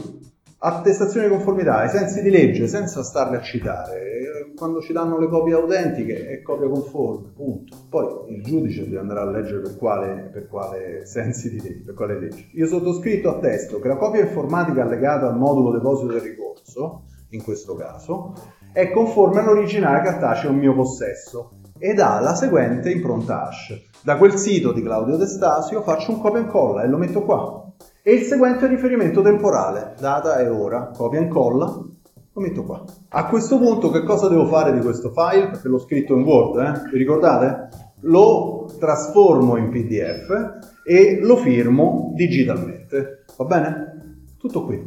attestazione 0.66 1.28
di 1.28 1.34
conformità 1.34 1.80
ai 1.80 1.90
sensi 1.90 2.22
di 2.22 2.30
legge 2.30 2.68
senza 2.68 3.04
starle 3.04 3.38
a 3.38 3.42
citare. 3.42 4.12
Quando 4.56 4.80
ci 4.80 4.94
danno 4.94 5.18
le 5.18 5.28
copie 5.28 5.56
autentiche 5.56 6.28
è 6.30 6.42
copia 6.42 6.70
conforme 6.70 7.32
punto. 7.36 7.76
Poi 7.90 8.34
il 8.34 8.44
giudice 8.44 8.84
deve 8.84 9.00
andare 9.00 9.20
a 9.20 9.30
leggere 9.30 9.60
per 9.60 9.76
quale, 9.78 10.30
per 10.32 10.48
quale 10.48 11.06
sensi 11.06 11.50
di 11.50 11.60
legge 11.60 11.84
per 11.84 11.96
quale 11.96 12.18
legge. 12.18 12.48
Io 12.54 12.68
sottoscritto 12.68 13.30
attesto 13.30 13.80
che 13.80 13.90
la 13.90 13.98
copia 13.98 14.22
informatica 14.22 14.84
allegata 14.84 15.28
al 15.28 15.38
modulo 15.38 15.72
deposito 15.72 16.14
del 16.14 16.22
ricorso 16.22 17.04
in 17.30 17.44
questo 17.44 17.76
caso 17.76 18.34
è 18.72 18.90
conforme 18.92 19.42
all'originale 19.42 20.02
cartaceo 20.02 20.52
in 20.52 20.60
mio 20.60 20.74
possesso 20.74 21.52
ed 21.78 22.00
ha 22.00 22.22
la 22.22 22.36
seguente 22.36 22.90
impronta 22.90 23.48
hash. 23.48 23.90
Da 24.02 24.18
quel 24.18 24.36
sito 24.36 24.72
di 24.72 24.82
Claudio 24.82 25.18
De 25.18 25.26
Stasio 25.26 25.82
faccio 25.82 26.12
un 26.12 26.22
copia 26.22 26.40
e 26.40 26.44
incolla 26.44 26.84
e 26.84 26.88
lo 26.88 26.98
metto 26.98 27.24
qua 27.24 27.63
e 28.06 28.16
il 28.16 28.24
seguente 28.24 28.68
riferimento 28.68 29.22
temporale, 29.22 29.94
data 29.98 30.38
e 30.38 30.50
ora, 30.50 30.92
copia 30.94 31.20
e 31.20 31.24
incolla, 31.24 31.66
lo 31.66 32.42
metto 32.42 32.64
qua. 32.64 32.84
A 33.10 33.28
questo 33.28 33.58
punto 33.58 33.92
che 33.92 34.04
cosa 34.04 34.28
devo 34.28 34.46
fare 34.48 34.74
di 34.74 34.82
questo 34.82 35.12
file? 35.12 35.52
Perché 35.52 35.70
l'ho 35.70 35.80
scritto 35.80 36.14
in 36.14 36.24
Word, 36.24 36.60
eh? 36.60 36.90
vi 36.92 36.98
ricordate? 36.98 37.70
Lo 38.02 38.70
trasformo 38.78 39.56
in 39.56 39.70
PDF 39.70 40.60
e 40.86 41.20
lo 41.22 41.38
firmo 41.38 42.12
digitalmente, 42.14 43.24
va 43.38 43.46
bene? 43.46 44.18
Tutto 44.38 44.66
qui. 44.66 44.84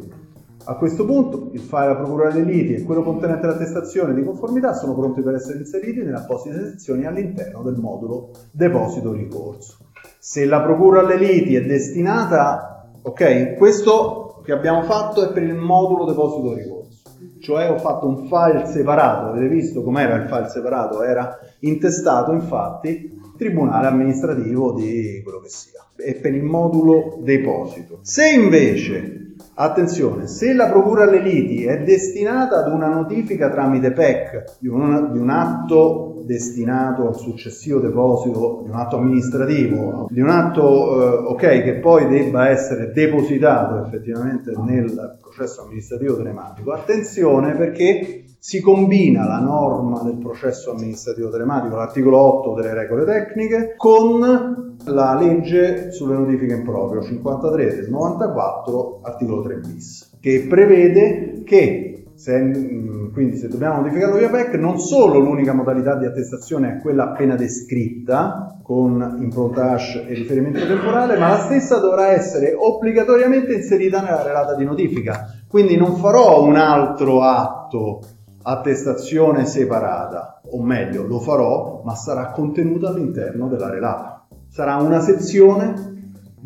A 0.65 0.75
questo 0.75 1.03
punto 1.03 1.49
il 1.53 1.61
file 1.61 1.91
a 1.91 1.95
procura 1.95 2.29
dei 2.29 2.45
liti 2.45 2.75
e 2.75 2.83
quello 2.83 3.01
contenente 3.01 3.47
l'attestazione 3.47 4.13
di 4.13 4.23
conformità 4.23 4.73
sono 4.73 4.93
pronti 4.93 5.21
per 5.21 5.33
essere 5.33 5.57
inseriti 5.57 6.03
nelle 6.03 6.17
apposite 6.17 6.61
sezioni 6.71 7.05
all'interno 7.05 7.63
del 7.63 7.77
modulo 7.77 8.31
deposito 8.51 9.11
ricorso. 9.13 9.77
Se 10.19 10.45
la 10.45 10.61
procura 10.61 10.99
alle 10.99 11.17
liti 11.17 11.55
è 11.55 11.65
destinata 11.65 12.76
Ok? 13.07 13.55
Questo 13.55 14.41
che 14.43 14.51
abbiamo 14.51 14.83
fatto 14.83 15.23
è 15.23 15.31
per 15.31 15.43
il 15.43 15.55
modulo 15.55 16.03
deposito 16.03 16.53
ricorso. 16.53 17.11
Cioè 17.39 17.71
ho 17.71 17.77
fatto 17.77 18.05
un 18.05 18.27
file 18.27 18.65
separato, 18.65 19.27
avete 19.27 19.47
visto 19.47 19.81
com'era 19.81 20.15
il 20.15 20.27
file 20.27 20.49
separato? 20.49 21.01
Era 21.03 21.39
intestato 21.59 22.33
infatti 22.33 23.17
tribunale 23.37 23.87
amministrativo 23.87 24.73
di 24.73 25.21
quello 25.23 25.39
che 25.39 25.47
sia. 25.47 25.85
È 25.95 26.15
per 26.15 26.35
il 26.35 26.43
modulo 26.43 27.19
deposito. 27.21 27.99
Se 28.01 28.29
invece, 28.29 29.26
attenzione, 29.59 30.27
se 30.27 30.53
la 30.53 30.67
procura 30.67 31.03
alle 31.03 31.19
liti 31.19 31.65
è 31.65 31.79
destinata 31.79 32.63
ad 32.63 32.71
una 32.71 32.87
notifica 32.87 33.49
tramite 33.49 33.91
PEC 33.91 34.57
di 34.59 34.67
un, 34.67 35.11
di 35.11 35.17
un 35.17 35.29
atto 35.29 36.21
destinato 36.25 37.07
al 37.07 37.15
successivo 37.15 37.79
deposito 37.79 38.61
di 38.63 38.69
un 38.69 38.75
atto 38.75 38.97
amministrativo, 38.97 40.07
di 40.11 40.21
un 40.21 40.29
atto 40.29 41.01
eh, 41.01 41.33
ok 41.33 41.63
che 41.63 41.73
poi 41.75 42.07
debba 42.07 42.49
essere 42.49 42.91
depositato 42.91 43.85
effettivamente 43.85 44.53
nel 44.57 45.17
processo 45.37 45.61
amministrativo 45.61 46.17
telematico, 46.17 46.71
attenzione 46.71 47.55
perché 47.55 48.23
si 48.39 48.59
combina 48.59 49.27
la 49.27 49.39
norma 49.39 50.01
del 50.01 50.17
processo 50.17 50.71
amministrativo 50.71 51.29
telematico, 51.29 51.75
l'articolo 51.75 52.17
8 52.17 52.53
delle 52.55 52.73
regole 52.73 53.05
tecniche, 53.05 53.75
con 53.77 54.75
la 54.85 55.19
legge 55.19 55.91
sulle 55.91 56.15
notifiche 56.15 56.53
in 56.53 56.63
proprio 56.63 57.03
53 57.03 57.75
del 57.75 57.89
94, 57.89 59.01
articolo 59.03 59.41
3 59.43 59.55
bis, 59.57 60.17
che 60.19 60.45
prevede 60.49 61.43
che 61.43 62.05
se, 62.17 62.35
mm, 62.39 63.13
quindi 63.13 63.37
se 63.37 63.47
dobbiamo 63.47 63.81
modificarlo 63.81 64.17
via 64.17 64.29
PEC, 64.29 64.55
non 64.55 64.79
solo 64.79 65.19
l'unica 65.19 65.53
modalità 65.53 65.95
di 65.95 66.05
attestazione 66.05 66.73
è 66.73 66.81
quella 66.81 67.11
appena 67.11 67.35
descritta, 67.35 68.57
con 68.63 69.19
impronta 69.21 69.73
hash 69.73 70.03
e 70.07 70.13
riferimento 70.15 70.65
temporale, 70.65 71.15
ma 71.19 71.29
la 71.29 71.37
stessa 71.37 71.77
dovrà 71.77 72.07
essere 72.07 72.55
obbligatoriamente 72.57 73.53
inserita 73.53 74.01
nella 74.01 74.23
relata 74.23 74.55
di 74.55 74.65
notifica. 74.65 75.27
Quindi 75.47 75.77
non 75.77 75.95
farò 75.97 76.43
un 76.43 76.55
altro 76.55 77.21
atto 77.21 78.01
attestazione 78.41 79.45
separata, 79.45 80.41
o 80.49 80.61
meglio, 80.63 81.05
lo 81.05 81.19
farò, 81.19 81.83
ma 81.85 81.93
sarà 81.93 82.31
contenuta 82.31 82.89
all'interno 82.89 83.47
della 83.47 83.69
relata. 83.69 84.25
Sarà 84.49 84.77
una 84.77 85.01
sezione 85.01 85.96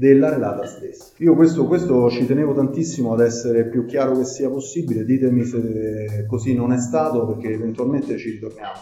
della 0.01 0.31
relata 0.31 0.65
stessa. 0.65 1.11
Io 1.17 1.35
questo, 1.35 1.67
questo, 1.67 2.09
ci 2.09 2.25
tenevo 2.25 2.55
tantissimo 2.55 3.13
ad 3.13 3.19
essere 3.19 3.67
più 3.67 3.85
chiaro 3.85 4.17
che 4.17 4.25
sia 4.25 4.49
possibile, 4.49 5.05
ditemi 5.05 5.43
se 5.43 6.25
così 6.27 6.55
non 6.55 6.73
è 6.73 6.79
stato 6.79 7.27
perché 7.27 7.53
eventualmente 7.53 8.17
ci 8.17 8.31
ritorniamo. 8.31 8.79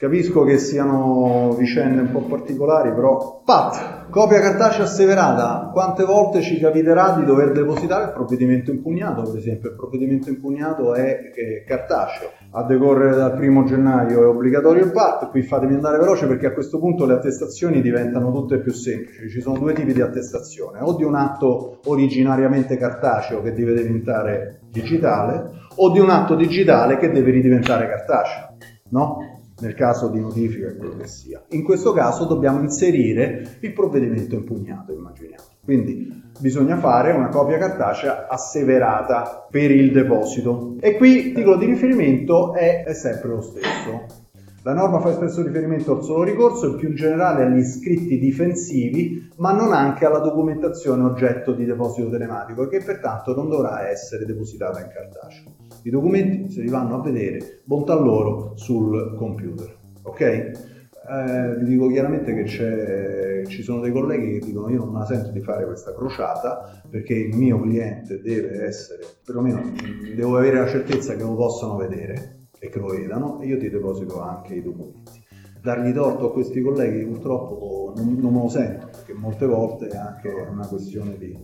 Capisco 0.00 0.44
che 0.44 0.56
siano 0.56 1.54
vicende 1.58 2.00
un 2.00 2.10
po' 2.10 2.22
particolari, 2.22 2.90
però... 2.94 3.42
Pat, 3.44 4.08
copia 4.08 4.40
cartacea 4.40 4.84
asseverata. 4.84 5.68
Quante 5.74 6.04
volte 6.04 6.40
ci 6.40 6.58
capiterà 6.58 7.16
di 7.18 7.26
dover 7.26 7.52
depositare 7.52 8.04
il 8.04 8.12
provvedimento 8.12 8.70
impugnato, 8.70 9.24
per 9.24 9.36
esempio? 9.36 9.68
Il 9.68 9.76
provvedimento 9.76 10.30
impugnato 10.30 10.94
è, 10.94 11.32
è 11.32 11.64
cartaceo. 11.66 12.30
A 12.52 12.62
decorrere 12.62 13.14
dal 13.14 13.34
primo 13.34 13.64
gennaio 13.64 14.22
è 14.22 14.26
obbligatorio 14.26 14.84
il 14.84 14.90
PAT. 14.90 15.28
Qui 15.28 15.42
fatemi 15.42 15.74
andare 15.74 15.98
veloce 15.98 16.26
perché 16.26 16.46
a 16.46 16.52
questo 16.52 16.78
punto 16.78 17.04
le 17.04 17.12
attestazioni 17.12 17.82
diventano 17.82 18.32
tutte 18.32 18.58
più 18.60 18.72
semplici. 18.72 19.28
Ci 19.28 19.42
sono 19.42 19.58
due 19.58 19.74
tipi 19.74 19.92
di 19.92 20.00
attestazione. 20.00 20.78
O 20.80 20.94
di 20.94 21.04
un 21.04 21.14
atto 21.14 21.80
originariamente 21.84 22.78
cartaceo 22.78 23.42
che 23.42 23.52
deve 23.52 23.74
diventare 23.74 24.60
digitale, 24.70 25.44
o 25.74 25.90
di 25.90 25.98
un 25.98 26.08
atto 26.08 26.36
digitale 26.36 26.96
che 26.96 27.10
deve 27.10 27.32
ridiventare 27.32 27.86
cartaceo. 27.86 28.56
No? 28.92 29.38
Nel 29.60 29.74
caso 29.74 30.08
di 30.08 30.20
notifica 30.20 30.68
e 30.68 30.76
quello 30.76 30.96
che 30.96 31.06
sia. 31.06 31.42
In 31.50 31.62
questo 31.62 31.92
caso 31.92 32.24
dobbiamo 32.24 32.60
inserire 32.60 33.58
il 33.60 33.72
provvedimento 33.72 34.34
impugnato, 34.34 34.92
immaginiamo. 34.92 35.44
Quindi 35.64 36.22
bisogna 36.38 36.76
fare 36.78 37.12
una 37.12 37.28
copia 37.28 37.58
cartacea 37.58 38.26
asseverata 38.28 39.46
per 39.50 39.70
il 39.70 39.92
deposito. 39.92 40.76
E 40.80 40.96
qui 40.96 41.28
il 41.28 41.34
titolo 41.34 41.56
di 41.56 41.66
riferimento 41.66 42.54
è, 42.54 42.84
è 42.84 42.94
sempre 42.94 43.28
lo 43.28 43.40
stesso. 43.40 44.28
La 44.62 44.74
norma 44.74 45.00
fa 45.00 45.12
spesso 45.12 45.42
riferimento 45.42 45.96
al 45.96 46.02
solo 46.02 46.22
ricorso 46.22 46.74
e 46.74 46.76
più 46.76 46.88
in 46.88 46.94
generale 46.94 47.44
agli 47.44 47.62
scritti 47.62 48.18
difensivi, 48.18 49.30
ma 49.36 49.52
non 49.52 49.72
anche 49.72 50.04
alla 50.04 50.18
documentazione 50.18 51.02
oggetto 51.02 51.54
di 51.54 51.64
deposito 51.64 52.10
telematico, 52.10 52.66
che 52.66 52.82
pertanto 52.82 53.34
non 53.34 53.48
dovrà 53.48 53.88
essere 53.88 54.26
depositata 54.26 54.80
in 54.80 54.90
cartaceo. 54.92 55.59
I 55.82 55.90
documenti 55.90 56.50
se 56.50 56.60
li 56.60 56.68
vanno 56.68 56.96
a 56.96 57.02
vedere, 57.02 57.60
bontà 57.64 57.94
loro, 57.94 58.52
sul 58.56 59.14
computer. 59.16 59.74
Ok? 60.02 60.20
Eh, 60.20 61.56
vi 61.58 61.64
dico 61.64 61.88
chiaramente 61.88 62.34
che 62.34 63.46
ci 63.48 63.62
sono 63.62 63.80
dei 63.80 63.90
colleghi 63.90 64.38
che 64.38 64.46
dicono 64.46 64.70
io 64.70 64.78
non 64.78 64.92
me 64.92 64.98
la 65.00 65.06
sento 65.06 65.30
di 65.30 65.40
fare 65.40 65.64
questa 65.64 65.92
crociata 65.92 66.82
perché 66.88 67.14
il 67.14 67.36
mio 67.36 67.60
cliente 67.60 68.20
deve 68.20 68.64
essere, 68.64 69.04
perlomeno 69.24 69.72
devo 70.14 70.36
avere 70.36 70.58
la 70.58 70.68
certezza 70.68 71.16
che 71.16 71.22
lo 71.22 71.34
possano 71.34 71.76
vedere 71.76 72.48
e 72.58 72.68
che 72.68 72.78
lo 72.78 72.88
vedano 72.88 73.40
e 73.40 73.46
io 73.46 73.58
ti 73.58 73.68
deposito 73.70 74.20
anche 74.20 74.54
i 74.54 74.62
documenti. 74.62 75.24
Dargli 75.60 75.92
torto 75.92 76.28
a 76.28 76.32
questi 76.32 76.60
colleghi 76.60 77.04
purtroppo 77.04 77.92
non, 77.96 78.16
non 78.20 78.32
me 78.32 78.42
lo 78.42 78.48
sento 78.48 78.88
perché 78.92 79.12
molte 79.14 79.46
volte 79.46 79.88
è 79.88 79.96
anche 79.96 80.28
una 80.28 80.66
questione 80.66 81.18
di, 81.18 81.36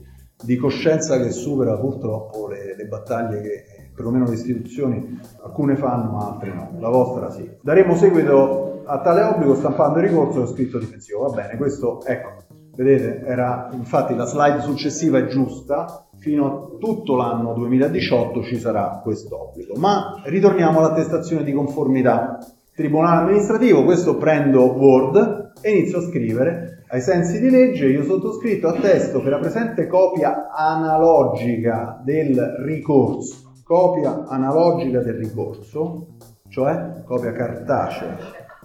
di 0.45 0.57
coscienza 0.57 1.21
che 1.21 1.31
supera 1.31 1.77
purtroppo 1.77 2.47
le, 2.49 2.77
le 2.77 2.87
battaglie 2.87 3.41
che 3.41 3.65
perlomeno 3.97 4.27
le 4.27 4.35
istituzioni, 4.35 5.19
alcune 5.43 5.75
fanno, 5.75 6.19
altre 6.19 6.53
no, 6.53 6.71
la 6.79 6.91
vostra 6.91 7.31
sì. 7.31 7.51
Daremo 7.63 7.97
seguito 7.97 8.83
a 8.85 9.01
tale 9.01 9.23
obbligo 9.23 9.55
stampando 9.55 9.99
il 9.99 10.09
ricorso 10.09 10.43
e 10.43 10.47
scritto 10.47 10.79
difensivo. 10.79 11.27
Va 11.27 11.35
bene, 11.35 11.57
questo 11.57 12.05
ecco, 12.05 12.45
vedete, 12.77 13.25
era 13.25 13.71
infatti 13.73 14.15
la 14.15 14.27
slide 14.27 14.61
successiva 14.61 15.19
è 15.19 15.27
giusta, 15.27 16.07
fino 16.19 16.47
a 16.47 16.79
tutto 16.79 17.17
l'anno 17.17 17.55
2018 17.55 18.43
ci 18.43 18.59
sarà 18.59 19.01
questo 19.03 19.49
obbligo. 19.49 19.75
Ma 19.77 20.21
ritorniamo 20.25 20.79
all'attestazione 20.79 21.43
di 21.43 21.53
conformità. 21.53 22.39
Tribunale 22.75 23.23
amministrativo, 23.23 23.85
questo 23.85 24.19
prendo 24.19 24.65
Word 24.65 25.53
e 25.63 25.71
inizio 25.71 25.99
a 25.99 26.03
scrivere 26.03 26.77
ai 26.89 27.01
sensi 27.01 27.41
di 27.41 27.51
legge 27.51 27.87
io 27.87 28.05
sottoscritto 28.05 28.69
attesto 28.69 29.21
che 29.21 29.29
la 29.29 29.39
presente 29.39 29.89
copia 29.89 30.53
analogica 30.53 32.01
del 32.05 32.39
ricorso, 32.65 33.46
copia 33.67 34.27
analogica 34.29 35.01
del 35.01 35.15
ricorso, 35.15 36.19
cioè 36.49 37.03
copia 37.05 37.33
cartacea 37.33 38.17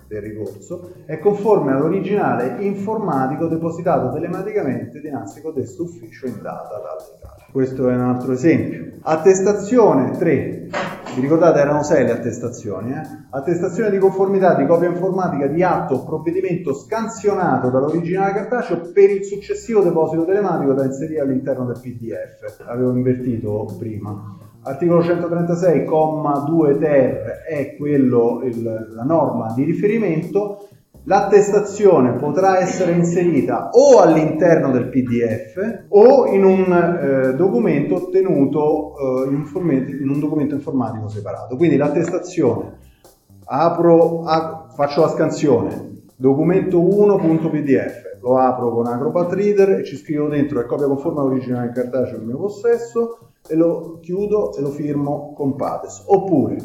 del 0.08 0.22
ricorso, 0.22 0.92
è 1.06 1.18
conforme 1.18 1.72
all'originale 1.72 2.64
informatico 2.64 3.48
depositato 3.48 4.14
telematicamente 4.14 5.00
dinanzi 5.00 5.40
a 5.40 5.42
codesto 5.42 5.84
ufficio 5.84 6.28
in 6.28 6.40
data 6.44 6.80
tal 6.80 7.18
Italia. 7.18 7.46
Questo 7.52 7.90
è 7.90 7.96
un 7.96 8.02
altro 8.02 8.34
esempio. 8.34 8.92
Attestazione 9.02 10.12
3. 10.12 10.70
Vi 11.16 11.22
ricordate 11.22 11.60
erano 11.60 11.82
6 11.82 12.06
le 12.06 12.12
attestazioni? 12.12 12.92
Eh? 12.92 13.02
Attestazione 13.32 13.90
di 13.90 13.98
conformità 13.98 14.54
di 14.54 14.68
copia 14.68 14.88
informatica 14.88 15.48
di 15.48 15.64
atto 15.64 15.96
o 15.96 16.06
provvedimento 16.06 16.76
scansionato 16.76 17.72
dall'originale 17.72 18.34
cartaceo 18.34 18.92
per 18.94 19.10
il 19.10 19.24
successivo 19.24 19.82
deposito 19.82 20.26
telematico 20.26 20.74
da 20.74 20.86
inserire 20.86 21.22
all'interno 21.22 21.66
del 21.66 21.80
PDF. 21.82 22.64
Avevo 22.68 22.92
invertito 22.92 23.66
prima. 23.80 24.50
Articolo 24.64 25.02
136,2 25.02 26.78
ter 26.78 27.42
è 27.48 27.76
quello, 27.78 28.42
il, 28.44 28.92
la 28.94 29.04
norma 29.04 29.54
di 29.56 29.64
riferimento. 29.64 30.68
L'attestazione 31.06 32.12
potrà 32.14 32.60
essere 32.60 32.92
inserita 32.92 33.70
o 33.72 34.02
all'interno 34.02 34.70
del 34.70 34.90
PDF 34.90 35.86
o 35.88 36.28
in 36.28 36.44
un 36.44 36.72
eh, 36.72 37.34
documento 37.34 37.96
ottenuto 37.96 39.26
eh, 39.26 39.30
in, 39.30 39.98
in, 40.00 40.10
un 40.10 40.20
documento 40.20 40.54
informatico 40.54 41.08
separato. 41.10 41.56
Quindi 41.56 41.76
l'attestazione, 41.76 42.78
apro, 43.46 44.26
a, 44.26 44.68
faccio 44.76 45.02
la 45.02 45.08
scansione, 45.08 46.04
documento 46.16 46.80
1.pdf, 46.80 48.11
lo 48.22 48.38
apro 48.38 48.72
con 48.72 48.88
Acrobat 48.88 49.34
Reader 49.34 49.80
e 49.80 49.84
ci 49.84 49.98
scrivo 49.98 50.28
dentro 50.28 50.60
è 50.60 50.66
copia 50.66 50.88
conforme 50.88 51.20
all'originale 51.22 51.68
in 51.68 51.74
cartaceo 51.74 52.18
del 52.18 52.28
mio 52.28 52.38
possesso 52.38 53.18
e 53.48 53.56
lo 53.56 54.00
chiudo 54.02 54.56
e 54.56 54.62
lo 54.62 54.70
firmo 54.70 55.34
con 55.36 55.56
PADES. 55.56 56.04
Oppure 56.08 56.58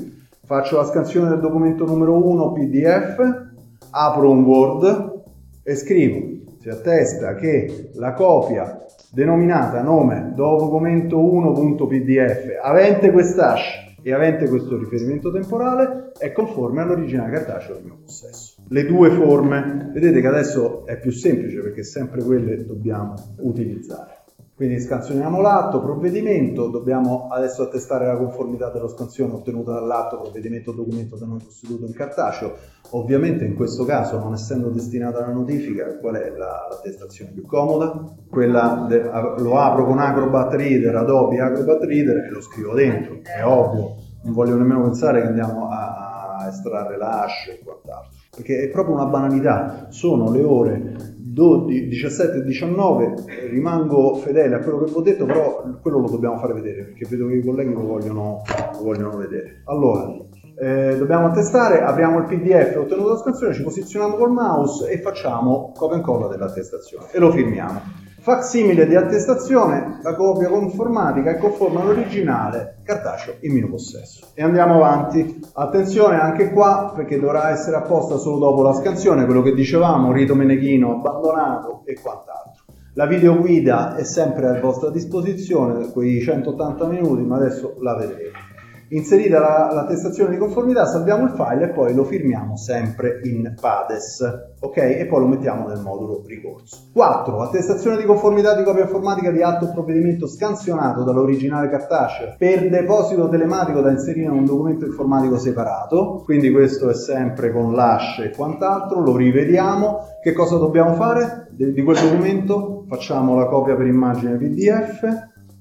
faccio 0.45 0.77
la 0.77 0.85
scansione 0.85 1.29
del 1.29 1.41
documento 1.41 1.85
numero 1.85 2.15
1 2.25 2.53
PDF, 2.53 3.45
apro 3.91 4.31
un 4.31 4.45
Word 4.45 5.23
e 5.63 5.75
scrivo, 5.75 6.45
si 6.61 6.69
attesta 6.69 7.35
che 7.35 7.91
la 7.95 8.13
copia 8.13 8.85
denominata 9.11 9.83
nome 9.83 10.33
documento 10.35 11.19
1.pdf 11.19 12.59
avente 12.63 13.11
quest'hash 13.11 13.86
e 14.07 14.13
avente 14.13 14.49
questo 14.49 14.79
riferimento 14.79 15.33
temporale 15.33 16.13
è 16.17 16.31
conforme 16.31 16.81
all'originale 16.81 17.33
cartaceo 17.33 17.75
del 17.75 17.85
mio 17.87 17.99
possesso. 18.05 18.63
Le 18.69 18.87
due 18.87 19.11
forme, 19.11 19.91
vedete 19.93 20.21
che 20.21 20.27
adesso 20.29 20.87
è 20.87 20.97
più 20.97 21.11
semplice 21.11 21.61
perché 21.61 21.83
sempre 21.83 22.23
quelle 22.23 22.65
dobbiamo 22.65 23.15
utilizzare. 23.39 24.16
Quindi 24.57 24.81
scansioniamo 24.81 25.43
l'atto, 25.43 25.83
provvedimento, 25.83 26.69
dobbiamo 26.69 27.29
adesso 27.31 27.63
attestare 27.63 28.07
la 28.07 28.17
conformità 28.17 28.71
della 28.71 28.89
scansione 28.89 29.35
ottenuta 29.35 29.73
dall'atto, 29.73 30.19
provvedimento, 30.19 30.73
documento 30.73 31.15
da 31.19 31.27
noi 31.27 31.45
costituito 31.45 31.85
in 31.85 31.93
cartaceo. 31.93 32.55
Ovviamente 32.93 33.45
in 33.45 33.55
questo 33.55 33.85
caso, 33.85 34.19
non 34.19 34.33
essendo 34.33 34.71
destinata 34.71 35.19
alla 35.19 35.35
notifica, 35.35 35.99
qual 35.99 36.15
è 36.15 36.31
la, 36.31 36.69
l'attestazione 36.71 37.33
più 37.33 37.45
comoda? 37.45 38.03
Quella 38.31 38.87
de, 38.89 39.03
lo 39.43 39.59
apro 39.59 39.85
con 39.85 39.99
Acrobat 39.99 40.55
Reader, 40.55 40.97
Adobe 40.97 41.39
Acrobat 41.39 41.83
Reader 41.83 42.25
e 42.25 42.31
lo 42.31 42.41
scrivo 42.41 42.73
dentro, 42.73 43.21
è 43.25 43.45
ovvio, 43.45 43.97
non 44.23 44.33
voglio 44.33 44.57
nemmeno 44.57 44.81
pensare 44.85 45.21
che 45.21 45.27
andiamo 45.27 45.69
a, 45.69 46.49
estrarre 46.49 46.97
la 46.97 47.25
hash 47.25 47.49
e 47.49 47.61
quant'altro, 47.63 48.16
perché 48.37 48.65
è 48.65 48.69
proprio 48.69 48.95
una 48.95 49.07
banalità, 49.07 49.87
sono 49.89 50.31
le 50.31 50.45
ore 50.45 51.15
12, 51.37 51.89
17 51.89 52.39
e 52.39 52.43
19 52.45 53.15
rimango 53.51 54.15
fedele 54.15 54.55
a 54.55 54.61
quello 54.61 54.79
che 54.79 54.91
vi 54.91 54.97
ho 54.97 55.01
detto, 55.03 55.27
però 55.27 55.63
quello 55.83 56.01
lo 56.01 56.09
dobbiamo 56.09 56.39
fare 56.39 56.55
vedere 56.55 56.85
perché 56.85 57.07
vedo 57.09 57.27
che 57.27 57.35
i 57.35 57.45
colleghi 57.45 57.73
lo 57.73 57.85
vogliono, 57.85 58.43
lo 58.73 58.83
vogliono 58.83 59.17
vedere. 59.19 59.63
Allora, 59.65 60.15
eh, 60.59 60.97
dobbiamo 60.97 61.27
attestare, 61.27 61.83
apriamo 61.83 62.21
il 62.21 62.25
PDF 62.25 62.77
ottenuto 62.79 63.11
la 63.11 63.19
scansione, 63.19 63.53
ci 63.53 63.63
posizioniamo 63.63 64.17
col 64.17 64.31
mouse 64.31 64.89
e 64.91 64.99
facciamo 65.01 65.73
copia 65.77 65.97
e 65.97 65.99
incolla 65.99 66.29
dell'attestazione 66.29 67.07
e 67.13 67.19
lo 67.19 67.31
firmiamo. 67.31 68.05
Facsimile 68.27 68.89
di 68.89 68.97
attestazione, 68.97 70.01
la 70.03 70.17
copia 70.17 70.49
conformatica 70.49 71.31
è 71.31 71.39
conforme 71.39 71.81
all'originale 71.81 72.79
cartaceo 72.83 73.35
in 73.43 73.53
mio 73.53 73.69
possesso. 73.69 74.31
E 74.35 74.43
andiamo 74.43 74.75
avanti. 74.75 75.39
Attenzione 75.53 76.21
anche 76.21 76.51
qua 76.51 76.93
perché 76.93 77.21
dovrà 77.21 77.51
essere 77.51 77.77
apposta 77.77 78.17
solo 78.17 78.39
dopo 78.39 78.63
la 78.63 78.73
scansione, 78.73 79.27
quello 79.27 79.43
che 79.43 79.55
dicevamo, 79.55 80.11
rito 80.11 80.35
meneghino 80.35 80.97
abbandonato 80.97 81.83
e 81.85 81.97
quant'altro. 82.03 82.65
La 82.95 83.07
videoguida 83.07 83.95
è 83.95 84.03
sempre 84.03 84.49
a 84.49 84.59
vostra 84.59 84.91
disposizione, 84.91 85.93
quei 85.93 86.21
180 86.21 86.85
minuti, 86.89 87.23
ma 87.23 87.37
adesso 87.37 87.77
la 87.79 87.95
vedremo. 87.95 88.46
Inserita 88.89 89.41
la, 89.41 89.71
l'attestazione 89.73 90.31
di 90.31 90.37
conformità, 90.37 90.87
salviamo 90.87 91.25
il 91.25 91.31
file 91.31 91.65
e 91.65 91.69
poi 91.71 91.93
lo 91.93 92.05
firmiamo 92.05 92.57
sempre 92.57 93.21
in 93.25 93.55
PADES, 93.61 94.55
ok? 94.61 94.77
E 94.77 95.07
poi 95.07 95.21
lo 95.21 95.27
mettiamo 95.27 95.67
nel 95.67 95.81
modulo 95.81 96.23
ricorso. 96.25 96.89
4. 96.93 97.41
Attestazione 97.41 97.97
di 97.97 98.05
conformità 98.05 98.55
di 98.55 98.63
copia 98.63 98.83
informatica 98.83 99.33
di 99.33 99.43
atto 99.43 99.65
o 99.65 99.73
provvedimento 99.73 100.29
scansionato 100.29 101.03
dall'originale 101.03 101.69
cartaceo 101.69 102.35
per 102.39 102.69
deposito 102.69 103.29
telematico 103.29 103.81
da 103.81 103.91
inserire 103.91 104.27
in 104.27 104.33
un 104.33 104.45
documento 104.45 104.85
informatico 104.85 105.37
separato. 105.37 106.23
Quindi 106.25 106.53
questo 106.53 106.89
è 106.89 106.95
sempre 106.95 107.51
con 107.51 107.75
l'hash 107.75 108.21
e 108.21 108.31
quant'altro. 108.31 109.01
Lo 109.01 109.17
rivediamo. 109.17 110.15
Che 110.23 110.33
cosa 110.33 110.59
dobbiamo 110.59 110.95
fare 110.95 111.49
di 111.51 111.83
quel 111.83 111.99
documento? 111.99 112.85
Facciamo 112.89 113.35
la 113.35 113.47
copia 113.47 113.75
per 113.75 113.87
immagine 113.87 114.37
PDF, 114.37 115.05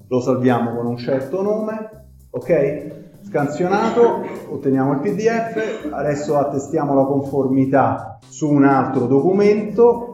lo 0.06 0.20
salviamo 0.20 0.76
con 0.76 0.86
un 0.86 0.96
certo 0.96 1.42
nome, 1.42 1.90
ok? 2.30 3.04
Scansionato, 3.26 4.24
otteniamo 4.50 4.92
il 4.92 5.00
PDF, 5.00 5.88
adesso 5.90 6.38
attestiamo 6.38 6.94
la 6.94 7.04
conformità 7.04 8.18
su 8.28 8.48
un 8.48 8.64
altro 8.64 9.06
documento 9.06 10.12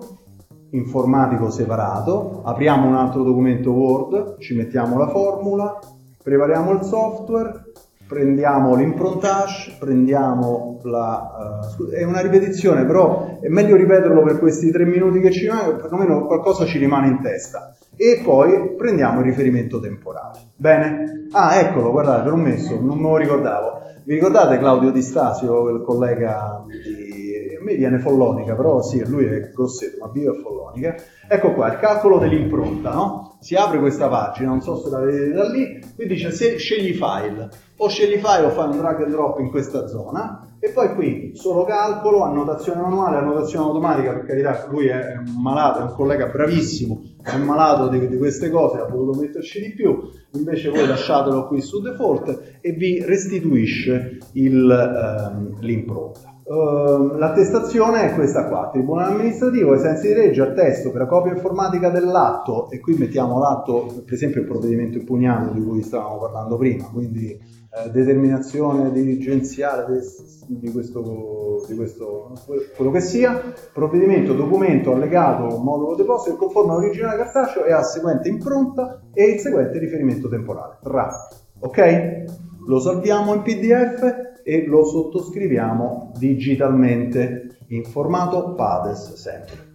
informatico 0.71 1.51
separato, 1.51 2.41
apriamo 2.43 2.89
un 2.89 2.95
altro 2.95 3.23
documento 3.23 3.71
Word, 3.71 4.39
ci 4.39 4.57
mettiamo 4.57 4.97
la 4.97 5.09
formula, 5.09 5.79
prepariamo 6.23 6.73
il 6.73 6.83
software, 6.83 7.73
prendiamo 8.09 8.75
l'improntage, 8.75 9.77
prendiamo 9.79 10.81
la... 10.85 11.67
Uh, 11.79 11.91
è 11.91 12.05
una 12.05 12.23
ripetizione, 12.23 12.87
però 12.87 13.39
è 13.41 13.49
meglio 13.49 13.77
ripeterlo 13.77 14.23
per 14.23 14.39
questi 14.39 14.71
tre 14.71 14.87
minuti 14.87 15.21
che 15.21 15.31
ci 15.31 15.41
rimangono, 15.41 15.77
perlomeno 15.77 16.25
qualcosa 16.25 16.65
ci 16.65 16.79
rimane 16.79 17.09
in 17.09 17.21
testa. 17.21 17.77
E 17.97 18.23
poi 18.24 18.74
prendiamo 18.77 19.20
il 19.20 19.27
riferimento 19.27 19.78
temporale. 19.78 20.39
Bene? 20.56 21.27
Ah, 21.32 21.56
eccolo, 21.56 21.90
guardate, 21.90 22.28
l'ho 22.28 22.36
messo, 22.36 22.81
non 22.81 22.98
me 22.98 23.09
lo 23.09 23.16
ricordavo. 23.16 23.81
Vi 24.05 24.14
ricordate 24.14 24.59
Claudio 24.59 24.90
Di 24.90 25.02
Stasio, 25.02 25.69
il 25.69 25.82
collega 25.82 26.64
di... 26.66 27.56
A 27.60 27.64
me 27.64 27.77
viene 27.77 28.01
follonica, 28.01 28.56
però 28.56 28.82
sì, 28.82 29.06
lui 29.06 29.24
è 29.27 29.51
grossetto, 29.51 30.05
ma 30.05 30.10
vive 30.10 30.31
a 30.31 30.35
follonica. 30.35 30.97
Ecco 31.28 31.52
qua, 31.52 31.69
il 31.69 31.78
calcolo 31.78 32.19
dell'impronta, 32.19 32.93
no? 32.93 33.36
Si 33.40 33.55
apre 33.55 33.78
questa 33.78 34.09
pagina, 34.09 34.48
non 34.48 34.62
so 34.62 34.78
se 34.78 34.90
la 34.90 34.98
vedete 34.98 35.32
da 35.32 35.48
lì, 35.48 35.81
qui 35.94 36.06
dice 36.06 36.32
se 36.32 36.56
scegli 36.56 36.93
file, 36.94 37.48
o 37.77 37.89
scegli 37.89 38.16
file 38.16 38.47
o 38.47 38.51
fai 38.51 38.69
un 38.69 38.78
drag 38.78 39.02
and 39.02 39.12
drop 39.12 39.39
in 39.39 39.51
questa 39.51 39.86
zona, 39.86 40.44
e 40.65 40.71
poi 40.71 40.95
qui 40.95 41.33
solo 41.35 41.65
calcolo, 41.65 42.23
annotazione 42.23 42.81
manuale, 42.81 43.17
annotazione 43.17 43.65
automatica, 43.65 44.13
per 44.13 44.27
carità, 44.27 44.69
lui 44.71 44.87
è 44.87 45.17
un 45.17 45.43
malato, 45.43 45.81
è 45.81 45.83
un 45.83 45.93
collega 45.93 46.29
bravissimo, 46.29 47.03
è 47.21 47.37
malato 47.37 47.89
di, 47.89 48.07
di 48.07 48.17
queste 48.17 48.49
cose, 48.49 48.79
ha 48.79 48.87
voluto 48.87 49.19
metterci 49.19 49.61
di 49.61 49.73
più, 49.75 49.99
invece 50.35 50.71
voi 50.71 50.87
lasciatelo 50.87 51.49
qui 51.49 51.61
su 51.61 51.81
default 51.81 52.59
e 52.61 52.73
vi 52.75 53.05
restituisce 53.05 54.19
il, 54.35 54.71
ehm, 54.71 55.59
l'impronta. 55.63 56.33
Uh, 56.45 57.17
l'attestazione 57.17 58.11
è 58.11 58.15
questa 58.15 58.47
qua, 58.47 58.69
Tribunale 58.71 59.15
amministrativo 59.15 59.73
ai 59.73 59.81
sensi 59.81 60.09
di 60.09 60.15
legge 60.15 60.43
attesto 60.43 60.93
per 60.93 61.03
la 61.03 61.07
copia 61.09 61.33
informatica 61.33 61.89
dell'atto 61.89 62.71
e 62.71 62.79
qui 62.79 62.95
mettiamo 62.95 63.41
l'atto, 63.41 64.03
per 64.05 64.15
esempio 64.15 64.43
il 64.43 64.47
provvedimento 64.47 64.99
impugnato 64.99 65.53
di 65.53 65.61
cui 65.65 65.83
stavamo 65.83 66.19
parlando 66.19 66.57
prima, 66.57 66.85
quindi 66.93 67.62
eh, 67.74 67.90
determinazione 67.90 68.93
dirigenziale 68.93 70.01
di, 70.47 70.70
questo, 70.70 71.65
di 71.66 71.74
questo, 71.74 72.32
quello 72.77 72.90
che 72.90 73.01
sia, 73.01 73.55
provvedimento, 73.73 74.35
documento, 74.35 74.93
allegato, 74.93 75.59
modulo 75.59 75.97
deposito 75.97 76.36
conforme 76.36 76.73
all'originale 76.73 77.16
cartaceo 77.16 77.65
e 77.65 77.73
ha 77.73 77.82
seguente 77.82 78.28
impronta 78.28 79.01
e 79.12 79.24
il 79.24 79.40
seguente 79.40 79.78
riferimento 79.78 80.28
temporale. 80.28 80.78
RA. 80.82 81.28
Ok? 81.61 82.40
lo 82.66 82.78
salviamo 82.78 83.35
in 83.35 83.43
PDF 83.43 84.40
e 84.44 84.66
lo 84.66 84.85
sottoscriviamo 84.85 86.12
digitalmente 86.16 87.57
in 87.69 87.85
formato 87.85 88.55
PADES 88.55 89.15
sempre. 89.15 89.70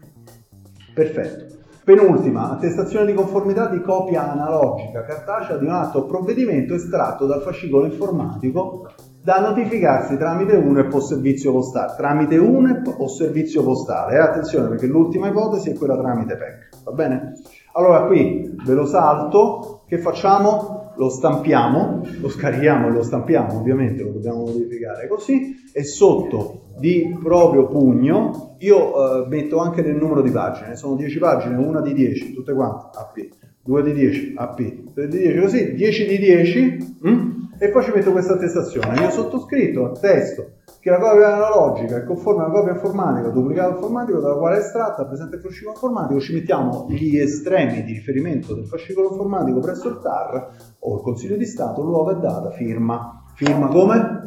Perfetto. 0.93 1.56
Penultima, 1.87 2.49
attestazione 2.49 3.05
di 3.05 3.13
conformità 3.13 3.69
di 3.69 3.79
copia 3.79 4.29
analogica 4.29 5.05
cartacea 5.05 5.55
di 5.55 5.63
un 5.63 5.71
atto 5.71 5.99
o 5.99 6.05
provvedimento 6.05 6.73
estratto 6.73 7.25
dal 7.25 7.41
fascicolo 7.41 7.85
informatico 7.85 8.91
da 9.23 9.39
notificarsi 9.39 10.17
tramite 10.17 10.57
UNEP 10.57 10.93
o 10.93 10.99
servizio 10.99 11.53
postale. 11.53 11.93
Tramite 11.95 12.37
UNEP 12.37 12.93
o 12.97 13.07
servizio 13.07 13.63
postale. 13.63 14.15
E 14.15 14.19
attenzione 14.19 14.67
perché 14.67 14.85
l'ultima 14.85 15.29
ipotesi 15.29 15.69
è 15.69 15.77
quella 15.77 15.97
tramite 15.97 16.35
PEC. 16.35 16.83
Va 16.83 16.91
bene? 16.91 17.33
Allora 17.71 18.05
qui 18.05 18.53
ve 18.65 18.73
lo 18.73 18.85
salto. 18.85 19.83
Che 19.87 19.97
facciamo? 19.97 20.75
lo 20.97 21.09
stampiamo, 21.09 22.01
lo 22.21 22.27
scarichiamo 22.27 22.87
e 22.87 22.89
lo 22.89 23.03
stampiamo, 23.03 23.55
ovviamente 23.55 24.01
lo 24.01 24.13
dobbiamo 24.13 24.39
modificare 24.39 25.07
così, 25.07 25.55
e 25.71 25.83
sotto 25.83 26.66
di 26.77 27.17
proprio 27.21 27.67
pugno 27.67 28.47
io 28.59 29.23
eh, 29.23 29.27
metto 29.27 29.59
anche 29.59 29.83
del 29.83 29.95
numero 29.95 30.21
di 30.21 30.31
pagine, 30.31 30.75
sono 30.75 30.95
10 30.95 31.19
pagine, 31.19 31.55
una 31.55 31.81
di 31.81 31.93
10, 31.93 32.33
tutte 32.33 32.53
quante, 32.53 32.97
AP, 32.97 33.27
2 33.63 33.83
di 33.83 33.93
10, 33.93 34.33
AP, 34.35 34.93
3 34.93 35.07
di 35.07 35.17
10, 35.17 35.39
così, 35.39 35.73
10 35.75 36.05
di 36.07 36.17
10, 36.17 36.95
mm? 37.07 37.29
e 37.59 37.69
poi 37.69 37.83
ci 37.83 37.91
metto 37.93 38.11
questa 38.11 38.33
attestazione, 38.33 38.99
io 38.99 39.09
sottoscritto, 39.09 39.85
attesto, 39.85 40.51
che 40.79 40.89
la 40.89 40.99
copia 40.99 41.35
analogica 41.35 41.97
è 41.97 42.03
conforme 42.03 42.43
alla 42.43 42.53
copia 42.53 42.73
informatica, 42.73 43.29
duplicato 43.29 43.75
informatico, 43.75 44.19
dalla 44.19 44.37
quale 44.37 44.57
è 44.57 44.59
estratta, 44.59 45.05
presente 45.05 45.35
il 45.35 45.41
fascicolo 45.41 45.73
informatico, 45.73 46.19
ci 46.19 46.33
mettiamo 46.33 46.87
gli 46.89 47.17
estremi 47.17 47.83
di 47.83 47.93
riferimento 47.93 48.53
del 48.53 48.65
fascicolo 48.65 49.09
informatico 49.11 49.59
presso 49.59 49.89
il 49.89 49.99
TAR 50.01 50.49
o 50.79 50.95
il 50.95 51.01
Consiglio 51.01 51.35
di 51.35 51.45
Stato, 51.45 51.81
luogo 51.81 52.11
e 52.11 52.19
data, 52.19 52.51
firma. 52.51 53.23
Firma 53.35 53.67
come? 53.67 54.17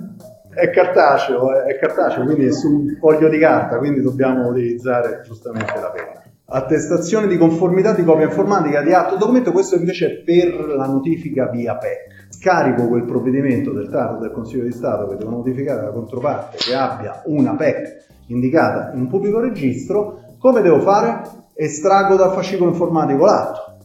È 0.52 0.70
cartaceo, 0.70 1.62
è 1.62 1.78
cartaceo, 1.78 2.24
quindi 2.24 2.46
è 2.46 2.52
su 2.52 2.68
un 2.68 2.96
foglio 2.98 3.28
di 3.28 3.38
carta, 3.38 3.78
quindi 3.78 4.00
dobbiamo 4.00 4.48
utilizzare 4.48 5.22
giustamente 5.24 5.72
la 5.80 5.90
penna. 5.90 6.22
Attestazione 6.52 7.28
di 7.28 7.38
conformità 7.38 7.92
di 7.92 8.02
copia 8.02 8.26
informatica 8.26 8.82
di 8.82 8.92
atto 8.92 9.16
documento, 9.16 9.52
questo 9.52 9.76
invece 9.76 10.06
è 10.06 10.24
per 10.24 10.74
la 10.76 10.86
notifica 10.86 11.48
via 11.48 11.76
PEC 11.76 12.18
scarico 12.30 12.88
quel 12.88 13.04
provvedimento 13.04 13.72
del 13.72 13.88
TAR 13.90 14.18
del 14.18 14.30
Consiglio 14.30 14.64
di 14.64 14.72
Stato 14.72 15.08
che 15.08 15.16
devo 15.16 15.30
notificare 15.30 15.82
la 15.82 15.90
controparte 15.90 16.56
che 16.56 16.74
abbia 16.74 17.22
una 17.26 17.54
PEC 17.54 18.06
indicata 18.26 18.92
in 18.94 19.00
un 19.00 19.08
pubblico 19.08 19.40
registro, 19.40 20.36
come 20.38 20.62
devo 20.62 20.80
fare? 20.80 21.20
Estraggo 21.54 22.16
dal 22.16 22.32
fascicolo 22.32 22.70
informatico 22.70 23.26
l'atto. 23.26 23.78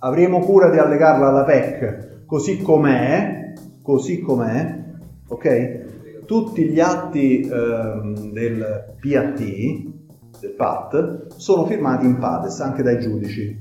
Avremo 0.00 0.40
cura 0.40 0.68
di 0.68 0.78
allegarla 0.78 1.28
alla 1.28 1.44
PEC 1.44 2.24
così 2.26 2.60
com'è, 2.60 3.52
così 3.82 4.20
com'è, 4.20 4.78
ok? 5.30 6.24
Tutti 6.26 6.68
gli 6.68 6.78
atti 6.78 7.40
ehm, 7.40 8.30
del 8.30 8.94
PAT, 9.00 9.38
del 10.40 10.54
PAT, 10.56 11.34
sono 11.36 11.66
firmati 11.66 12.06
in 12.06 12.18
PADES 12.18 12.60
anche 12.60 12.82
dai 12.82 13.00
giudici, 13.00 13.58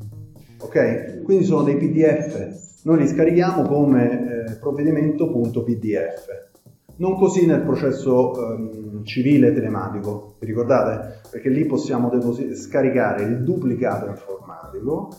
ok? 0.59 1.23
Quindi 1.23 1.45
sono 1.45 1.63
dei 1.63 1.77
PDF 1.77 2.67
noi 2.81 2.99
li 2.99 3.07
scarichiamo 3.07 3.63
come 3.63 4.47
eh, 4.47 4.55
provvedimento.pdf. 4.55 6.47
Non 6.95 7.15
così 7.15 7.45
nel 7.45 7.61
processo 7.61 8.53
ehm, 8.53 9.03
civile 9.03 9.53
telematico, 9.53 10.35
vi 10.39 10.45
ricordate? 10.45 11.19
Perché 11.29 11.49
lì 11.49 11.65
possiamo 11.65 12.09
deposit- 12.09 12.53
scaricare 12.53 13.23
il 13.23 13.43
duplicato 13.43 14.07
informatico 14.07 15.09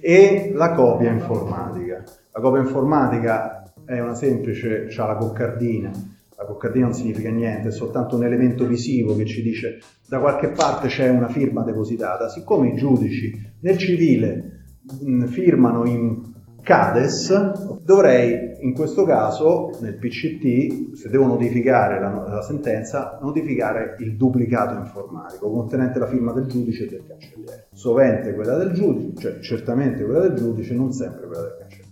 e 0.00 0.52
la 0.54 0.72
copia 0.72 1.10
informatica. 1.10 2.04
La 2.30 2.40
copia 2.40 2.60
informatica 2.60 3.67
è 3.88 4.00
una 4.00 4.14
semplice, 4.14 4.88
ha 4.94 5.06
la 5.06 5.16
coccardina, 5.16 5.90
la 6.36 6.44
coccardina 6.44 6.84
non 6.84 6.94
significa 6.94 7.30
niente, 7.30 7.68
è 7.68 7.72
soltanto 7.72 8.16
un 8.16 8.24
elemento 8.24 8.66
visivo 8.66 9.16
che 9.16 9.24
ci 9.24 9.40
dice 9.42 9.80
da 10.06 10.20
qualche 10.20 10.48
parte 10.48 10.88
c'è 10.88 11.08
una 11.08 11.28
firma 11.28 11.62
depositata. 11.62 12.28
Siccome 12.28 12.68
i 12.68 12.76
giudici 12.76 13.32
nel 13.60 13.78
civile 13.78 14.64
mh, 15.00 15.24
firmano 15.24 15.86
in 15.86 16.36
CADES, 16.62 17.80
dovrei 17.82 18.56
in 18.60 18.74
questo 18.74 19.04
caso 19.04 19.70
nel 19.80 19.96
PCT, 19.96 20.94
se 20.94 21.08
devo 21.08 21.26
notificare 21.26 21.98
la, 21.98 22.24
la, 22.28 22.42
sentenza, 22.42 23.18
notificare 23.22 23.96
il 24.00 24.16
duplicato 24.16 24.74
informatico 24.74 25.50
contenente 25.50 25.98
la 25.98 26.06
firma 26.06 26.32
del 26.32 26.44
giudice 26.44 26.84
e 26.84 26.88
del 26.88 27.06
cancelliere. 27.06 27.68
Sovente 27.72 28.34
quella 28.34 28.56
del 28.56 28.72
giudice, 28.72 29.14
cioè 29.18 29.40
certamente 29.40 30.04
quella 30.04 30.20
del 30.20 30.34
giudice, 30.34 30.74
non 30.74 30.92
sempre 30.92 31.26
quella 31.26 31.42
del 31.42 31.56
cancelliere. 31.58 31.87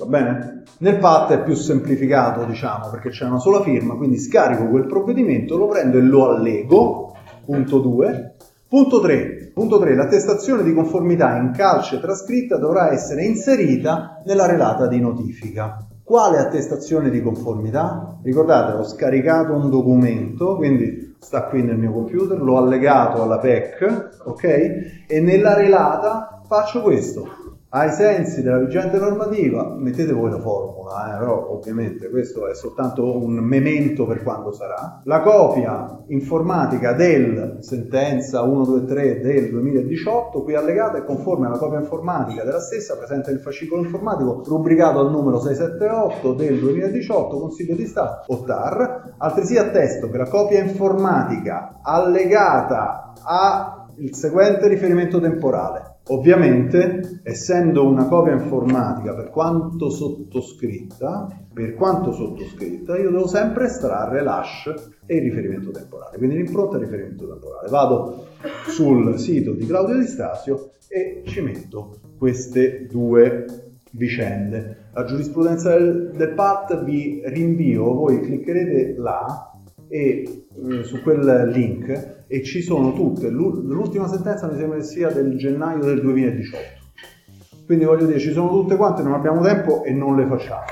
Va 0.00 0.06
bene? 0.06 0.62
Nel 0.78 0.96
PAT 0.96 1.32
è 1.32 1.42
più 1.42 1.54
semplificato, 1.54 2.44
diciamo, 2.44 2.88
perché 2.88 3.10
c'è 3.10 3.26
una 3.26 3.38
sola 3.38 3.60
firma, 3.60 3.96
quindi 3.96 4.18
scarico 4.18 4.66
quel 4.68 4.86
provvedimento, 4.86 5.58
lo 5.58 5.66
prendo 5.66 5.98
e 5.98 6.00
lo 6.00 6.30
allego, 6.30 7.14
punto 7.44 7.80
2. 7.80 8.34
Punto 8.66 9.00
3, 9.00 9.40
Punto 9.52 9.78
3. 9.78 9.94
L'attestazione 9.94 10.62
di 10.62 10.72
conformità 10.72 11.36
in 11.36 11.50
calce 11.50 12.00
trascritta 12.00 12.56
dovrà 12.56 12.92
essere 12.92 13.24
inserita 13.24 14.22
nella 14.24 14.46
relata 14.46 14.86
di 14.86 15.00
notifica. 15.00 15.84
Quale 16.02 16.38
attestazione 16.38 17.10
di 17.10 17.20
conformità? 17.20 18.16
Ricordate, 18.22 18.78
ho 18.78 18.84
scaricato 18.84 19.52
un 19.52 19.68
documento, 19.68 20.56
quindi 20.56 21.16
sta 21.18 21.44
qui 21.44 21.62
nel 21.62 21.76
mio 21.76 21.92
computer, 21.92 22.40
l'ho 22.40 22.56
allegato 22.56 23.22
alla 23.22 23.38
PEC, 23.38 24.20
ok? 24.24 24.44
E 25.06 25.20
nella 25.20 25.54
relata 25.54 26.40
faccio 26.46 26.80
questo 26.80 27.39
ai 27.72 27.92
sensi 27.92 28.42
della 28.42 28.58
vigente 28.58 28.98
normativa, 28.98 29.76
mettete 29.76 30.12
voi 30.12 30.30
la 30.30 30.40
formula, 30.40 31.14
eh, 31.14 31.18
però 31.18 31.50
ovviamente 31.50 32.08
questo 32.10 32.48
è 32.48 32.54
soltanto 32.54 33.16
un 33.16 33.34
memento 33.34 34.06
per 34.06 34.24
quando 34.24 34.50
sarà, 34.50 35.00
la 35.04 35.20
copia 35.20 36.02
informatica 36.08 36.94
del 36.94 37.58
sentenza 37.60 38.42
123 38.42 39.20
del 39.20 39.50
2018, 39.50 40.42
qui 40.42 40.56
allegata 40.56 40.98
è 40.98 41.04
conforme 41.04 41.46
alla 41.46 41.58
copia 41.58 41.78
informatica 41.78 42.42
della 42.42 42.60
stessa 42.60 42.96
presente 42.96 43.30
nel 43.30 43.40
fascicolo 43.40 43.82
informatico 43.82 44.42
rubricato 44.46 44.98
al 44.98 45.10
numero 45.12 45.38
678 45.38 46.32
del 46.32 46.58
2018, 46.58 47.38
Consiglio 47.38 47.76
di 47.76 47.86
Stato 47.86 48.32
o 48.32 48.42
TAR, 48.42 49.14
altresì 49.18 49.56
attesto 49.58 50.10
che 50.10 50.16
la 50.16 50.28
copia 50.28 50.60
informatica 50.60 51.78
allegata 51.82 53.12
al 53.22 53.86
seguente 54.10 54.66
riferimento 54.66 55.20
temporale 55.20 55.98
Ovviamente, 56.08 57.20
essendo 57.22 57.86
una 57.86 58.06
copia 58.06 58.32
informatica 58.32 59.14
per 59.14 59.30
quanto 59.30 59.90
sottoscritta, 59.90 61.28
per 61.52 61.74
quanto 61.74 62.12
sottoscritta, 62.12 62.98
io 62.98 63.10
devo 63.10 63.28
sempre 63.28 63.66
estrarre 63.66 64.22
l'hash 64.22 64.74
e 65.06 65.16
il 65.16 65.22
riferimento 65.22 65.70
temporale. 65.70 66.16
Quindi 66.16 66.36
l'impronta 66.36 66.76
e 66.76 66.80
il 66.80 66.84
riferimento 66.86 67.28
temporale. 67.28 67.68
Vado 67.68 68.26
sul 68.66 69.18
sito 69.18 69.52
di 69.52 69.66
Claudio 69.66 69.98
Di 69.98 70.06
Stasio 70.06 70.70
e 70.88 71.22
ci 71.26 71.40
metto 71.40 71.98
queste 72.18 72.86
due 72.86 73.44
vicende. 73.92 74.88
La 74.92 75.04
giurisprudenza 75.04 75.76
del, 75.76 76.10
del 76.16 76.32
PAT 76.32 76.82
vi 76.82 77.22
rinvio, 77.24 77.94
voi 77.94 78.20
cliccherete 78.20 78.94
là 78.98 79.52
e 79.88 80.44
eh, 80.70 80.84
su 80.84 81.00
quel 81.02 81.48
link 81.48 82.18
e 82.32 82.44
ci 82.44 82.62
sono 82.62 82.92
tutte. 82.92 83.28
L'ultima 83.28 84.06
sentenza 84.06 84.46
mi 84.46 84.56
sembra 84.56 84.78
che 84.78 84.84
sia 84.84 85.10
del 85.10 85.36
gennaio 85.36 85.84
del 85.84 86.00
2018. 86.00 86.64
Quindi 87.66 87.84
voglio 87.84 88.06
dire, 88.06 88.20
ci 88.20 88.30
sono 88.30 88.50
tutte 88.50 88.76
quante, 88.76 89.02
non 89.02 89.14
abbiamo 89.14 89.42
tempo 89.42 89.82
e 89.82 89.90
non 89.92 90.14
le 90.14 90.26
facciamo. 90.26 90.62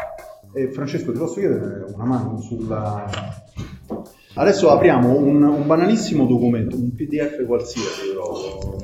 E 0.54 0.70
Francesco, 0.70 1.10
ti 1.10 1.18
posso 1.18 1.40
chiedere 1.40 1.84
una 1.92 2.04
mano 2.04 2.38
sulla... 2.38 3.04
Adesso 4.34 4.70
apriamo 4.70 5.16
un, 5.16 5.42
un 5.42 5.66
banalissimo 5.66 6.26
documento, 6.26 6.76
un 6.76 6.94
PDF 6.94 7.44
qualsiasi, 7.44 8.06
però. 8.12 8.78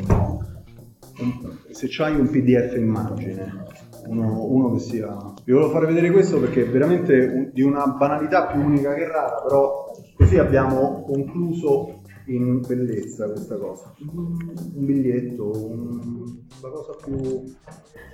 se 1.71 1.87
c'hai 1.89 2.19
un 2.19 2.29
PDF 2.29 2.75
immagine, 2.77 3.67
uno, 4.09 4.47
uno, 4.47 4.73
che 4.73 4.81
sia... 4.81 5.17
Vi 5.45 5.53
volevo 5.53 5.71
fare 5.71 5.87
vedere 5.87 6.11
questo 6.11 6.41
perché 6.41 6.65
è 6.65 6.69
veramente 6.69 7.53
di 7.55 7.63
una 7.63 7.87
banalità 7.87 8.47
più 8.47 8.61
unica 8.61 8.95
che 8.95 9.07
rara, 9.07 9.41
però 9.43 9.93
così 10.17 10.39
abbiamo 10.39 11.05
concluso 11.07 12.03
in 12.27 12.61
bellezza 12.67 13.27
questa 13.31 13.57
cosa. 13.57 13.95
Un 14.01 14.85
biglietto, 14.85 15.51
un, 15.51 16.23
una 16.63 16.73
cosa 16.73 16.93
più. 17.05 17.45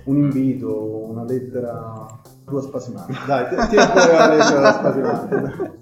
un 0.05 0.17
invito, 0.17 1.09
una 1.09 1.23
lettera 1.23 2.21
tua 2.45 2.61
spasimante. 2.61 3.13
Dai, 3.25 3.49
ti 3.49 3.77
fuori 3.77 4.11
la 4.11 4.35
lettera 4.35 4.73
spasimante. 4.73 5.79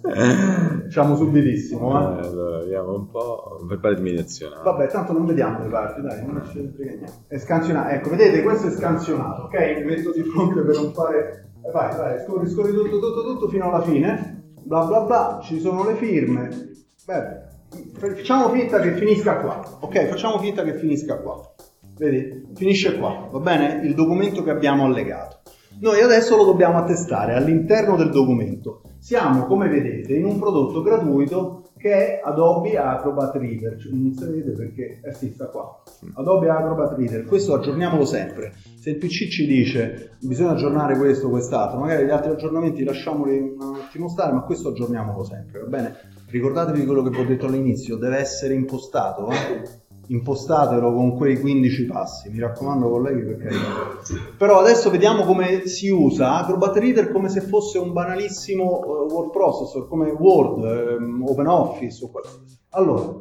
Facciamo 0.84 1.16
subitissimo. 1.16 1.92
Eh? 1.92 2.28
Allora, 2.28 2.60
vediamo 2.60 2.94
un 2.94 3.10
po'. 3.10 3.66
Per 3.68 3.80
fare 3.80 3.96
diminuzione. 3.96 4.56
Vabbè, 4.64 4.88
tanto 4.88 5.14
non 5.14 5.26
vediamo 5.26 5.64
le 5.64 5.70
parti, 5.70 6.02
dai, 6.02 6.26
non 6.26 6.44
ci 6.46 6.72
frega 6.76 6.92
niente. 6.92 7.14
È 7.28 7.38
scansionato. 7.38 7.90
Ecco, 7.90 8.10
vedete, 8.10 8.44
questo 8.44 8.68
è 8.68 8.72
scansionato, 8.72 9.44
ok? 9.44 9.78
Mi 9.78 9.86
metto 9.86 10.12
di 10.12 10.24
fronte 10.24 10.62
per 10.62 10.76
non 10.76 10.94
fare. 10.94 11.52
Eh, 11.64 11.72
vai, 11.72 11.96
vai, 11.96 12.20
scorri, 12.26 12.50
scorri 12.50 12.74
tutto, 12.74 13.00
tutto, 13.00 13.24
tutto 13.24 13.48
fino 13.50 13.66
alla 13.66 13.82
fine. 13.82 14.38
Bla 14.64 14.86
bla 14.86 15.02
bla, 15.02 15.40
ci 15.42 15.60
sono 15.60 15.84
le 15.84 15.96
firme. 15.96 16.50
Beh, 17.06 17.39
facciamo 17.94 18.50
finta 18.50 18.80
che 18.80 18.94
finisca 18.94 19.38
qua, 19.38 19.78
ok? 19.80 20.08
Facciamo 20.08 20.40
finta 20.40 20.64
che 20.64 20.76
finisca 20.76 21.18
qua. 21.18 21.54
Vedi? 21.98 22.48
Finisce 22.56 22.98
qua, 22.98 23.28
va 23.30 23.40
bene? 23.40 23.86
Il 23.86 23.94
documento 23.94 24.44
che 24.44 24.52
abbiamo 24.52 24.86
allegato. 24.86 25.40
Noi 25.82 26.02
adesso 26.02 26.36
lo 26.36 26.44
dobbiamo 26.44 26.78
attestare 26.78 27.36
all'interno 27.36 27.96
del 27.96 28.10
documento. 28.10 28.82
Siamo, 29.00 29.46
come 29.46 29.70
vedete, 29.70 30.14
in 30.14 30.26
un 30.26 30.38
prodotto 30.40 30.82
gratuito 30.82 31.70
che 31.78 31.92
è 31.92 32.22
Adobe 32.22 32.78
Acrobat 32.78 33.36
Reader. 33.36 33.80
Cioè, 33.80 33.92
non 33.94 34.14
si 34.14 34.26
vede 34.26 34.52
perché, 34.52 35.00
eh 35.02 35.14
sì, 35.14 35.32
sta 35.32 35.48
qua. 35.48 35.82
Adobe 36.16 36.50
Acrobat 36.50 36.98
Reader, 36.98 37.24
questo 37.26 37.54
aggiorniamolo 37.54 38.04
sempre. 38.06 38.54
Se 38.78 38.90
il 38.90 38.98
PC 38.98 39.30
ci 39.30 39.48
dice 39.48 40.18
bisogna 40.22 40.52
aggiornare 40.52 40.98
questo, 40.98 41.30
quest'altro, 41.30 41.80
magari 41.80 42.06
gli 42.06 42.10
altri 42.10 42.32
aggiornamenti 42.32 42.84
lasciamoli 42.84 43.38
un 43.40 43.76
attimo 43.82 44.10
stare, 44.10 44.34
ma 44.34 44.42
questo 44.42 44.70
aggiorniamolo 44.70 45.24
sempre, 45.24 45.62
va 45.62 45.68
bene? 45.68 45.96
Ricordatevi 46.30 46.86
quello 46.86 47.02
che 47.02 47.10
vi 47.10 47.20
ho 47.20 47.26
detto 47.26 47.48
all'inizio, 47.48 47.96
deve 47.96 48.18
essere 48.18 48.54
impostato, 48.54 49.30
eh? 49.32 49.88
impostatelo 50.10 50.94
con 50.94 51.16
quei 51.16 51.40
15 51.40 51.86
passi, 51.86 52.30
mi 52.30 52.40
raccomando 52.40 52.90
colleghi 52.90 53.24
per 53.24 53.38
carità. 53.38 54.36
Però 54.38 54.60
adesso 54.60 54.90
vediamo 54.90 55.24
come 55.24 55.66
si 55.68 55.90
usa 55.90 56.38
Acrobat 56.38 56.78
Reader 56.78 57.12
come 57.12 57.30
se 57.30 57.42
fosse 57.42 57.78
un 57.78 57.94
banalissimo 57.94 58.80
uh, 58.80 59.12
word 59.12 59.32
processor, 59.32 59.88
come 59.88 60.10
Word, 60.12 60.98
um, 61.00 61.24
OpenOffice 61.28 62.06
o 62.06 62.10
qualcosa. 62.10 62.58
Allora, 62.70 63.16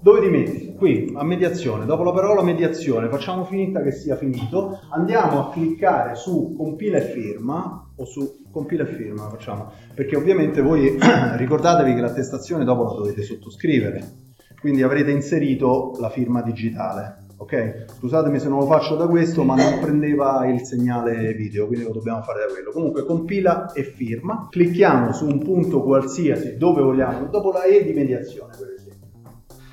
dove 0.00 0.20
ti 0.20 0.28
metti? 0.28 0.74
Qui, 0.74 1.12
a 1.16 1.24
mediazione. 1.24 1.86
Dopo 1.86 2.04
la 2.04 2.12
parola 2.12 2.42
mediazione, 2.42 3.08
facciamo 3.08 3.44
finta 3.44 3.82
che 3.82 3.90
sia 3.90 4.16
finito, 4.16 4.80
andiamo 4.90 5.40
a 5.40 5.50
cliccare 5.50 6.14
su 6.14 6.54
compila 6.56 6.98
e 6.98 7.02
firma, 7.02 7.87
o 7.98 8.04
su 8.04 8.42
compila 8.50 8.82
e 8.82 8.94
firma 8.94 9.28
facciamo, 9.28 9.70
perché 9.94 10.16
ovviamente 10.16 10.62
voi 10.62 10.98
ricordatevi 11.36 11.94
che 11.94 12.00
l'attestazione 12.00 12.64
dopo 12.64 12.84
la 12.84 12.94
dovete 12.94 13.22
sottoscrivere 13.22 14.26
quindi 14.60 14.82
avrete 14.82 15.10
inserito 15.10 15.96
la 16.00 16.10
firma 16.10 16.42
digitale. 16.42 17.26
Ok? 17.40 17.84
Scusatemi 17.98 18.40
se 18.40 18.48
non 18.48 18.58
lo 18.58 18.66
faccio 18.66 18.96
da 18.96 19.06
questo, 19.06 19.44
ma 19.44 19.54
non 19.54 19.78
prendeva 19.78 20.44
il 20.46 20.62
segnale 20.62 21.32
video, 21.34 21.68
quindi 21.68 21.84
lo 21.84 21.92
dobbiamo 21.92 22.22
fare 22.22 22.40
da 22.40 22.52
quello. 22.52 22.72
Comunque 22.72 23.04
compila 23.04 23.72
e 23.72 23.84
firma. 23.84 24.48
Clicchiamo 24.50 25.12
su 25.12 25.26
un 25.26 25.38
punto 25.38 25.82
qualsiasi 25.82 26.56
dove 26.56 26.82
vogliamo, 26.82 27.26
dopo 27.26 27.52
la 27.52 27.62
E 27.62 27.84
di 27.84 27.92
mediazione, 27.92 28.54
per 28.58 28.74
esempio. 28.76 29.08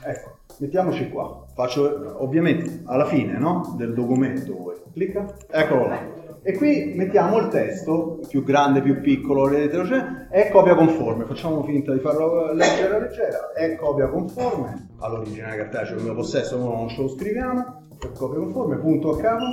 Ecco, 0.04 0.38
mettiamoci 0.60 1.10
qua. 1.10 1.44
Faccio 1.56 2.22
ovviamente 2.22 2.82
alla 2.86 3.06
fine, 3.06 3.40
no? 3.40 3.74
Del 3.76 3.94
documento 3.94 4.56
voi. 4.56 4.76
Clicca. 4.94 5.26
Eccolo 5.50 5.88
là. 5.88 6.25
E 6.48 6.54
qui 6.54 6.94
mettiamo 6.96 7.40
il 7.40 7.48
testo, 7.48 8.20
più 8.30 8.44
grande, 8.44 8.84
più 8.84 9.02
piccolo, 9.02 9.50
vedete, 9.50 9.84
cioè, 9.84 10.28
è 10.30 10.52
copia 10.52 10.76
conforme, 10.76 11.26
facciamo 11.26 11.64
finta 11.64 11.92
di 11.92 11.98
farlo 12.00 12.54
leggera 12.54 13.00
leggera, 13.00 13.52
è 13.52 13.76
copia 13.76 14.08
conforme, 14.10 14.90
all'originale 15.00 15.58
cartaceo 15.58 15.98
come 15.98 16.14
possesso 16.14 16.56
non 16.60 16.88
ce 16.88 17.02
lo 17.02 17.08
scriviamo, 17.08 17.88
è 18.00 18.12
copia 18.12 18.38
conforme, 18.38 18.78
punto 18.78 19.16
a 19.16 19.18
capo, 19.18 19.44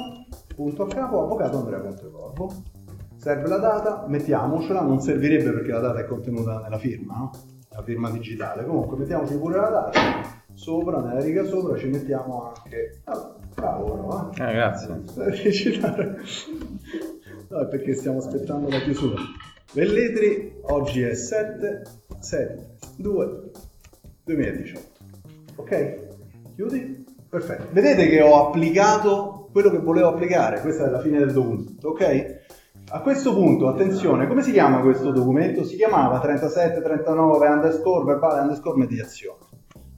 punto 0.55 0.83
a 0.83 0.87
capo, 0.89 1.23
avvocato 1.23 1.57
Andrea 1.61 1.81
Contecorvo. 1.81 2.53
Serve 3.17 3.49
la 3.49 3.57
data, 3.57 4.05
mettiamocela, 4.07 4.83
non 4.83 5.01
servirebbe 5.01 5.51
perché 5.51 5.73
la 5.73 5.81
data 5.81 5.99
è 5.99 6.05
contenuta 6.05 6.61
nella 6.61 6.77
firma, 6.77 7.17
no? 7.17 7.31
La 7.71 7.83
firma 7.83 8.11
digitale, 8.11 8.67
comunque 8.67 8.99
mettiamoci 8.99 9.39
pure 9.39 9.57
la 9.57 9.71
data, 9.71 10.01
sopra, 10.53 11.01
nella 11.01 11.21
riga 11.21 11.43
sopra 11.45 11.79
ci 11.79 11.87
mettiamo 11.87 12.53
anche... 12.55 13.01
Allora, 13.05 13.37
bravo 13.55 13.85
però, 13.85 14.31
eh? 14.31 14.49
Eh, 14.49 14.53
grazie. 14.55 15.03
No, 17.49 17.69
perché 17.69 17.95
stiamo 17.95 18.19
aspettando 18.19 18.69
la 18.69 18.81
chiusura. 18.81 19.21
Velletri, 19.75 20.55
oggi 20.63 21.03
è 21.03 21.15
7, 21.15 21.83
7, 22.19 22.77
2, 22.97 23.51
2018. 24.25 24.87
Ok? 25.57 25.95
Chiudi? 26.55 27.05
Perfetto. 27.29 27.67
Vedete 27.71 28.09
che 28.09 28.21
ho 28.23 28.47
applicato 28.47 29.49
quello 29.53 29.71
che 29.71 29.79
volevo 29.79 30.09
applicare. 30.09 30.61
Questa 30.61 30.87
è 30.87 30.91
la 30.91 31.01
fine 31.01 31.19
del 31.19 31.33
documento, 31.33 31.89
ok? 31.89 32.41
A 32.91 33.01
questo 33.01 33.33
punto, 33.35 33.69
attenzione, 33.69 34.27
come 34.27 34.43
si 34.43 34.53
chiama 34.53 34.81
questo 34.81 35.13
documento? 35.13 35.65
Si 35.65 35.77
chiamava 35.77 36.21
3739 36.21 37.49
underscore 37.49 38.05
verbale 38.05 38.41
underscore 38.41 38.79
mediazione. 38.79 39.39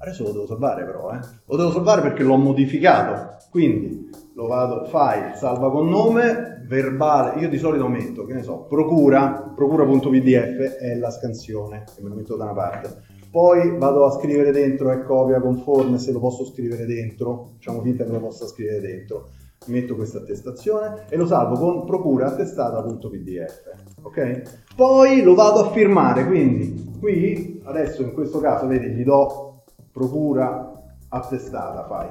Adesso 0.05 0.22
lo 0.22 0.32
devo 0.32 0.47
salvare 0.47 0.85
però, 0.85 1.10
eh. 1.12 1.18
Lo 1.47 1.56
devo 1.56 1.70
salvare 1.70 2.02
perché 2.02 2.22
l'ho 2.22 2.36
modificato. 2.36 3.36
Quindi 3.48 4.10
lo 4.35 4.47
vado, 4.47 4.85
file, 4.85 5.32
salva 5.35 5.70
con 5.70 5.89
nome, 5.89 6.62
verbale, 6.68 7.40
io 7.40 7.48
di 7.48 7.56
solito 7.56 7.89
metto, 7.89 8.26
che 8.26 8.35
ne 8.35 8.43
so, 8.43 8.66
procura, 8.68 9.52
procura.pdf 9.56 10.76
è 10.76 10.94
la 10.97 11.10
scansione, 11.10 11.85
che 11.94 12.02
me 12.02 12.10
lo 12.10 12.16
metto 12.16 12.36
da 12.36 12.44
una 12.44 12.52
parte. 12.52 13.12
Poi 13.31 13.78
vado 13.78 14.05
a 14.05 14.10
scrivere 14.10 14.52
dentro 14.52 14.90
è 14.90 15.02
copia 15.02 15.40
conforme 15.40 15.98
se 15.98 16.12
lo 16.12 16.18
posso 16.18 16.44
scrivere 16.44 16.85
dentro, 16.85 17.52
facciamo 17.55 17.81
finta 17.81 18.05
che 18.05 18.10
lo 18.12 18.20
possa 18.20 18.47
scrivere 18.47 18.81
dentro. 18.81 19.31
Metto 19.66 19.97
questa 19.97 20.18
attestazione 20.18 21.06
e 21.09 21.16
lo 21.16 21.26
salvo 21.26 21.56
con 21.56 21.86
procura 21.86 22.26
attestata.pdf, 22.26 24.02
ok? 24.02 24.43
Poi 24.76 25.22
lo 25.22 25.35
vado 25.35 25.60
a 25.60 25.70
firmare, 25.70 26.26
quindi 26.26 26.93
qui 27.01 27.62
adesso 27.64 28.02
in 28.02 28.12
questo 28.12 28.40
caso 28.40 28.66
vedi 28.66 28.89
gli 28.89 29.05
do 29.05 29.53
procura 29.95 30.73
attestata, 31.09 31.87
fai. 31.87 32.09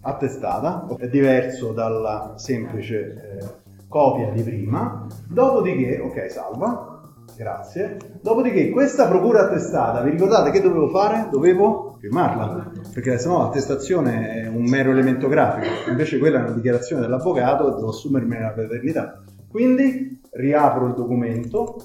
Attestata, 0.00 0.86
è 0.96 1.08
diverso 1.08 1.72
dalla 1.72 2.32
semplice 2.36 3.38
eh, 3.38 3.46
copia 3.86 4.30
di 4.30 4.42
prima, 4.42 5.06
dopodiché, 5.28 6.00
ok, 6.00 6.30
salva, 6.30 7.02
grazie, 7.36 7.98
dopodiché 8.22 8.70
questa 8.70 9.06
procura 9.06 9.42
attestata, 9.42 10.00
vi 10.00 10.10
ricordate 10.10 10.50
che 10.50 10.62
dovevo 10.62 10.88
fare? 10.88 11.28
Dovevo 11.30 11.96
firmarla, 12.00 12.70
perché 12.94 13.18
se 13.18 13.28
no 13.28 13.42
l'attestazione 13.42 14.44
è 14.44 14.48
un 14.48 14.64
mero 14.64 14.90
elemento 14.90 15.28
grafico, 15.28 15.90
invece 15.90 16.18
quella 16.18 16.38
è 16.38 16.42
una 16.44 16.52
dichiarazione 16.52 17.02
dell'avvocato 17.02 17.68
e 17.68 17.74
devo 17.74 17.90
assumermi 17.90 18.38
la 18.38 18.52
paternità. 18.52 19.22
Quindi 19.50 20.22
riapro 20.30 20.86
il 20.86 20.94
documento, 20.94 21.76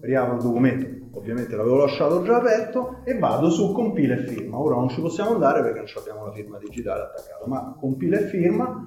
riapro 0.00 0.34
il 0.34 0.42
documento, 0.42 1.01
ovviamente 1.14 1.56
l'avevo 1.56 1.76
lasciato 1.76 2.22
già 2.22 2.36
aperto 2.36 3.00
e 3.04 3.18
vado 3.18 3.50
su 3.50 3.72
compila 3.72 4.14
e 4.14 4.26
firma. 4.26 4.58
Ora 4.58 4.76
non 4.76 4.88
ci 4.88 5.00
possiamo 5.00 5.30
andare 5.30 5.62
perché 5.62 5.78
non 5.78 5.88
abbiamo 5.96 6.26
la 6.26 6.32
firma 6.32 6.58
digitale 6.58 7.02
attaccata, 7.02 7.46
ma 7.46 7.76
compila 7.78 8.18
e 8.18 8.26
firma, 8.26 8.84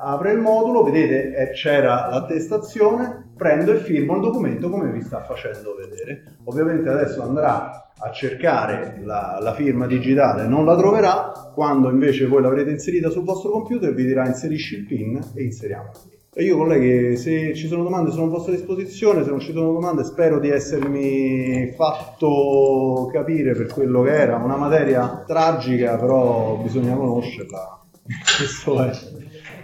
apre 0.00 0.32
il 0.32 0.38
modulo, 0.38 0.82
vedete 0.82 1.34
eh, 1.34 1.50
c'era 1.52 2.08
l'attestazione, 2.08 3.32
prendo 3.36 3.72
e 3.72 3.78
firmo 3.78 4.14
il 4.14 4.20
documento 4.20 4.70
come 4.70 4.90
vi 4.90 5.02
sta 5.02 5.22
facendo 5.22 5.74
vedere. 5.74 6.36
Ovviamente 6.44 6.88
adesso 6.88 7.22
andrà 7.22 7.92
a 7.96 8.10
cercare 8.10 9.00
la, 9.04 9.38
la 9.40 9.54
firma 9.54 9.86
digitale, 9.86 10.46
non 10.46 10.64
la 10.64 10.76
troverà, 10.76 11.32
quando 11.54 11.90
invece 11.90 12.26
voi 12.26 12.42
l'avrete 12.42 12.70
inserita 12.70 13.08
sul 13.08 13.24
vostro 13.24 13.50
computer 13.50 13.94
vi 13.94 14.04
dirà 14.04 14.26
inserisci 14.26 14.76
il 14.76 14.86
PIN 14.86 15.20
e 15.34 15.42
inseriamo 15.42 15.90
il 15.92 16.00
PIN. 16.08 16.22
Io 16.36 16.56
colleghi, 16.56 17.16
se 17.16 17.54
ci 17.54 17.68
sono 17.68 17.84
domande 17.84 18.10
sono 18.10 18.24
a 18.24 18.30
vostra 18.30 18.52
disposizione, 18.52 19.22
se 19.22 19.30
non 19.30 19.38
ci 19.38 19.52
sono 19.52 19.72
domande 19.72 20.02
spero 20.02 20.40
di 20.40 20.48
essermi 20.50 21.72
fatto 21.76 23.08
capire 23.12 23.54
per 23.54 23.68
quello 23.68 24.02
che 24.02 24.16
era, 24.16 24.34
una 24.36 24.56
materia 24.56 25.22
tragica, 25.24 25.96
però 25.96 26.56
bisogna 26.56 26.96
conoscerla. 26.96 27.78
Questo 28.36 28.82
è. 28.82 28.90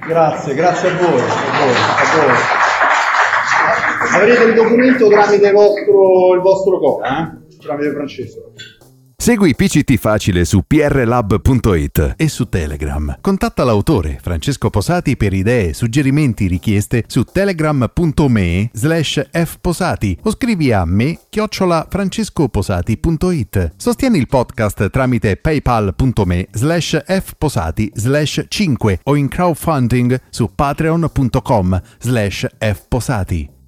Grazie, 0.07 0.55
grazie 0.55 0.91
a 0.91 0.97
voi, 0.97 1.21
a 1.21 1.59
voi, 1.59 1.75
a 1.75 2.07
voi. 2.15 2.37
Avrete 4.15 4.45
il 4.45 4.55
documento 4.55 5.09
tramite 5.09 5.49
il 5.49 5.53
vostro, 5.53 6.35
il 6.35 6.41
vostro 6.41 6.79
coca, 6.79 7.19
eh? 7.19 7.57
tramite 7.59 7.91
Francesco. 7.91 8.53
Segui 9.21 9.55
PCT 9.55 9.99
Facile 9.99 10.47
su 10.47 10.63
prlab.it 10.67 12.15
e 12.17 12.29
su 12.31 12.49
Telegram. 12.49 13.19
Contatta 13.21 13.65
l'autore 13.65 14.19
Francesco 14.19 14.71
Posati 14.71 15.15
per 15.19 15.35
idee, 15.35 15.75
suggerimenti, 15.75 16.47
richieste 16.47 17.05
su 17.07 17.25
telegram.me 17.25 18.71
slash 18.73 19.29
fposati 19.31 20.19
o 20.23 20.31
scrivi 20.31 20.73
a 20.73 20.87
me 20.87 21.19
chiocciola 21.29 21.87
francescoposati.it. 21.91 23.73
Sostieni 23.77 24.17
il 24.17 24.27
podcast 24.27 24.89
tramite 24.89 25.37
paypal.me 25.37 26.47
slash 26.51 27.05
fposati 27.05 27.93
slash 27.95 28.47
5 28.49 29.01
o 29.03 29.17
in 29.17 29.29
crowdfunding 29.29 30.19
su 30.31 30.51
patreon.com 30.55 31.83
slash 31.99 32.47
fposati. 32.57 33.60